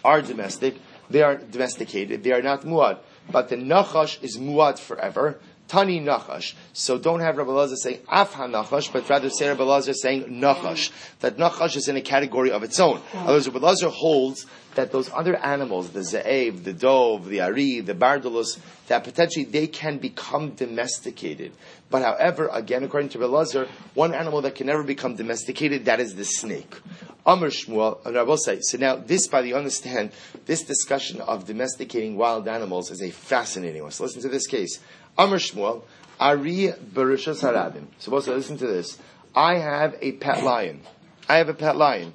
are 0.05 0.23
domestic, 0.23 0.77
they 1.09 1.23
are 1.23 1.37
domesticated, 1.37 2.23
they 2.23 2.33
are 2.33 2.43
not 2.43 2.63
muad. 2.63 2.99
But 3.31 3.49
the 3.49 3.57
nachash 3.57 4.23
is 4.23 4.39
muad 4.39 4.79
forever. 4.79 5.39
Tani 5.71 6.01
nachash. 6.01 6.55
So 6.73 6.99
don't 6.99 7.21
have 7.21 7.37
Rabbi 7.37 7.53
Lazar 7.53 7.77
saying 7.77 8.01
af 8.11 8.33
nachash, 8.33 8.93
but 8.93 9.09
rather 9.09 9.31
say 9.31 9.49
Rabbi 9.49 9.63
Lazar 9.63 9.95
saying 9.95 10.25
nachash. 10.25 10.91
That 11.21 11.37
nachash 11.37 11.77
is 11.77 11.87
in 11.87 11.97
a 11.97 12.01
category 12.01 12.51
of 12.51 12.65
its 12.65 12.81
own. 12.81 13.01
Otherwise, 13.15 13.47
Rabbi 13.47 13.65
Lazar 13.65 13.89
holds 13.89 14.47
that 14.75 14.91
those 14.91 15.09
other 15.13 15.37
animals, 15.37 15.91
the 15.91 16.01
ze'ev, 16.01 16.65
the 16.65 16.73
dove, 16.73 17.29
the 17.29 17.41
ari, 17.41 17.79
the 17.79 17.95
bardulus, 17.95 18.59
that 18.89 19.05
potentially 19.05 19.45
they 19.45 19.69
can 19.69 19.99
become 19.99 20.51
domesticated. 20.51 21.53
But 21.89 22.03
however, 22.03 22.51
again, 22.53 22.83
according 22.83 23.11
to 23.11 23.21
Rabbi 23.21 23.33
Lazar, 23.33 23.69
one 23.95 24.13
animal 24.13 24.43
that 24.43 24.57
can 24.57 24.67
never 24.67 24.83
become 24.83 25.15
domesticated, 25.15 25.85
that 25.85 26.01
is 26.01 26.17
the 26.17 26.25
snake. 26.25 26.81
Amr 27.25 27.51
Shmuel, 27.51 28.05
and 28.07 28.19
I 28.19 28.23
will 28.25 28.39
say, 28.39 28.59
so 28.61 28.79
now 28.79 28.97
this, 28.97 29.29
by 29.29 29.43
the 29.43 29.55
understand, 29.55 30.11
this 30.47 30.65
discussion 30.65 31.21
of 31.21 31.47
domesticating 31.47 32.17
wild 32.17 32.49
animals 32.49 32.91
is 32.91 33.03
a 33.03 33.11
fascinating 33.11 33.83
one. 33.83 33.93
So 33.93 34.05
listen 34.05 34.23
to 34.23 34.29
this 34.29 34.47
case. 34.47 34.81
Amr 35.21 35.37
Shmuel, 35.37 35.83
Ari 36.19 36.73
Barishas 36.95 37.43
Harabim. 37.43 37.85
So 37.99 38.11
also 38.15 38.35
listen 38.35 38.57
to 38.57 38.67
this. 38.67 38.99
I 39.35 39.59
have 39.59 39.95
a 40.01 40.13
pet 40.13 40.43
lion. 40.43 40.81
I 41.29 41.37
have 41.37 41.51
a 41.51 41.55
pet 41.55 41.77
lion. 41.77 42.15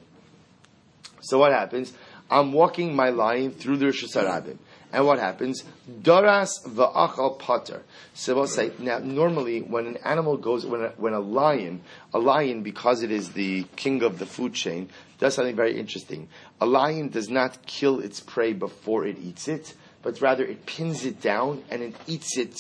So 1.22 1.38
what 1.38 1.52
happens? 1.52 1.94
I'm 2.32 2.52
walking 2.52 2.96
my 2.96 3.10
lion 3.10 3.52
through 3.52 3.78
the 3.78 3.86
Rishus 3.86 4.16
Harabim. 4.16 4.58
And 4.92 5.06
what 5.06 5.20
happens? 5.20 5.64
Doras 5.88 6.66
va'achal 6.66 7.38
pater. 7.38 7.84
So 8.16 8.34
we'll 8.34 8.48
say, 8.48 8.72
now 8.80 8.98
normally 8.98 9.62
when 9.62 9.86
an 9.86 9.98
animal 9.98 10.38
goes, 10.38 10.66
when 10.66 10.82
a, 10.82 10.90
when 10.98 11.14
a 11.14 11.20
lion, 11.20 11.84
a 12.12 12.18
lion 12.18 12.64
because 12.64 13.04
it 13.04 13.12
is 13.12 13.34
the 13.34 13.66
king 13.76 14.02
of 14.02 14.18
the 14.18 14.26
food 14.26 14.56
chain, 14.56 14.90
does 15.20 15.36
something 15.36 15.56
very 15.56 15.80
interesting. 15.80 16.28
A 16.60 16.66
lion 16.66 17.10
does 17.10 17.30
not 17.30 17.68
kill 17.68 18.00
its 18.00 18.20
prey 18.20 18.54
before 18.54 19.06
it 19.06 19.20
eats 19.20 19.48
it, 19.48 19.76
but 20.06 20.22
rather 20.22 20.46
it 20.46 20.68
pins 20.68 21.04
it 21.04 21.20
down 21.20 21.64
and 21.72 21.82
it 21.82 21.96
eats 22.06 22.38
it 22.38 22.56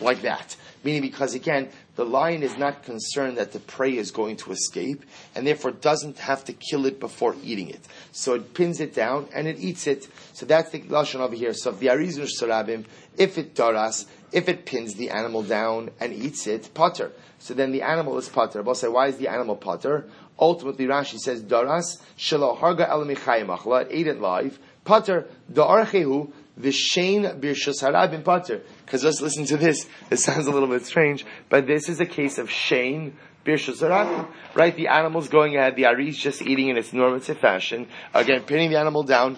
like 0.00 0.22
that. 0.22 0.56
Meaning 0.82 1.02
because 1.02 1.34
again, 1.34 1.68
the 1.96 2.06
lion 2.06 2.42
is 2.42 2.56
not 2.56 2.82
concerned 2.82 3.36
that 3.36 3.52
the 3.52 3.60
prey 3.60 3.96
is 3.96 4.10
going 4.10 4.36
to 4.38 4.50
escape, 4.50 5.04
and 5.34 5.46
therefore 5.46 5.70
doesn't 5.72 6.18
have 6.18 6.42
to 6.46 6.54
kill 6.54 6.86
it 6.86 6.98
before 6.98 7.36
eating 7.42 7.68
it. 7.68 7.82
So 8.12 8.34
it 8.34 8.54
pins 8.54 8.80
it 8.80 8.94
down 8.94 9.28
and 9.34 9.46
it 9.46 9.60
eats 9.60 9.86
it. 9.86 10.08
So 10.32 10.46
that's 10.46 10.70
the 10.70 10.80
lashon 10.80 11.20
over 11.20 11.34
here. 11.34 11.52
So 11.52 11.70
the 11.70 11.88
arizur 11.88 12.28
sarabim, 12.40 12.86
if 13.18 13.36
it 13.36 13.54
daras, 13.54 14.06
if 14.32 14.48
it 14.48 14.64
pins 14.64 14.94
the 14.94 15.10
animal 15.10 15.42
down 15.42 15.90
and 16.00 16.14
eats 16.14 16.46
it, 16.46 16.70
pater. 16.74 17.12
So 17.38 17.52
then 17.52 17.72
the 17.72 17.82
animal 17.82 18.16
is 18.16 18.28
pater. 18.28 18.66
I'll 18.66 18.74
say, 18.74 18.88
why 18.88 19.08
is 19.08 19.18
the 19.18 19.28
animal 19.28 19.54
pater? 19.54 20.08
Ultimately, 20.38 20.86
Rashi 20.86 21.18
says, 21.18 21.42
daras 21.42 22.02
shelo 22.18 22.58
harga 22.58 22.88
elamichayim 22.88 23.82
it 23.82 23.88
ate 23.90 24.06
it 24.08 24.20
live. 24.20 24.58
Pater 24.84 25.26
da'archehu 25.52 26.32
V'shein 26.60 27.40
birshus 27.40 27.82
harabim 27.82 28.24
pater. 28.24 28.62
Because 28.84 29.02
let's 29.04 29.20
listen 29.20 29.44
to 29.46 29.56
this. 29.56 29.86
It 30.10 30.18
sounds 30.18 30.46
a 30.46 30.50
little 30.50 30.68
bit 30.68 30.86
strange, 30.86 31.26
but 31.48 31.66
this 31.66 31.88
is 31.88 32.00
a 32.00 32.06
case 32.06 32.38
of 32.38 32.48
shein 32.48 33.12
birshus 33.44 33.82
harabim. 33.82 34.28
Right? 34.54 34.74
The 34.74 34.88
animal's 34.88 35.28
going 35.28 35.56
ahead. 35.56 35.76
The 35.76 35.86
ari 35.86 36.10
is 36.10 36.18
just 36.18 36.42
eating 36.42 36.68
in 36.68 36.76
its 36.76 36.92
normative 36.92 37.38
fashion. 37.38 37.88
Again, 38.12 38.42
pinning 38.42 38.70
the 38.70 38.78
animal 38.78 39.02
down 39.02 39.36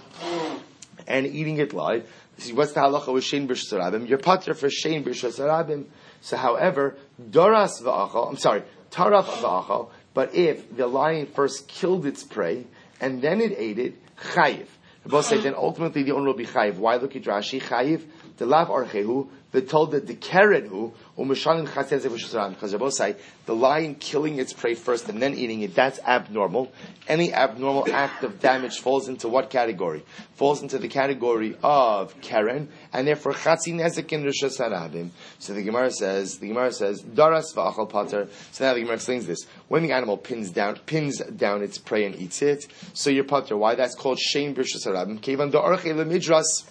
and 1.06 1.26
eating 1.26 1.56
it 1.59 1.72
live. 1.72 2.11
See, 2.38 2.52
what's 2.52 2.72
the 2.72 2.80
halacha 2.80 3.12
with 3.12 3.24
shein 3.24 3.48
birshus 3.48 3.72
harabim? 3.72 4.06
You're 4.06 4.18
pater 4.18 4.52
for 4.52 4.68
shein 4.68 5.02
birshus 5.02 5.38
harabim. 5.40 5.87
So, 6.20 6.37
however, 6.37 6.96
doras 7.18 7.82
v'achal. 7.82 8.28
I'm 8.28 8.37
sorry, 8.37 8.62
taraf 8.90 9.24
v'achal. 9.24 9.88
But 10.12 10.35
if 10.35 10.76
the 10.76 10.87
lion 10.87 11.28
first 11.28 11.66
killed 11.66 12.04
its 12.04 12.24
prey 12.24 12.66
and 13.00 13.22
then 13.22 13.40
it 13.40 13.54
ate 13.56 13.78
it, 13.78 14.16
chayiv. 14.16 14.66
Both 15.09 15.27
say 15.27 15.40
then 15.40 15.55
ultimately 15.55 16.03
the 16.03 16.12
owner 16.12 16.27
will 16.27 16.35
be 16.35 16.47
chayiv. 16.47 16.77
Why 16.77 16.97
look 16.97 17.14
at 17.14 17.23
Rashi? 17.23 17.62
Chayiv, 17.62 18.03
the 18.38 18.47
lav 18.47 18.69
archehu, 18.69 19.29
they 19.52 19.61
told 19.61 19.92
that 19.92 20.06
the 20.06 20.14
keren 20.14 20.66
who 20.66 20.92
because 21.16 22.72
they 22.72 22.78
both 22.78 22.92
say 22.92 23.16
the 23.46 23.54
lion 23.54 23.94
killing 23.94 24.38
its 24.38 24.52
prey 24.52 24.74
first 24.74 25.09
and 25.09 25.22
then 25.22 25.35
eating 25.35 25.62
it, 25.62 25.74
that's 25.74 25.98
abnormal. 26.00 26.70
Any 27.09 27.32
abnormal 27.32 27.90
act 27.90 28.22
of 28.22 28.38
damage 28.40 28.80
falls 28.80 29.09
into 29.09 29.28
what 29.28 29.48
category? 29.48 30.04
Falls 30.35 30.61
into 30.61 30.78
the 30.78 30.88
category 30.88 31.56
of 31.62 32.20
keren, 32.20 32.68
and 32.92 33.06
therefore 33.06 33.33
chatzi 33.33 33.73
nezek 33.73 34.10
rishas. 34.10 35.10
So 35.38 35.54
the 35.54 35.62
Gemara 35.62 35.90
says, 35.90 36.38
the 36.38 36.48
Gemara 36.48 36.73
says, 36.73 37.00
daras 37.00 37.54
v'achal 37.54 37.88
pater. 37.88 38.29
So 38.52 38.64
now 38.64 38.75
the 38.75 38.81
Gemara 38.81 38.96
explains 38.96 39.27
this. 39.27 39.46
When 39.68 39.83
the 39.85 39.92
animal 39.92 40.18
pins 40.18 40.50
down, 40.50 40.77
pins 40.87 41.21
down 41.21 41.62
its 41.62 41.79
prey 41.79 42.04
and 42.04 42.14
eats 42.16 42.42
it, 42.42 42.66
so 42.92 43.08
you're 43.08 43.25
pater. 43.25 43.56
Why? 43.56 43.75
That's 43.75 43.94
called 43.94 44.18
shame 44.18 44.54
rishus 44.54 44.87
harabim. 44.87 45.23
Kevan 45.23 45.50
da'arche 45.50 45.94
lemidras 45.94 46.64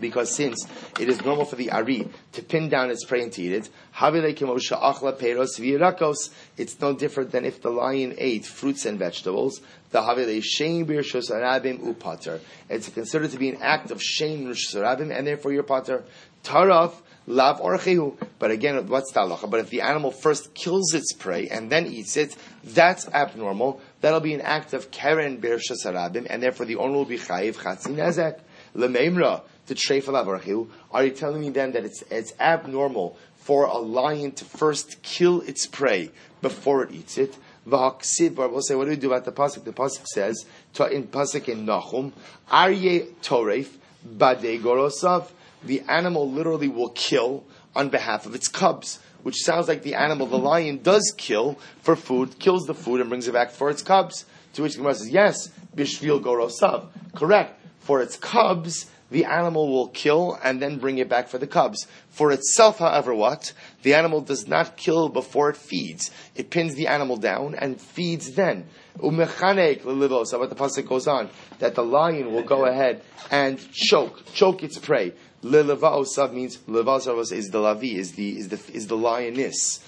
because 0.00 0.34
since 0.34 0.66
it 0.98 1.08
is 1.08 1.24
normal 1.24 1.44
for 1.44 1.54
the 1.56 1.70
Ari 1.70 2.08
to 2.32 2.42
pin 2.42 2.68
down 2.68 2.90
its 2.90 3.04
prey 3.04 3.22
and 3.22 3.32
to 3.32 3.42
eat 3.42 3.52
it, 3.52 3.68
it's 6.56 6.80
no 6.80 6.94
different 6.94 7.30
than 7.30 7.44
if 7.44 7.62
the 7.62 7.70
lion 7.70 8.14
ate 8.18 8.46
fruits 8.46 8.86
and 8.86 8.98
vegetables. 8.98 9.60
It's 9.92 10.08
considered 12.88 13.30
to 13.30 13.38
be 13.38 13.48
an 13.48 13.58
act 13.60 13.90
of 13.90 14.02
shame 14.02 14.46
and 14.46 15.26
therefore 15.26 15.52
your 15.52 15.64
pater. 15.64 16.04
Taraf, 16.44 16.94
lav 17.26 17.60
orchehu. 17.60 18.16
But 18.38 18.50
again, 18.50 18.86
what's 18.88 19.12
talacha? 19.12 19.50
But 19.50 19.60
if 19.60 19.70
the 19.70 19.82
animal 19.82 20.10
first 20.10 20.54
kills 20.54 20.94
its 20.94 21.12
prey 21.12 21.48
and 21.48 21.70
then 21.70 21.86
eats 21.86 22.16
it, 22.16 22.36
that's 22.64 23.08
abnormal. 23.08 23.80
That'll 24.00 24.20
be 24.20 24.34
an 24.34 24.40
act 24.40 24.72
of 24.72 24.90
keren 24.90 25.38
bir 25.38 25.60
and 26.28 26.42
therefore 26.42 26.66
the 26.66 26.76
owner 26.76 26.94
will 26.94 27.04
be 27.04 27.18
chayiv 27.18 27.56
chatzin. 27.56 28.40
Lememra, 28.74 29.42
to 29.70 29.76
treif 29.76 30.68
Are 30.90 31.04
you 31.04 31.10
telling 31.10 31.40
me 31.40 31.50
then 31.50 31.72
that 31.72 31.84
it's, 31.84 32.02
it's 32.10 32.32
abnormal 32.40 33.16
for 33.36 33.64
a 33.66 33.78
lion 33.78 34.32
to 34.32 34.44
first 34.44 35.00
kill 35.02 35.40
its 35.42 35.66
prey 35.66 36.10
before 36.42 36.82
it 36.82 36.92
eats 36.92 37.16
it? 37.16 37.36
V'haksiv, 37.68 38.36
we'll 38.36 38.62
say, 38.62 38.74
what 38.74 38.84
do 38.84 38.90
we 38.90 38.96
do 38.96 39.12
about 39.12 39.24
the 39.24 39.32
pasuk? 39.32 39.64
The 39.64 39.72
pasuk 39.72 40.06
says, 40.06 40.44
in 40.90 41.06
pasuk 41.06 41.48
in 41.48 41.66
Nahum, 41.66 42.12
Arye 42.50 43.14
toref 43.22 43.68
bade 44.04 44.60
gorosav. 44.62 45.30
The 45.62 45.82
animal 45.88 46.28
literally 46.28 46.68
will 46.68 46.88
kill 46.88 47.44
on 47.76 47.90
behalf 47.90 48.26
of 48.26 48.34
its 48.34 48.48
cubs, 48.48 48.98
which 49.22 49.36
sounds 49.36 49.68
like 49.68 49.82
the 49.82 49.94
animal, 49.94 50.26
the 50.26 50.38
lion, 50.38 50.80
does 50.82 51.14
kill 51.16 51.58
for 51.82 51.94
food, 51.94 52.38
kills 52.38 52.64
the 52.64 52.74
food 52.74 53.00
and 53.00 53.10
brings 53.10 53.28
it 53.28 53.32
back 53.32 53.50
for 53.50 53.70
its 53.70 53.82
cubs. 53.82 54.24
To 54.54 54.62
which 54.62 54.72
the 54.72 54.78
Gemara 54.78 54.94
says, 54.94 55.10
yes, 55.10 55.50
bishvil 55.76 56.20
gorosav. 56.20 56.86
Correct. 57.14 57.60
For 57.80 58.02
its 58.02 58.16
cubs, 58.16 58.86
the 59.10 59.24
animal 59.24 59.68
will 59.68 59.88
kill 59.88 60.38
and 60.42 60.60
then 60.60 60.78
bring 60.78 60.98
it 60.98 61.08
back 61.08 61.28
for 61.28 61.38
the 61.38 61.46
cubs. 61.46 61.86
For 62.08 62.32
itself, 62.32 62.78
however, 62.78 63.14
what? 63.14 63.52
The 63.82 63.94
animal 63.94 64.20
does 64.20 64.46
not 64.46 64.76
kill 64.76 65.08
before 65.08 65.50
it 65.50 65.56
feeds. 65.56 66.10
It 66.34 66.50
pins 66.50 66.74
the 66.74 66.86
animal 66.86 67.16
down 67.16 67.54
and 67.54 67.80
feeds 67.80 68.32
then. 68.32 68.66
Umechanek 68.98 69.82
lelivos, 69.82 70.38
what 70.38 70.50
the 70.50 70.56
pasuk 70.56 70.88
goes 70.88 71.06
on, 71.06 71.30
that 71.58 71.74
the 71.74 71.84
lion 71.84 72.32
will 72.32 72.42
go 72.42 72.66
ahead 72.66 73.02
and 73.30 73.58
choke, 73.72 74.32
choke 74.32 74.62
its 74.62 74.78
prey. 74.78 75.12
Lelevaosav 75.42 76.32
means 76.32 76.58
levaosav 76.68 77.32
is 77.32 77.48
the 77.48 77.58
lavi, 77.58 77.94
is 77.94 78.12
the 78.12 78.38
is 78.38 78.48
the 78.48 78.60
is 78.74 78.86
the 78.88 78.96
lioness. 78.96 79.80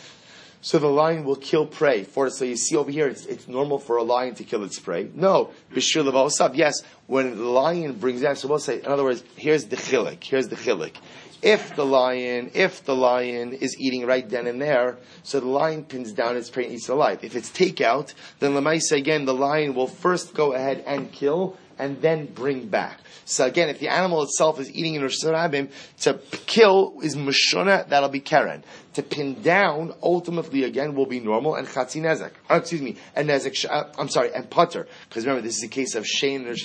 So 0.65 0.79
the 0.79 0.87
lion 0.87 1.25
will 1.25 1.37
kill 1.37 1.67
prey 1.67 2.05
for. 2.05 2.31
So 2.31 2.45
you 2.45 2.57
see 2.57 2.77
over 2.77 2.91
here, 2.91 3.09
it's, 3.09 3.27
it's 3.27 3.49
normal 3.49 3.79
for 3.79 3.97
a 3.97 4.05
lion 4.05 4.37
to 4.37 4.45
kill 4.45 4.63
its 4.63 4.79
prey. 4.79 5.11
No, 5.13 5.51
b'shir 5.75 6.09
levosab. 6.09 6.57
Yes, 6.57 6.83
when 7.09 7.37
the 7.37 7.45
lion 7.45 7.95
brings 7.95 8.23
out, 8.23 8.39
so 8.39 8.47
we'll 8.47 8.61
say, 8.61 8.79
in 8.79 8.87
other 8.87 9.03
words, 9.03 9.25
here's 9.37 9.65
the 9.65 9.77
chilik. 9.77 10.23
Here's 10.23 10.47
the 10.47 10.57
chilik. 10.57 10.95
If 11.43 11.75
the 11.75 11.85
lion, 11.85 12.53
if 12.55 12.85
the 12.85 12.95
lion 12.95 13.55
is 13.55 13.77
eating 13.81 14.07
right 14.07 14.29
then 14.29 14.47
and 14.47 14.63
there, 14.63 14.99
so 15.25 15.41
the 15.41 15.49
lion 15.49 15.83
pins 15.83 16.13
down 16.13 16.37
its 16.37 16.49
prey 16.49 16.67
and 16.67 16.75
eats 16.75 16.89
alive. 16.89 17.25
If 17.25 17.35
it's 17.35 17.51
takeout, 17.51 18.15
then 18.39 18.53
lemaisa 18.53 18.97
again, 18.97 19.25
the 19.25 19.35
lion 19.35 19.75
will 19.75 19.89
first 19.89 20.33
go 20.33 20.53
ahead 20.53 20.85
and 20.87 21.11
kill 21.11 21.57
and 21.83 22.01
then 22.01 22.27
bring 22.27 22.69
back. 22.69 23.01
So 23.25 23.45
again, 23.45 23.69
if 23.69 23.81
the 23.81 23.89
animal 23.89 24.23
itself 24.23 24.61
is 24.61 24.71
eating 24.71 24.95
in 24.95 25.03
Rosh 25.03 25.17
Hashanah, 25.25 25.69
to 26.03 26.15
kill 26.47 26.95
is 27.03 27.17
Mashona, 27.17 27.89
that'll 27.89 28.09
be 28.09 28.21
Keren. 28.21 28.63
To 28.95 29.03
pin 29.03 29.43
down, 29.43 29.93
ultimately 30.01 30.63
again, 30.63 30.95
will 30.95 31.07
be 31.07 31.19
normal 31.19 31.57
and 31.57 31.67
Chatzi 31.67 32.01
Nezek. 32.01 32.31
Oh, 32.49 32.59
excuse 32.59 32.83
me, 32.83 32.97
and 33.17 33.29
Nezek, 33.29 33.69
uh, 33.69 33.89
I'm 33.99 34.09
sorry, 34.09 34.33
and 34.33 34.49
Putter. 34.49 34.87
Because 35.09 35.27
remember, 35.27 35.43
this 35.43 35.57
is 35.57 35.65
a 35.65 35.69
case 35.69 35.97
of 35.97 36.05
Shein 36.05 36.37
and 36.37 36.47
Rosh. 36.47 36.63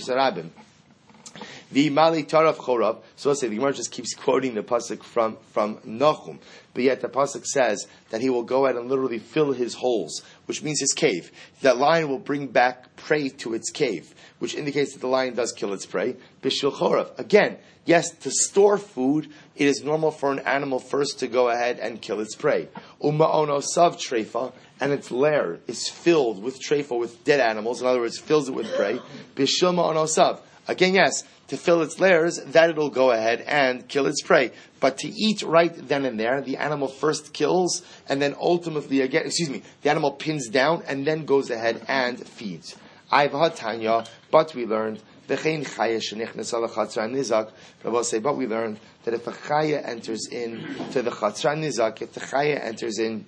The 1.71 1.89
Mali 1.89 2.23
Taraf 2.23 2.55
Chorav, 2.55 3.01
so 3.15 3.29
let's 3.29 3.41
say 3.41 3.47
the 3.47 3.55
Gemara 3.55 3.73
just 3.73 3.91
keeps 3.91 4.13
quoting 4.15 4.55
the 4.55 4.63
Pasuk 4.63 5.03
from, 5.03 5.37
from 5.51 5.79
Nahum, 5.83 6.39
but 6.73 6.83
yet 6.83 7.01
the 7.01 7.09
Pasuk 7.09 7.45
says 7.45 7.87
that 8.09 8.21
he 8.21 8.29
will 8.29 8.43
go 8.43 8.67
out 8.67 8.75
and 8.75 8.89
literally 8.89 9.19
fill 9.19 9.51
his 9.51 9.73
holes, 9.73 10.23
which 10.45 10.63
means 10.63 10.79
his 10.79 10.93
cave. 10.93 11.31
That 11.61 11.77
lion 11.77 12.09
will 12.09 12.19
bring 12.19 12.47
back 12.47 12.95
prey 12.95 13.29
to 13.29 13.53
its 13.53 13.69
cave 13.69 14.13
which 14.39 14.55
indicates 14.55 14.93
that 14.93 14.99
the 14.99 15.07
lion 15.07 15.33
does 15.33 15.51
kill 15.51 15.73
its 15.73 15.85
prey. 15.85 16.15
Bishul 16.41 16.71
chorav. 16.71 17.17
Again, 17.17 17.57
yes, 17.85 18.11
to 18.17 18.31
store 18.31 18.77
food, 18.77 19.29
it 19.55 19.67
is 19.67 19.83
normal 19.83 20.11
for 20.11 20.31
an 20.31 20.39
animal 20.39 20.79
first 20.79 21.19
to 21.19 21.27
go 21.27 21.49
ahead 21.49 21.79
and 21.79 22.01
kill 22.01 22.19
its 22.19 22.35
prey. 22.35 22.69
Uma'ono 23.01 23.63
sav 23.63 23.97
trefa, 23.97 24.53
and 24.79 24.91
its 24.91 25.09
lair 25.09 25.59
is 25.67 25.89
filled 25.89 26.41
with 26.41 26.61
trefa, 26.61 26.97
with 26.97 27.23
dead 27.23 27.39
animals. 27.39 27.81
In 27.81 27.87
other 27.87 27.99
words, 27.99 28.19
fills 28.19 28.47
it 28.47 28.53
with 28.53 28.71
prey. 28.75 28.99
Bishul 29.35 29.73
ma'ono 29.73 30.07
sav. 30.07 30.41
Again, 30.67 30.93
yes, 30.93 31.23
to 31.47 31.57
fill 31.57 31.81
its 31.81 31.99
lairs, 31.99 32.37
that 32.43 32.69
it'll 32.69 32.89
go 32.89 33.11
ahead 33.11 33.41
and 33.41 33.87
kill 33.87 34.05
its 34.05 34.21
prey. 34.21 34.51
But 34.79 34.97
to 34.99 35.07
eat 35.07 35.41
right 35.41 35.73
then 35.87 36.05
and 36.05 36.19
there, 36.19 36.41
the 36.41 36.57
animal 36.57 36.87
first 36.87 37.33
kills, 37.33 37.83
and 38.09 38.21
then 38.21 38.35
ultimately 38.39 39.01
again, 39.01 39.25
excuse 39.25 39.49
me, 39.49 39.63
the 39.81 39.89
animal 39.89 40.11
pins 40.11 40.49
down 40.49 40.83
and 40.87 41.05
then 41.07 41.25
goes 41.25 41.49
ahead 41.49 41.85
and 41.87 42.19
feeds. 42.27 42.75
I've 43.09 43.55
Tanya, 43.55 44.03
but 44.31 44.53
we 44.53 44.65
learned 44.65 45.01
V'chein 45.27 45.65
chaya 45.65 45.97
shenichnas 45.97 46.53
ala 46.53 46.69
chatzra 46.69 47.09
nizak. 47.09 47.51
Rabbi 47.83 48.01
say, 48.01 48.19
but 48.19 48.37
we 48.37 48.47
learned 48.47 48.79
that 49.03 49.13
if 49.13 49.27
a 49.27 49.31
chaya 49.31 49.85
enters 49.85 50.27
in 50.27 50.63
to 50.91 51.01
the 51.01 51.11
chatzra 51.11 51.57
nizak, 51.57 52.01
if 52.01 52.13
the 52.13 52.21
chaya 52.21 52.61
enters 52.61 52.99
in 52.99 53.25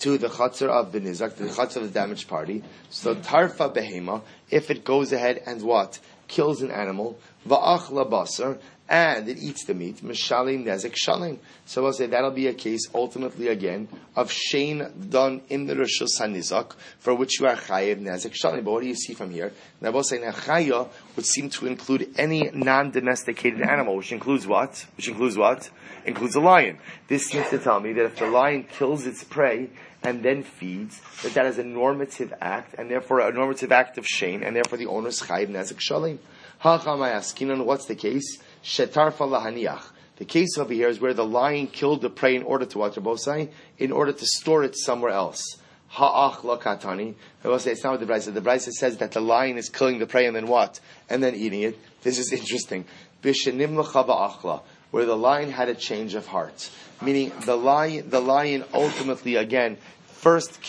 to 0.00 0.18
the 0.18 0.28
chatzar 0.28 0.68
of 0.68 0.92
the 0.92 1.00
nizak, 1.00 1.36
to 1.36 1.44
the 1.44 1.50
chatzar 1.50 1.76
of 1.76 1.82
the 1.84 2.00
damaged 2.00 2.28
party, 2.28 2.62
so 2.90 3.14
tarfa 3.14 3.74
behema, 3.74 4.22
if 4.50 4.70
it 4.70 4.84
goes 4.84 5.12
ahead 5.12 5.42
and 5.46 5.62
what 5.62 5.98
kills 6.26 6.62
an 6.62 6.70
animal, 6.70 7.18
va'ach 7.46 7.90
labasar, 7.90 8.58
and 8.88 9.28
it 9.28 9.38
eats 9.38 9.64
the 9.66 9.74
meat, 9.74 9.98
mishalim 9.98 10.64
nezek 10.64 10.96
shalim. 10.96 11.38
So 11.64 11.82
we'll 11.82 11.92
say 11.92 12.06
that'll 12.06 12.32
be 12.32 12.48
a 12.48 12.54
case 12.54 12.88
ultimately 12.92 13.46
again 13.46 13.86
of 14.16 14.32
shein 14.32 15.08
done 15.08 15.42
in 15.48 15.66
the 15.66 15.76
Rosh 15.76 16.02
Hanizak, 16.02 16.72
for 16.98 17.14
which 17.14 17.38
you 17.38 17.46
are 17.46 17.54
chayiv 17.54 18.00
nezek 18.00 18.32
shalim. 18.32 18.64
But 18.64 18.72
what 18.72 18.82
do 18.82 18.88
you 18.88 18.96
see 18.96 19.14
from 19.14 19.30
here? 19.30 19.52
Now 19.80 19.92
we'll 19.92 20.02
say 20.02 20.18
chaya 20.18 20.88
would 21.14 21.24
seem 21.24 21.50
to 21.50 21.68
include 21.68 22.12
any 22.16 22.50
non-domesticated 22.52 23.62
animal, 23.62 23.96
which 23.96 24.10
includes 24.10 24.46
what? 24.46 24.84
Which 24.96 25.06
includes 25.06 25.38
what? 25.38 25.70
Includes 26.04 26.34
a 26.34 26.40
lion. 26.40 26.78
This 27.06 27.26
seems 27.26 27.48
to 27.50 27.58
tell 27.58 27.78
me 27.78 27.92
that 27.92 28.06
if 28.06 28.16
the 28.16 28.26
lion 28.26 28.64
kills 28.64 29.06
its 29.06 29.22
prey, 29.22 29.70
and 30.02 30.22
then 30.22 30.42
feeds, 30.42 31.00
that 31.22 31.34
that 31.34 31.46
is 31.46 31.58
a 31.58 31.64
normative 31.64 32.32
act, 32.40 32.74
and 32.78 32.90
therefore 32.90 33.20
a 33.20 33.32
normative 33.32 33.72
act 33.72 33.98
of 33.98 34.06
shame, 34.06 34.42
and 34.42 34.56
therefore 34.56 34.78
the 34.78 34.86
owner 34.86 34.98
owner's 34.98 35.20
chayiv 35.20 35.48
nezek 35.48 35.78
shalim. 35.78 36.18
Ha'cham 36.60 37.64
what's 37.64 37.86
the 37.86 37.94
case? 37.94 38.38
shetarfa 38.62 39.28
lahaniach. 39.28 39.84
The 40.16 40.24
case 40.26 40.58
over 40.58 40.74
here 40.74 40.88
is 40.88 41.00
where 41.00 41.14
the 41.14 41.24
lion 41.24 41.66
killed 41.66 42.02
the 42.02 42.10
prey 42.10 42.36
in 42.36 42.42
order 42.42 42.66
to 42.66 42.78
what 42.78 42.94
Bosai, 42.94 43.50
in 43.78 43.90
order 43.90 44.12
to 44.12 44.26
store 44.26 44.64
it 44.64 44.76
somewhere 44.76 45.12
else. 45.12 45.42
Ha'ach 45.88 46.42
lakatani. 46.42 47.14
I 47.42 47.48
will 47.48 47.58
say 47.58 47.72
it's 47.72 47.82
not 47.82 47.92
what 47.92 48.00
the 48.00 48.06
Braisa. 48.06 48.32
The 48.32 48.42
Braisa 48.42 48.70
says 48.70 48.98
that 48.98 49.12
the 49.12 49.20
lion 49.20 49.56
is 49.56 49.70
killing 49.70 49.98
the 49.98 50.06
prey 50.06 50.26
and 50.26 50.36
then 50.36 50.46
what? 50.46 50.78
And 51.08 51.22
then 51.22 51.34
eating 51.34 51.62
it. 51.62 51.78
This 52.02 52.18
is 52.18 52.32
interesting. 52.32 52.84
Bishanim 53.22 53.82
achla, 53.82 54.62
where 54.90 55.06
the 55.06 55.16
lion 55.16 55.50
had 55.50 55.68
a 55.68 55.74
change 55.74 56.14
of 56.14 56.26
heart. 56.26 56.70
Meaning 57.02 57.32
the 57.44 57.56
lion, 57.56 58.10
the 58.10 58.20
lion 58.20 58.64
ultimately 58.74 59.36
again 59.36 59.78
first 60.20 60.60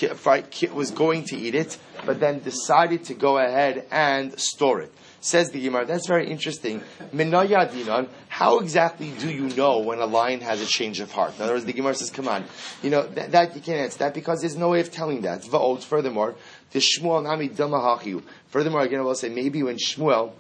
was 0.73 0.91
going 0.91 1.25
to 1.25 1.35
eat 1.35 1.55
it, 1.55 1.77
but 2.05 2.19
then 2.19 2.39
decided 2.39 3.03
to 3.05 3.13
go 3.13 3.37
ahead 3.37 3.85
and 3.91 4.39
store 4.39 4.81
it. 4.81 4.93
Says 5.19 5.51
the 5.51 5.61
Gemara, 5.61 5.85
that's 5.85 6.07
very 6.07 6.27
interesting. 6.31 6.81
Minayadinan, 7.13 8.07
how 8.27 8.59
exactly 8.59 9.11
do 9.19 9.29
you 9.29 9.49
know 9.55 9.79
when 9.79 9.99
a 9.99 10.05
lion 10.07 10.39
has 10.39 10.61
a 10.61 10.65
change 10.65 10.99
of 10.99 11.11
heart? 11.11 11.35
In 11.35 11.43
other 11.43 11.53
words, 11.53 11.65
the 11.65 11.73
Gemara 11.73 11.93
says, 11.93 12.09
come 12.09 12.27
on, 12.27 12.45
you 12.81 12.89
know, 12.89 13.05
that, 13.05 13.31
that 13.31 13.55
you 13.55 13.61
can't 13.61 13.81
answer 13.81 13.99
that 13.99 14.15
because 14.15 14.39
there's 14.41 14.55
no 14.55 14.69
way 14.69 14.79
of 14.79 14.91
telling 14.91 15.21
that. 15.21 15.43
Furthermore, 15.43 16.35
the 16.71 16.79
Shmuel 16.79 17.23
Nami 17.23 17.49
Damahachiu. 17.49 18.23
Furthermore, 18.47 18.81
again, 18.81 18.99
I 18.99 19.03
will 19.03 19.13
say, 19.13 19.29
maybe 19.29 19.61
when 19.61 19.75
Shmuel, 19.75 20.31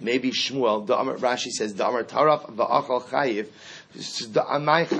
maybe 0.00 0.30
Shmuel, 0.30 0.86
the 0.86 0.96
Rashi 0.96 1.50
says, 1.50 1.74
the 1.74 1.88
Amar 1.88 2.04
Taraf 2.04 2.54
va'achal 2.54 3.02
chayiv, 3.06 3.48
Maybe 3.94 4.90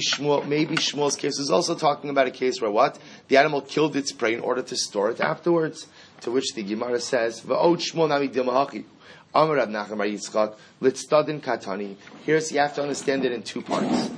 Shmuel, 0.00 0.46
maybe 0.46 0.76
Shmuel's 0.76 1.16
case 1.16 1.38
is 1.38 1.50
also 1.50 1.74
talking 1.74 2.10
about 2.10 2.26
a 2.26 2.30
case 2.30 2.60
where 2.60 2.70
what? 2.70 2.98
The 3.28 3.36
animal 3.36 3.62
killed 3.62 3.96
its 3.96 4.12
prey 4.12 4.34
in 4.34 4.40
order 4.40 4.62
to 4.62 4.76
store 4.76 5.10
it 5.10 5.20
afterwards. 5.20 5.86
To 6.22 6.32
which 6.32 6.54
the 6.54 6.64
Gemara 6.64 7.00
says, 7.00 7.40
Katani. 11.40 11.96
Here's, 12.24 12.52
you 12.52 12.58
have 12.58 12.74
to 12.74 12.82
understand 12.82 13.24
it 13.24 13.32
in 13.32 13.42
two 13.42 13.62
parts. 13.62 14.10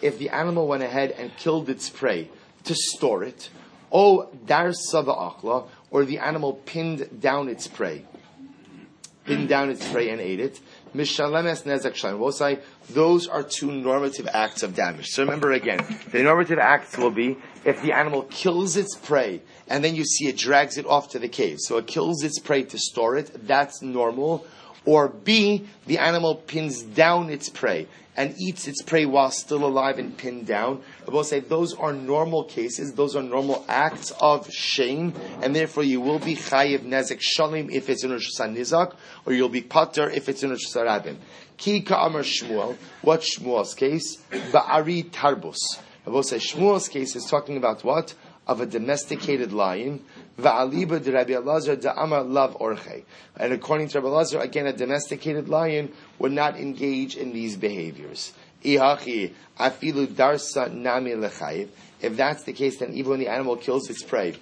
If 0.00 0.18
the 0.18 0.30
animal 0.30 0.66
went 0.66 0.82
ahead 0.82 1.10
and 1.12 1.36
killed 1.36 1.68
its 1.68 1.90
prey 1.90 2.30
to 2.64 2.74
store 2.74 3.24
it, 3.24 3.50
O 3.92 4.30
dar 4.46 4.68
achla, 4.68 5.68
or 5.92 6.04
the 6.04 6.18
animal 6.18 6.54
pinned 6.54 7.20
down 7.20 7.48
its 7.48 7.68
prey, 7.68 8.04
pinned 9.24 9.48
down 9.48 9.70
its 9.70 9.86
prey 9.92 10.08
and 10.08 10.20
ate 10.20 10.40
it, 10.40 10.58
Mishalemes 10.94 11.62
nezek 11.64 11.94
shayim. 11.94 12.60
Those 12.90 13.28
are 13.28 13.42
two 13.42 13.70
normative 13.70 14.28
acts 14.32 14.62
of 14.62 14.74
damage. 14.74 15.06
So 15.08 15.22
remember 15.22 15.52
again, 15.52 15.80
the 16.10 16.22
normative 16.22 16.58
acts 16.58 16.98
will 16.98 17.10
be 17.10 17.36
if 17.64 17.80
the 17.82 17.92
animal 17.92 18.22
kills 18.24 18.76
its 18.76 18.96
prey 18.96 19.42
and 19.68 19.84
then 19.84 19.94
you 19.94 20.04
see 20.04 20.28
it 20.28 20.36
drags 20.36 20.76
it 20.76 20.86
off 20.86 21.10
to 21.10 21.18
the 21.18 21.28
cave. 21.28 21.58
So 21.60 21.76
it 21.78 21.86
kills 21.86 22.22
its 22.24 22.38
prey 22.38 22.64
to 22.64 22.78
store 22.78 23.16
it. 23.16 23.46
That's 23.46 23.80
normal. 23.80 24.46
Or 24.84 25.08
B, 25.08 25.66
the 25.86 25.98
animal 25.98 26.34
pins 26.34 26.82
down 26.82 27.30
its 27.30 27.48
prey 27.48 27.86
and 28.16 28.34
eats 28.38 28.68
its 28.68 28.82
prey 28.82 29.06
while 29.06 29.30
still 29.30 29.64
alive 29.64 29.98
and 29.98 30.16
pinned 30.16 30.46
down. 30.46 30.82
I 31.06 31.10
will 31.10 31.24
say 31.24 31.40
those 31.40 31.74
are 31.74 31.92
normal 31.92 32.44
cases, 32.44 32.92
those 32.92 33.16
are 33.16 33.22
normal 33.22 33.64
acts 33.68 34.12
of 34.20 34.50
shame, 34.52 35.14
and 35.40 35.56
therefore 35.56 35.84
you 35.84 36.00
will 36.00 36.18
be 36.18 36.34
chayiv 36.34 36.80
nezek 36.80 37.20
shalim 37.20 37.70
if 37.72 37.88
it's 37.88 38.04
in 38.04 38.10
Rosh 38.10 38.28
Nizak, 38.38 38.94
or 39.24 39.32
you'll 39.32 39.48
be 39.48 39.62
pater 39.62 40.10
if 40.10 40.28
it's 40.28 40.42
in 40.42 40.50
Rosh 40.50 40.74
Rabin. 40.74 41.18
Ki 41.56 41.80
ka'amar 41.80 42.22
Shmuel, 42.22 42.76
what 43.02 43.20
Shmuel's 43.20 43.74
case? 43.74 44.18
Ba'ari 44.30 45.08
tarbus. 45.10 45.58
I 46.06 46.10
will 46.10 46.22
say 46.22 46.36
Shmuel's 46.36 46.88
case 46.88 47.16
is 47.16 47.24
talking 47.26 47.56
about 47.56 47.84
what? 47.84 48.14
Of 48.46 48.60
a 48.60 48.66
domesticated 48.66 49.52
lion 49.52 50.04
Va'aliba 50.38 51.02
de 51.02 51.12
Rabbi 51.12 51.32
Elazar 51.32 51.80
de 51.80 51.92
Amar 51.92 52.24
Lav 52.24 52.56
Orche. 52.58 53.04
And 53.36 53.52
according 53.52 53.88
to 53.88 54.00
Rabbi 54.00 54.14
Elazar, 54.14 54.42
again, 54.42 54.66
a 54.66 54.72
domesticated 54.72 55.48
lion 55.48 55.92
would 56.18 56.32
not 56.32 56.56
engage 56.56 57.16
in 57.16 57.32
these 57.32 57.56
behaviors. 57.56 58.32
Ihachi 58.64 59.32
afilu 59.58 60.06
darsa 60.06 60.72
nami 60.72 61.12
lechayiv. 61.12 61.68
If 62.00 62.16
that's 62.16 62.44
the 62.44 62.52
case, 62.52 62.78
then 62.78 62.94
even 62.94 63.10
when 63.10 63.20
the 63.20 63.28
animal 63.28 63.56
kills 63.56 63.88
its 63.90 64.02
prey, 64.02 64.34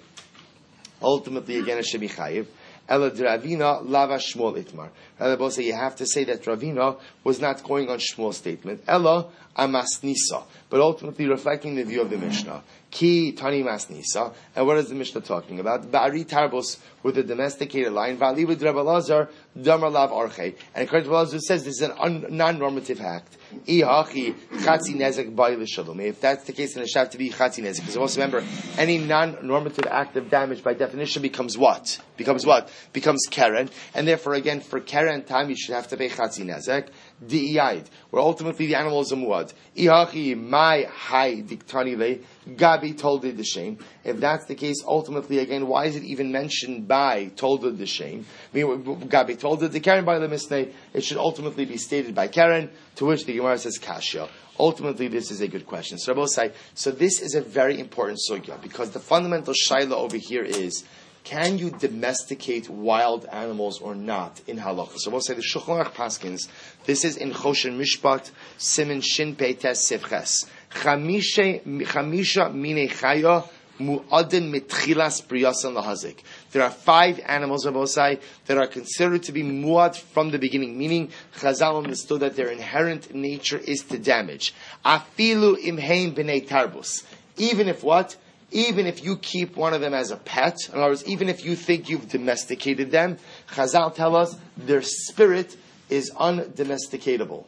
ultimately 1.01 1.57
again 1.57 1.77
it 1.77 1.85
should 1.85 2.01
be 2.01 2.09
chayiv. 2.09 2.47
Ela 2.89 3.11
Ravina 3.11 3.87
lava 3.87 4.15
Shmuel 4.15 4.63
itmar. 4.63 4.89
Rather, 5.19 5.37
both 5.37 5.53
say 5.53 5.63
you 5.63 5.73
have 5.73 5.95
to 5.97 6.05
say 6.05 6.23
that 6.25 6.43
Ravina 6.43 6.99
was 7.23 7.39
not 7.39 7.63
going 7.63 7.89
on 7.89 7.99
Shmuel's 7.99 8.37
statement. 8.37 8.83
Ella 8.87 9.27
amasnisa, 9.57 10.43
but 10.69 10.81
ultimately 10.81 11.27
reflecting 11.27 11.75
the 11.75 11.83
view 11.83 12.01
of 12.01 12.09
the 12.09 12.17
Mishnah. 12.17 12.63
Ki 12.91 13.31
tani 13.31 13.63
masnisa. 13.63 14.33
And 14.53 14.67
what 14.67 14.77
is 14.77 14.89
the 14.89 14.95
Mishnah 14.95 15.21
talking 15.21 15.61
about? 15.61 15.89
Ba'ari 15.89 16.25
tarbos 16.25 16.77
with 17.03 17.17
a 17.17 17.23
domesticated 17.23 17.93
lion. 17.93 18.17
Va'ali 18.17 18.45
with 18.45 18.61
Rabbi 18.61 18.81
Lazar, 18.81 19.29
damar 19.59 19.89
lav 19.89 20.11
arche. 20.11 20.55
And 20.75 20.87
according 20.87 21.09
Lazar 21.09 21.39
says 21.39 21.63
this 21.63 21.81
is 21.81 21.87
a 21.87 22.01
un- 22.01 22.25
non-normative 22.29 22.99
act. 22.99 23.37
Ihachi 23.65 24.35
chatzi 24.59 24.95
nezek 24.95 25.33
ba'i 25.33 26.05
If 26.05 26.19
that's 26.19 26.43
the 26.43 26.51
case, 26.51 26.73
then 26.73 26.83
it 26.83 26.89
should 26.89 26.99
have 26.99 27.09
to 27.11 27.17
be 27.17 27.29
chatzi 27.29 27.63
nezek. 27.63 27.79
Because 27.79 27.97
also 27.97 28.19
remember, 28.19 28.45
any 28.77 28.97
non-normative 28.97 29.87
act 29.89 30.17
of 30.17 30.29
damage 30.29 30.61
by 30.61 30.73
definition 30.73 31.21
becomes 31.21 31.57
what? 31.57 31.97
Becomes 32.17 32.45
what? 32.45 32.69
Becomes 32.91 33.21
keren. 33.29 33.69
And 33.93 34.05
therefore, 34.05 34.33
again, 34.33 34.59
for 34.59 34.81
keren 34.81 35.23
time, 35.23 35.49
you 35.49 35.55
should 35.55 35.75
have 35.75 35.87
to 35.87 35.97
pay 35.97 36.09
chatzi 36.09 36.45
nezek 36.45 36.89
di'iyid, 37.25 37.85
where 38.09 38.21
ultimately 38.21 38.67
the 38.67 38.75
animal 38.75 39.01
is 39.01 39.11
a 39.11 39.15
muad. 39.15 39.53
Ihachi 39.77 40.37
my 40.37 40.87
hai 40.89 41.41
diktani 41.41 41.97
le, 41.97 42.55
Gabi 42.55 42.93
toldid 42.99 43.37
the 43.37 43.43
shame. 43.43 43.77
If 44.03 44.19
that's 44.19 44.45
the 44.45 44.55
case, 44.55 44.83
ultimately, 44.85 45.39
again, 45.39 45.67
why 45.67 45.85
is 45.85 45.95
it 45.95 46.03
even 46.03 46.31
mentioned 46.31 46.87
by 46.87 47.31
toldid 47.35 47.77
the 47.77 47.85
shame? 47.85 48.25
I 48.53 48.57
mean, 48.57 48.83
Gabi 49.07 49.37
toldid 49.37 49.71
the 49.71 49.79
Keren 49.79 50.05
by 50.05 50.19
the 50.19 50.27
misneh, 50.27 50.71
it 50.93 51.03
should 51.03 51.17
ultimately 51.17 51.65
be 51.65 51.77
stated 51.77 52.15
by 52.15 52.27
Keren, 52.27 52.69
to 52.95 53.05
which 53.05 53.25
the 53.25 53.35
Gemara 53.35 53.57
says 53.57 53.77
Kasha. 53.77 54.27
Ultimately, 54.59 55.07
this 55.07 55.31
is 55.31 55.41
a 55.41 55.47
good 55.47 55.65
question. 55.65 55.97
So, 55.97 56.25
say, 56.25 56.51
so 56.75 56.91
this 56.91 57.21
is 57.21 57.35
a 57.35 57.41
very 57.41 57.79
important 57.79 58.19
sugya, 58.29 58.61
because 58.61 58.91
the 58.91 58.99
fundamental 58.99 59.53
shaila 59.53 59.93
over 59.93 60.17
here 60.17 60.43
is, 60.43 60.83
can 61.23 61.57
you 61.57 61.69
domesticate 61.69 62.69
wild 62.69 63.25
animals 63.25 63.79
or 63.79 63.95
not 63.95 64.41
in 64.47 64.57
halacha? 64.57 64.97
So 64.97 65.11
we'll 65.11 65.21
say 65.21 65.33
the 65.35 65.41
Shulchan 65.41 65.83
Aruch 65.83 65.93
Paskins. 65.93 66.47
This 66.85 67.05
is 67.05 67.17
in 67.17 67.31
Choshen 67.31 67.77
Mishpat 67.77 68.31
Simin 68.57 69.01
Shin 69.01 69.35
Peites 69.35 69.79
Sivches. 69.79 70.47
Chamisha 70.71 72.53
mine 72.53 72.87
chaya 72.89 73.47
mu'adin 73.79 74.51
mitchilas 74.51 75.23
briyasan 75.25 75.75
lahazik. 75.75 76.17
There 76.51 76.63
are 76.63 76.71
five 76.71 77.19
animals 77.25 77.65
of 77.65 77.75
Osai 77.75 78.19
that 78.45 78.57
are 78.57 78.67
considered 78.67 79.23
to 79.23 79.31
be 79.31 79.43
muad 79.43 79.95
from 79.95 80.31
the 80.31 80.39
beginning, 80.39 80.77
meaning 80.77 81.09
Chazal 81.35 81.77
understood 81.77 82.21
that 82.21 82.35
their 82.35 82.49
inherent 82.49 83.13
nature 83.13 83.57
is 83.57 83.83
to 83.85 83.99
damage. 83.99 84.53
Afilu 84.85 85.55
imhein 85.57 86.13
b'nei 86.13 86.47
tarbus. 86.47 87.05
Even 87.37 87.67
if 87.67 87.83
what? 87.83 88.15
Even 88.51 88.85
if 88.85 89.03
you 89.03 89.17
keep 89.17 89.55
one 89.55 89.73
of 89.73 89.81
them 89.81 89.93
as 89.93 90.11
a 90.11 90.17
pet, 90.17 90.57
in 90.69 90.75
other 90.75 90.89
words, 90.89 91.05
even 91.05 91.29
if 91.29 91.45
you 91.45 91.55
think 91.55 91.89
you've 91.89 92.09
domesticated 92.09 92.91
them, 92.91 93.17
Chazal 93.49 93.95
tell 93.95 94.15
us 94.15 94.35
their 94.57 94.81
spirit 94.81 95.55
is 95.89 96.11
undomesticatable. 96.11 97.45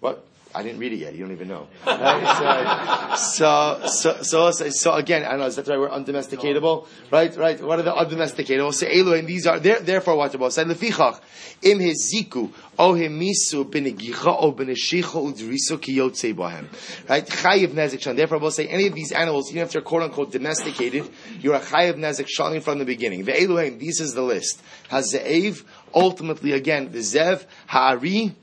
what? 0.00 0.26
I 0.56 0.62
didn't 0.62 0.78
read 0.78 0.94
it 0.94 1.00
yet. 1.00 1.14
You 1.14 1.24
don't 1.24 1.32
even 1.32 1.48
know. 1.48 1.68
Right? 1.86 3.14
So, 3.18 3.82
so, 3.86 4.22
so, 4.22 4.50
so, 4.50 4.70
so, 4.70 4.94
again, 4.94 5.22
I 5.24 5.32
don't 5.32 5.40
know, 5.40 5.46
is 5.46 5.56
that 5.56 5.68
right 5.68 5.78
word? 5.78 5.90
Undomesticatable? 5.90 6.86
Right? 7.10 7.36
Right? 7.36 7.62
What 7.62 7.78
are 7.78 7.82
the 7.82 7.92
undomesticatable? 7.92 8.72
Say, 8.72 8.96
Elu, 8.96 9.18
and 9.18 9.28
these 9.28 9.46
are, 9.46 9.58
therefore, 9.60 10.16
what 10.16 10.34
about? 10.34 10.54
Say, 10.54 10.64
Lefichach, 10.64 11.20
im 11.62 11.78
heziku, 11.80 12.50
o 12.78 12.94
hemisu, 12.94 13.70
benegicha, 13.70 14.34
o 14.40 14.52
beneshicha, 14.52 15.02
udriso, 15.02 15.78
ki 15.78 15.98
yotzei 15.98 16.34
bohem. 16.34 16.66
Right? 17.06 17.26
Chayiv 17.26 17.74
nezik 17.74 18.00
shan. 18.00 18.16
Therefore, 18.16 18.38
we'll 18.38 18.50
say, 18.50 18.66
any 18.66 18.86
of 18.86 18.94
these 18.94 19.12
animals, 19.12 19.50
even 19.50 19.62
if 19.62 19.72
they're 19.72 19.82
quote 19.82 20.04
unquote 20.04 20.32
domesticated, 20.32 21.06
you're 21.40 21.54
a 21.54 21.60
chayiv 21.60 21.96
nezik 21.96 22.28
shalim 22.34 22.62
from 22.62 22.78
the 22.78 22.86
beginning. 22.86 23.24
The 23.24 23.38
Elohim, 23.42 23.78
this 23.78 24.00
is 24.00 24.14
the 24.14 24.22
list. 24.22 24.62
Haze'ev, 24.90 25.64
ultimately, 25.94 26.52
again, 26.52 26.92
the 26.92 27.00
Zev, 27.00 27.44
Ha'ari, 27.66 28.34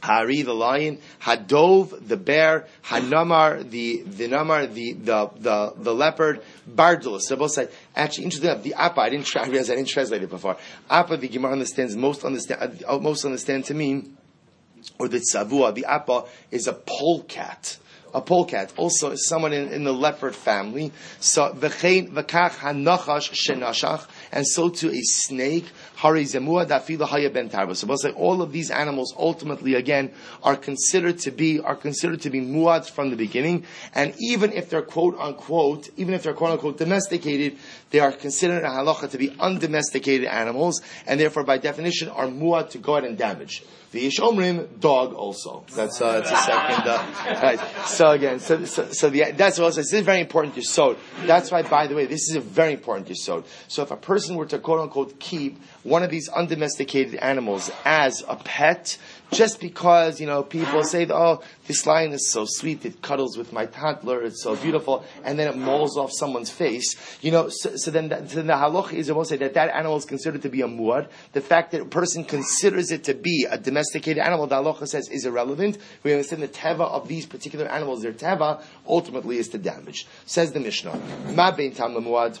Hari 0.00 0.42
the 0.42 0.54
lion, 0.54 0.98
Hadov 1.22 2.06
the 2.06 2.16
bear, 2.16 2.66
Hanamar 2.84 3.68
the 3.68 4.02
the 4.02 4.28
namar 4.28 4.66
the 4.66 4.92
the 4.92 5.30
the, 5.36 5.72
the 5.76 5.94
leopard, 5.94 6.42
Bardulus. 6.70 7.22
So 7.22 7.36
both 7.36 7.52
say 7.52 7.68
actually 7.96 8.24
interesting 8.24 8.50
enough, 8.50 8.62
the 8.62 8.74
Appa 8.74 9.00
I 9.00 9.10
didn't 9.10 9.26
try, 9.26 9.42
I 9.44 9.48
realize 9.48 9.70
I 9.70 9.74
didn't 9.74 9.88
translate 9.88 10.22
it 10.22 10.30
before. 10.30 10.56
Appa 10.88 11.16
the 11.16 11.28
Gemara 11.28 11.52
understands 11.52 11.96
most 11.96 12.24
understand 12.24 12.84
uh, 12.86 12.98
most 12.98 13.24
understand 13.24 13.64
to 13.66 13.74
mean 13.74 14.16
or 14.98 15.08
the 15.08 15.18
Tzavua, 15.18 15.74
the 15.74 15.84
Appa 15.84 16.24
is 16.50 16.66
a 16.66 16.72
polecat 16.72 17.78
a 18.18 18.20
polecat, 18.20 18.72
also 18.76 19.14
someone 19.14 19.52
in, 19.52 19.72
in, 19.72 19.84
the 19.84 19.92
leopard 19.92 20.34
family. 20.34 20.92
So 21.20 21.52
v'chein 21.54 22.12
v'kach 22.12 22.50
hanachash 22.50 23.32
shenashach, 23.32 24.06
and 24.32 24.46
so 24.46 24.68
to 24.68 24.90
a 24.90 25.00
snake. 25.02 25.66
Hari 25.96 26.24
zemua 26.24 26.66
dafila 26.66 27.08
haya 27.08 27.30
ben. 27.30 27.50
So 27.74 27.86
we'll 27.86 27.96
say 27.96 28.12
all 28.12 28.42
of 28.42 28.52
these 28.52 28.70
animals 28.70 29.14
ultimately 29.18 29.74
again 29.74 30.12
are 30.42 30.54
considered 30.54 31.18
to 31.20 31.30
be 31.30 31.58
are 31.58 31.74
considered 31.74 32.20
to 32.22 32.30
be 32.30 32.40
muads 32.40 32.90
from 32.90 33.10
the 33.10 33.16
beginning, 33.16 33.64
and 33.94 34.14
even 34.18 34.52
if 34.52 34.70
they're 34.70 34.82
quote 34.82 35.18
unquote, 35.18 35.88
even 35.96 36.14
if 36.14 36.22
they're 36.22 36.34
quote 36.34 36.52
unquote 36.52 36.78
domesticated, 36.78 37.58
they 37.90 38.00
are 38.00 38.12
considered 38.12 38.64
a 38.64 38.68
halacha 38.68 39.10
to 39.10 39.18
be 39.18 39.34
undomesticated 39.40 40.26
animals, 40.26 40.82
and 41.06 41.18
therefore 41.18 41.42
by 41.42 41.58
definition 41.58 42.08
are 42.08 42.26
muad 42.26 42.70
to 42.70 42.78
go 42.78 42.92
ahead 42.96 43.08
and 43.08 43.18
damage. 43.18 43.64
The 43.90 44.06
Ish 44.06 44.18
Omrim, 44.18 44.80
dog 44.80 45.14
also. 45.14 45.64
That's, 45.74 46.00
uh, 46.02 46.20
that's 46.20 46.30
a 46.30 46.36
second, 46.36 46.86
uh, 46.86 47.40
right. 47.42 47.86
So 47.86 48.10
again, 48.10 48.38
so, 48.38 48.66
so, 48.66 48.88
so 48.92 49.08
the, 49.08 49.32
that's 49.32 49.58
also, 49.58 49.80
this 49.80 49.94
is 49.94 50.04
very 50.04 50.20
important 50.20 50.56
to 50.56 50.62
sow. 50.62 50.96
That's 51.24 51.50
why, 51.50 51.62
by 51.62 51.86
the 51.86 51.94
way, 51.94 52.04
this 52.04 52.28
is 52.28 52.36
a 52.36 52.40
very 52.40 52.74
important 52.74 53.06
to 53.06 53.14
sow. 53.14 53.44
So 53.66 53.82
if 53.82 53.90
a 53.90 53.96
person 53.96 54.36
were 54.36 54.44
to 54.46 54.58
quote 54.58 54.80
unquote 54.80 55.18
keep 55.18 55.58
one 55.84 56.02
of 56.02 56.10
these 56.10 56.28
undomesticated 56.28 57.14
animals 57.14 57.70
as 57.86 58.22
a 58.28 58.36
pet, 58.36 58.98
just 59.30 59.60
because, 59.60 60.20
you 60.20 60.26
know, 60.26 60.42
people 60.42 60.82
say, 60.84 61.06
oh, 61.10 61.42
this 61.66 61.86
lion 61.86 62.12
is 62.12 62.30
so 62.30 62.44
sweet, 62.46 62.84
it 62.84 63.02
cuddles 63.02 63.36
with 63.36 63.52
my 63.52 63.66
toddler, 63.66 64.22
it's 64.22 64.42
so 64.42 64.56
beautiful, 64.56 65.04
and 65.24 65.38
then 65.38 65.48
it 65.48 65.56
mauls 65.56 65.96
off 65.96 66.10
someone's 66.12 66.50
face, 66.50 66.96
you 67.20 67.30
know, 67.30 67.48
so, 67.48 67.76
so 67.76 67.90
then, 67.90 68.08
so 68.28 68.42
the 68.42 68.52
halach 68.52 68.92
is, 68.92 69.12
will 69.12 69.24
say 69.24 69.36
that 69.36 69.54
that 69.54 69.74
animal 69.74 69.96
is 69.96 70.04
considered 70.04 70.42
to 70.42 70.48
be 70.48 70.62
a 70.62 70.66
muad. 70.68 71.08
The 71.32 71.40
fact 71.40 71.72
that 71.72 71.82
a 71.82 71.84
person 71.84 72.24
considers 72.24 72.90
it 72.90 73.04
to 73.04 73.14
be 73.14 73.46
a 73.48 73.58
domesticated 73.58 74.22
animal, 74.22 74.46
the 74.46 74.56
halacha 74.56 74.88
says 74.88 75.08
is 75.08 75.26
irrelevant. 75.26 75.78
We 76.02 76.12
understand 76.12 76.42
the 76.42 76.48
teva 76.48 76.90
of 76.90 77.08
these 77.08 77.26
particular 77.26 77.66
animals, 77.66 78.02
their 78.02 78.12
teva, 78.12 78.62
ultimately 78.86 79.38
is 79.38 79.48
to 79.50 79.58
damage. 79.58 80.06
Says 80.26 80.52
the 80.52 80.60
Mishnah, 80.60 81.00
ma 81.34 81.50
bein 81.50 81.72
tam 81.72 81.94
muad. 81.94 82.38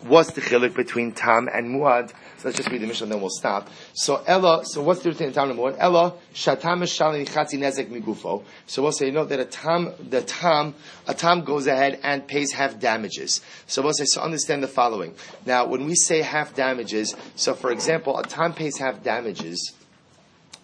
What's 0.00 0.32
the 0.32 0.40
chilik 0.40 0.74
between 0.74 1.12
tam 1.12 1.48
and 1.52 1.68
muad? 1.76 2.08
So 2.38 2.48
let's 2.48 2.56
just 2.56 2.70
read 2.70 2.80
the 2.80 2.88
Mishnah 2.88 3.06
then 3.06 3.20
we'll 3.20 3.30
stop. 3.30 3.68
So 3.92 4.22
Ella, 4.26 4.64
so 4.64 4.82
what's 4.82 5.00
the 5.02 5.10
difference 5.10 5.32
between 5.32 5.34
tam 5.34 5.50
and 5.50 5.58
muad? 5.58 5.76
Ella, 5.78 6.14
shatam 6.34 6.82
shalin 6.82 7.24
nezek 7.24 7.86
migufo. 7.88 8.42
So 8.66 8.82
we'll 8.82 8.90
say, 8.90 9.06
you 9.06 9.12
know, 9.12 9.24
that 9.24 9.38
a 9.38 9.44
tam, 9.44 9.92
the 10.00 10.22
tam, 10.22 10.74
a 11.06 11.14
tam 11.14 11.44
goes 11.44 11.68
ahead 11.68 12.00
and 12.02 12.26
pays 12.26 12.50
half 12.52 12.80
damages. 12.80 13.42
So 13.68 13.80
we'll 13.80 13.92
say, 13.92 14.04
so 14.06 14.22
understand 14.22 14.62
the 14.62 14.68
following. 14.68 15.14
Now, 15.46 15.66
when 15.66 15.86
we 15.86 15.94
say 15.94 16.22
half 16.22 16.54
damages, 16.56 17.14
so 17.36 17.54
for 17.54 17.70
example, 17.70 18.18
a 18.18 18.24
tam 18.24 18.54
pays 18.54 18.78
half 18.78 19.04
damages, 19.04 19.72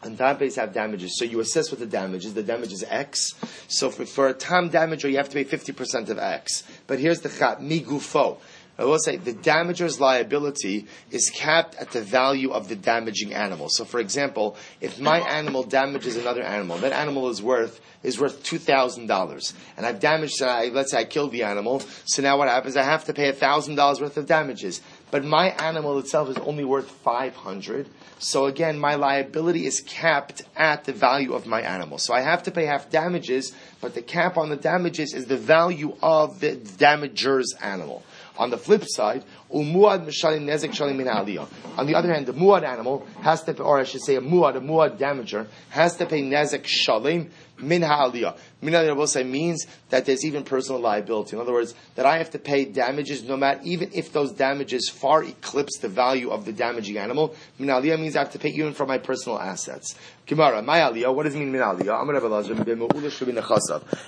and 0.03 0.17
tam 0.17 0.37
pays 0.37 0.57
have 0.57 0.73
damages. 0.73 1.19
So 1.19 1.25
you 1.25 1.41
assess 1.41 1.73
what 1.73 1.81
the 1.81 1.87
damage 1.87 2.25
is. 2.25 2.35
The 2.35 2.43
damage 2.43 2.73
is 2.73 2.85
X. 2.85 3.35
So 3.67 3.91
for, 3.91 4.07
for 4.07 4.29
a 4.29 4.33
tam 4.33 4.71
damager, 4.71 5.11
you 5.11 5.17
have 5.17 5.29
to 5.29 5.45
pay 5.45 5.45
50% 5.45 6.09
of 6.09 6.19
X. 6.19 6.63
But 6.87 7.01
here's 7.01 7.21
the 7.21 7.29
chat, 7.29 7.61
migufo. 7.61 8.39
I 8.79 8.85
will 8.85 8.99
say 8.99 9.17
the 9.17 9.33
damager's 9.33 10.01
liability 10.01 10.87
is 11.11 11.31
capped 11.31 11.75
at 11.77 11.91
the 11.91 12.01
value 12.01 12.53
of 12.53 12.69
the 12.69 12.77
damaging 12.77 13.35
animal. 13.35 13.69
So, 13.69 13.85
for 13.85 13.99
example, 13.99 14.57
if 14.81 15.01
my 15.01 15.19
animal 15.19 15.65
damages 15.65 16.17
another 16.17 16.43
animal, 16.43 16.79
that 16.79 16.93
animal 16.93 17.29
is 17.29 17.43
worth 17.43 17.81
is 18.05 18.21
worth 18.21 18.41
two 18.45 18.59
thousand 18.59 19.09
dollars, 19.09 19.53
and 19.77 19.85
I've 19.85 19.99
damaged. 19.99 20.41
Uh, 20.41 20.63
let's 20.73 20.93
say 20.93 20.99
I 20.99 21.05
killed 21.05 21.33
the 21.33 21.43
animal. 21.43 21.81
So 22.05 22.23
now 22.23 22.39
what 22.39 22.49
happens? 22.49 22.77
I 22.77 22.85
have 22.85 23.05
to 23.07 23.13
pay 23.13 23.33
thousand 23.33 23.75
dollars 23.75 24.01
worth 24.01 24.17
of 24.17 24.27
damages. 24.27 24.81
But 25.11 25.25
my 25.25 25.49
animal 25.49 25.99
itself 25.99 26.29
is 26.29 26.37
only 26.39 26.65
worth 26.65 26.89
five 26.91 27.35
hundred. 27.35 27.89
So 28.21 28.47
again, 28.47 28.79
my 28.79 28.95
liability 28.95 29.67
is 29.67 29.81
capped 29.81 30.43
at 30.55 30.85
the 30.85 30.93
value 30.93 31.33
of 31.33 31.47
my 31.47 31.63
animal. 31.63 31.99
So 31.99 32.15
I 32.15 32.21
have 32.21 32.43
to 32.45 32.51
pay 32.51 32.67
half 32.67 32.91
damages, 32.91 33.53
but 33.81 33.95
the 33.95 34.03
cap 34.03 34.37
on 34.37 34.51
the 34.51 34.57
damages 34.57 35.15
is 35.15 35.27
the 35.27 35.37
value 35.37 35.97
of 36.03 36.41
the 36.41 36.57
damager's 36.57 37.55
animal. 37.61 38.05
On 38.39 38.51
the 38.51 38.57
flip 38.57 38.85
side, 38.87 39.25
umuad 39.53 40.07
mishalim 40.07 40.45
nezek 40.45 40.73
shalim 40.73 40.97
min. 40.97 41.09
On 41.09 41.87
the 41.87 41.95
other 41.95 42.13
hand, 42.13 42.27
the 42.27 42.33
muad 42.33 42.65
animal 42.65 43.07
has 43.23 43.43
to, 43.45 43.55
pay, 43.55 43.63
or 43.63 43.79
I 43.81 43.85
should 43.85 44.03
say, 44.03 44.17
a 44.17 44.21
muad, 44.21 44.57
a 44.57 44.61
muad 44.61 44.99
damager, 44.99 45.47
has 45.71 45.97
to 45.97 46.07
pay 46.07 46.23
nezek 46.23 46.65
shalim 46.65 47.31
min 47.61 47.83
ha'aliyah. 47.83 48.37
Min 48.63 48.75
ha'aliyah 48.75 49.29
means 49.29 49.67
that 49.91 50.07
there's 50.07 50.25
even 50.25 50.45
personal 50.45 50.81
liability. 50.81 51.37
In 51.37 51.43
other 51.43 51.53
words, 51.53 51.75
that 51.95 52.07
I 52.07 52.19
have 52.19 52.31
to 52.31 52.39
pay 52.39 52.65
damages 52.65 53.25
no 53.25 53.37
matter, 53.37 53.61
even 53.65 53.91
if 53.95 54.13
those 54.13 54.33
damages 54.33 54.89
far 54.89 55.25
eclipse 55.25 55.79
the 55.79 55.89
value 55.89 56.31
of 56.31 56.45
the 56.45 56.53
damaging 56.53 56.99
animal. 56.99 57.35
Min 57.59 57.69
ha'aliyah 57.69 57.99
means 57.99 58.17
I 58.17 58.21
have 58.21 58.33
to 58.33 58.39
pay 58.39 58.51
even 58.51 58.75
for 58.75 58.87
my 58.87 58.99
personal 58.99 59.41
assets. 59.41 59.95
Gemara, 60.27 60.61
my 60.61 60.81
aliyah, 60.81 61.15
what 61.15 61.23
does 61.23 61.35
it 61.35 61.39
mean 61.39 61.51
min? 61.51 61.63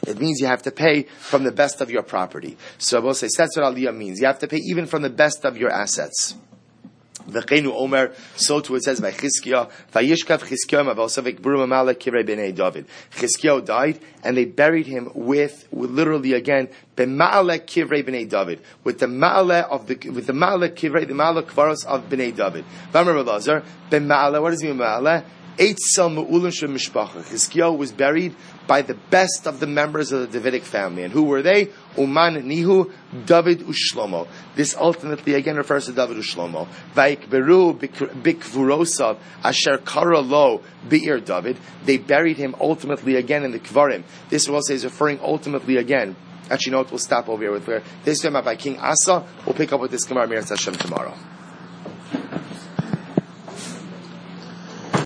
It 0.06 0.20
means 0.20 0.40
you 0.40 0.46
have 0.46 0.62
to 0.62 0.70
pay 0.70 1.04
from 1.04 1.44
the 1.44 1.52
best 1.52 1.80
of 1.80 1.90
your 1.90 2.02
property. 2.02 2.58
So 2.76 2.98
I 2.98 3.00
will 3.00 3.14
say, 3.14 3.28
that's 3.34 3.56
what 3.56 3.74
aliyah 3.74 3.96
means. 3.96 4.20
You 4.20 4.26
have 4.26 4.38
to 4.40 4.46
pay 4.46 4.58
even 4.58 4.84
from 4.84 5.00
the 5.00 5.08
best 5.08 5.29
of 5.44 5.56
your 5.56 5.70
assets. 5.70 6.34
Omer, 7.32 8.12
so 8.36 8.60
too 8.60 8.74
it 8.74 8.82
says 8.82 9.00
by 9.00 9.12
Vayishkav 9.12 10.40
Kivrei 11.94 12.24
B'nei 12.24 12.54
David. 12.54 12.86
Died, 13.64 14.00
and 14.24 14.36
they 14.36 14.44
buried 14.46 14.86
him 14.86 15.10
with, 15.14 15.68
with 15.70 15.90
literally 15.90 16.32
again, 16.32 16.68
Kivrei 16.96 18.02
B'nei 18.02 18.28
David, 18.28 18.60
with 18.84 18.98
the 18.98 19.06
Ma'ale 19.06 19.68
of 19.68 19.86
the, 19.86 20.10
with 20.10 20.26
the 20.26 20.32
Ma'ale 20.32 20.70
Kivrei, 20.70 21.06
the 21.06 21.14
Ma'ale 21.14 21.42
Kvaros 21.42 21.84
of 21.86 22.08
B'nei 22.08 22.34
David. 22.34 22.64
V'amar 22.92 24.42
what 24.42 24.50
does 24.50 24.62
it 24.62 24.66
mean 24.66 24.78
Ma'ale? 24.78 25.24
Shem 25.58 26.74
Mishpacha. 26.74 27.76
Was 27.76 27.92
buried 27.92 28.34
by 28.66 28.82
the 28.82 28.94
best 28.94 29.46
of 29.46 29.60
the 29.60 29.66
members 29.66 30.12
of 30.12 30.20
the 30.20 30.38
Davidic 30.38 30.62
family. 30.62 31.02
And 31.02 31.12
who 31.12 31.24
were 31.24 31.42
they? 31.42 31.70
Uman 31.96 32.34
Nihu, 32.48 32.92
David 33.26 33.60
Ushlomo. 33.60 34.28
This 34.54 34.76
ultimately 34.76 35.34
again 35.34 35.56
refers 35.56 35.86
to 35.86 35.92
David 35.92 36.16
Ushlomo. 36.18 36.68
Vaikberu 36.94 37.78
Bikvurosav 37.78 39.18
Asher 39.42 39.78
Karalo 39.78 40.62
Be'ir 40.88 41.20
David. 41.20 41.56
They 41.84 41.98
buried 41.98 42.36
him 42.36 42.54
ultimately 42.60 43.16
again 43.16 43.44
in 43.44 43.52
the 43.52 43.60
Kvarim. 43.60 44.04
This 44.28 44.48
also 44.48 44.72
is 44.72 44.84
referring 44.84 45.18
ultimately 45.20 45.76
again. 45.76 46.16
Actually, 46.50 46.72
no, 46.72 46.82
we'll 46.82 46.98
stop 46.98 47.28
over 47.28 47.42
here 47.42 47.52
with 47.52 47.66
where 47.66 47.82
this 48.04 48.24
is 48.24 48.30
by 48.30 48.56
King 48.56 48.78
Asa. 48.78 49.24
We'll 49.46 49.54
pick 49.54 49.72
up 49.72 49.80
with 49.80 49.92
this 49.92 50.04
Gemara 50.04 50.26
Mir 50.26 50.42
Hashem 50.42 50.74
tomorrow. 50.74 51.14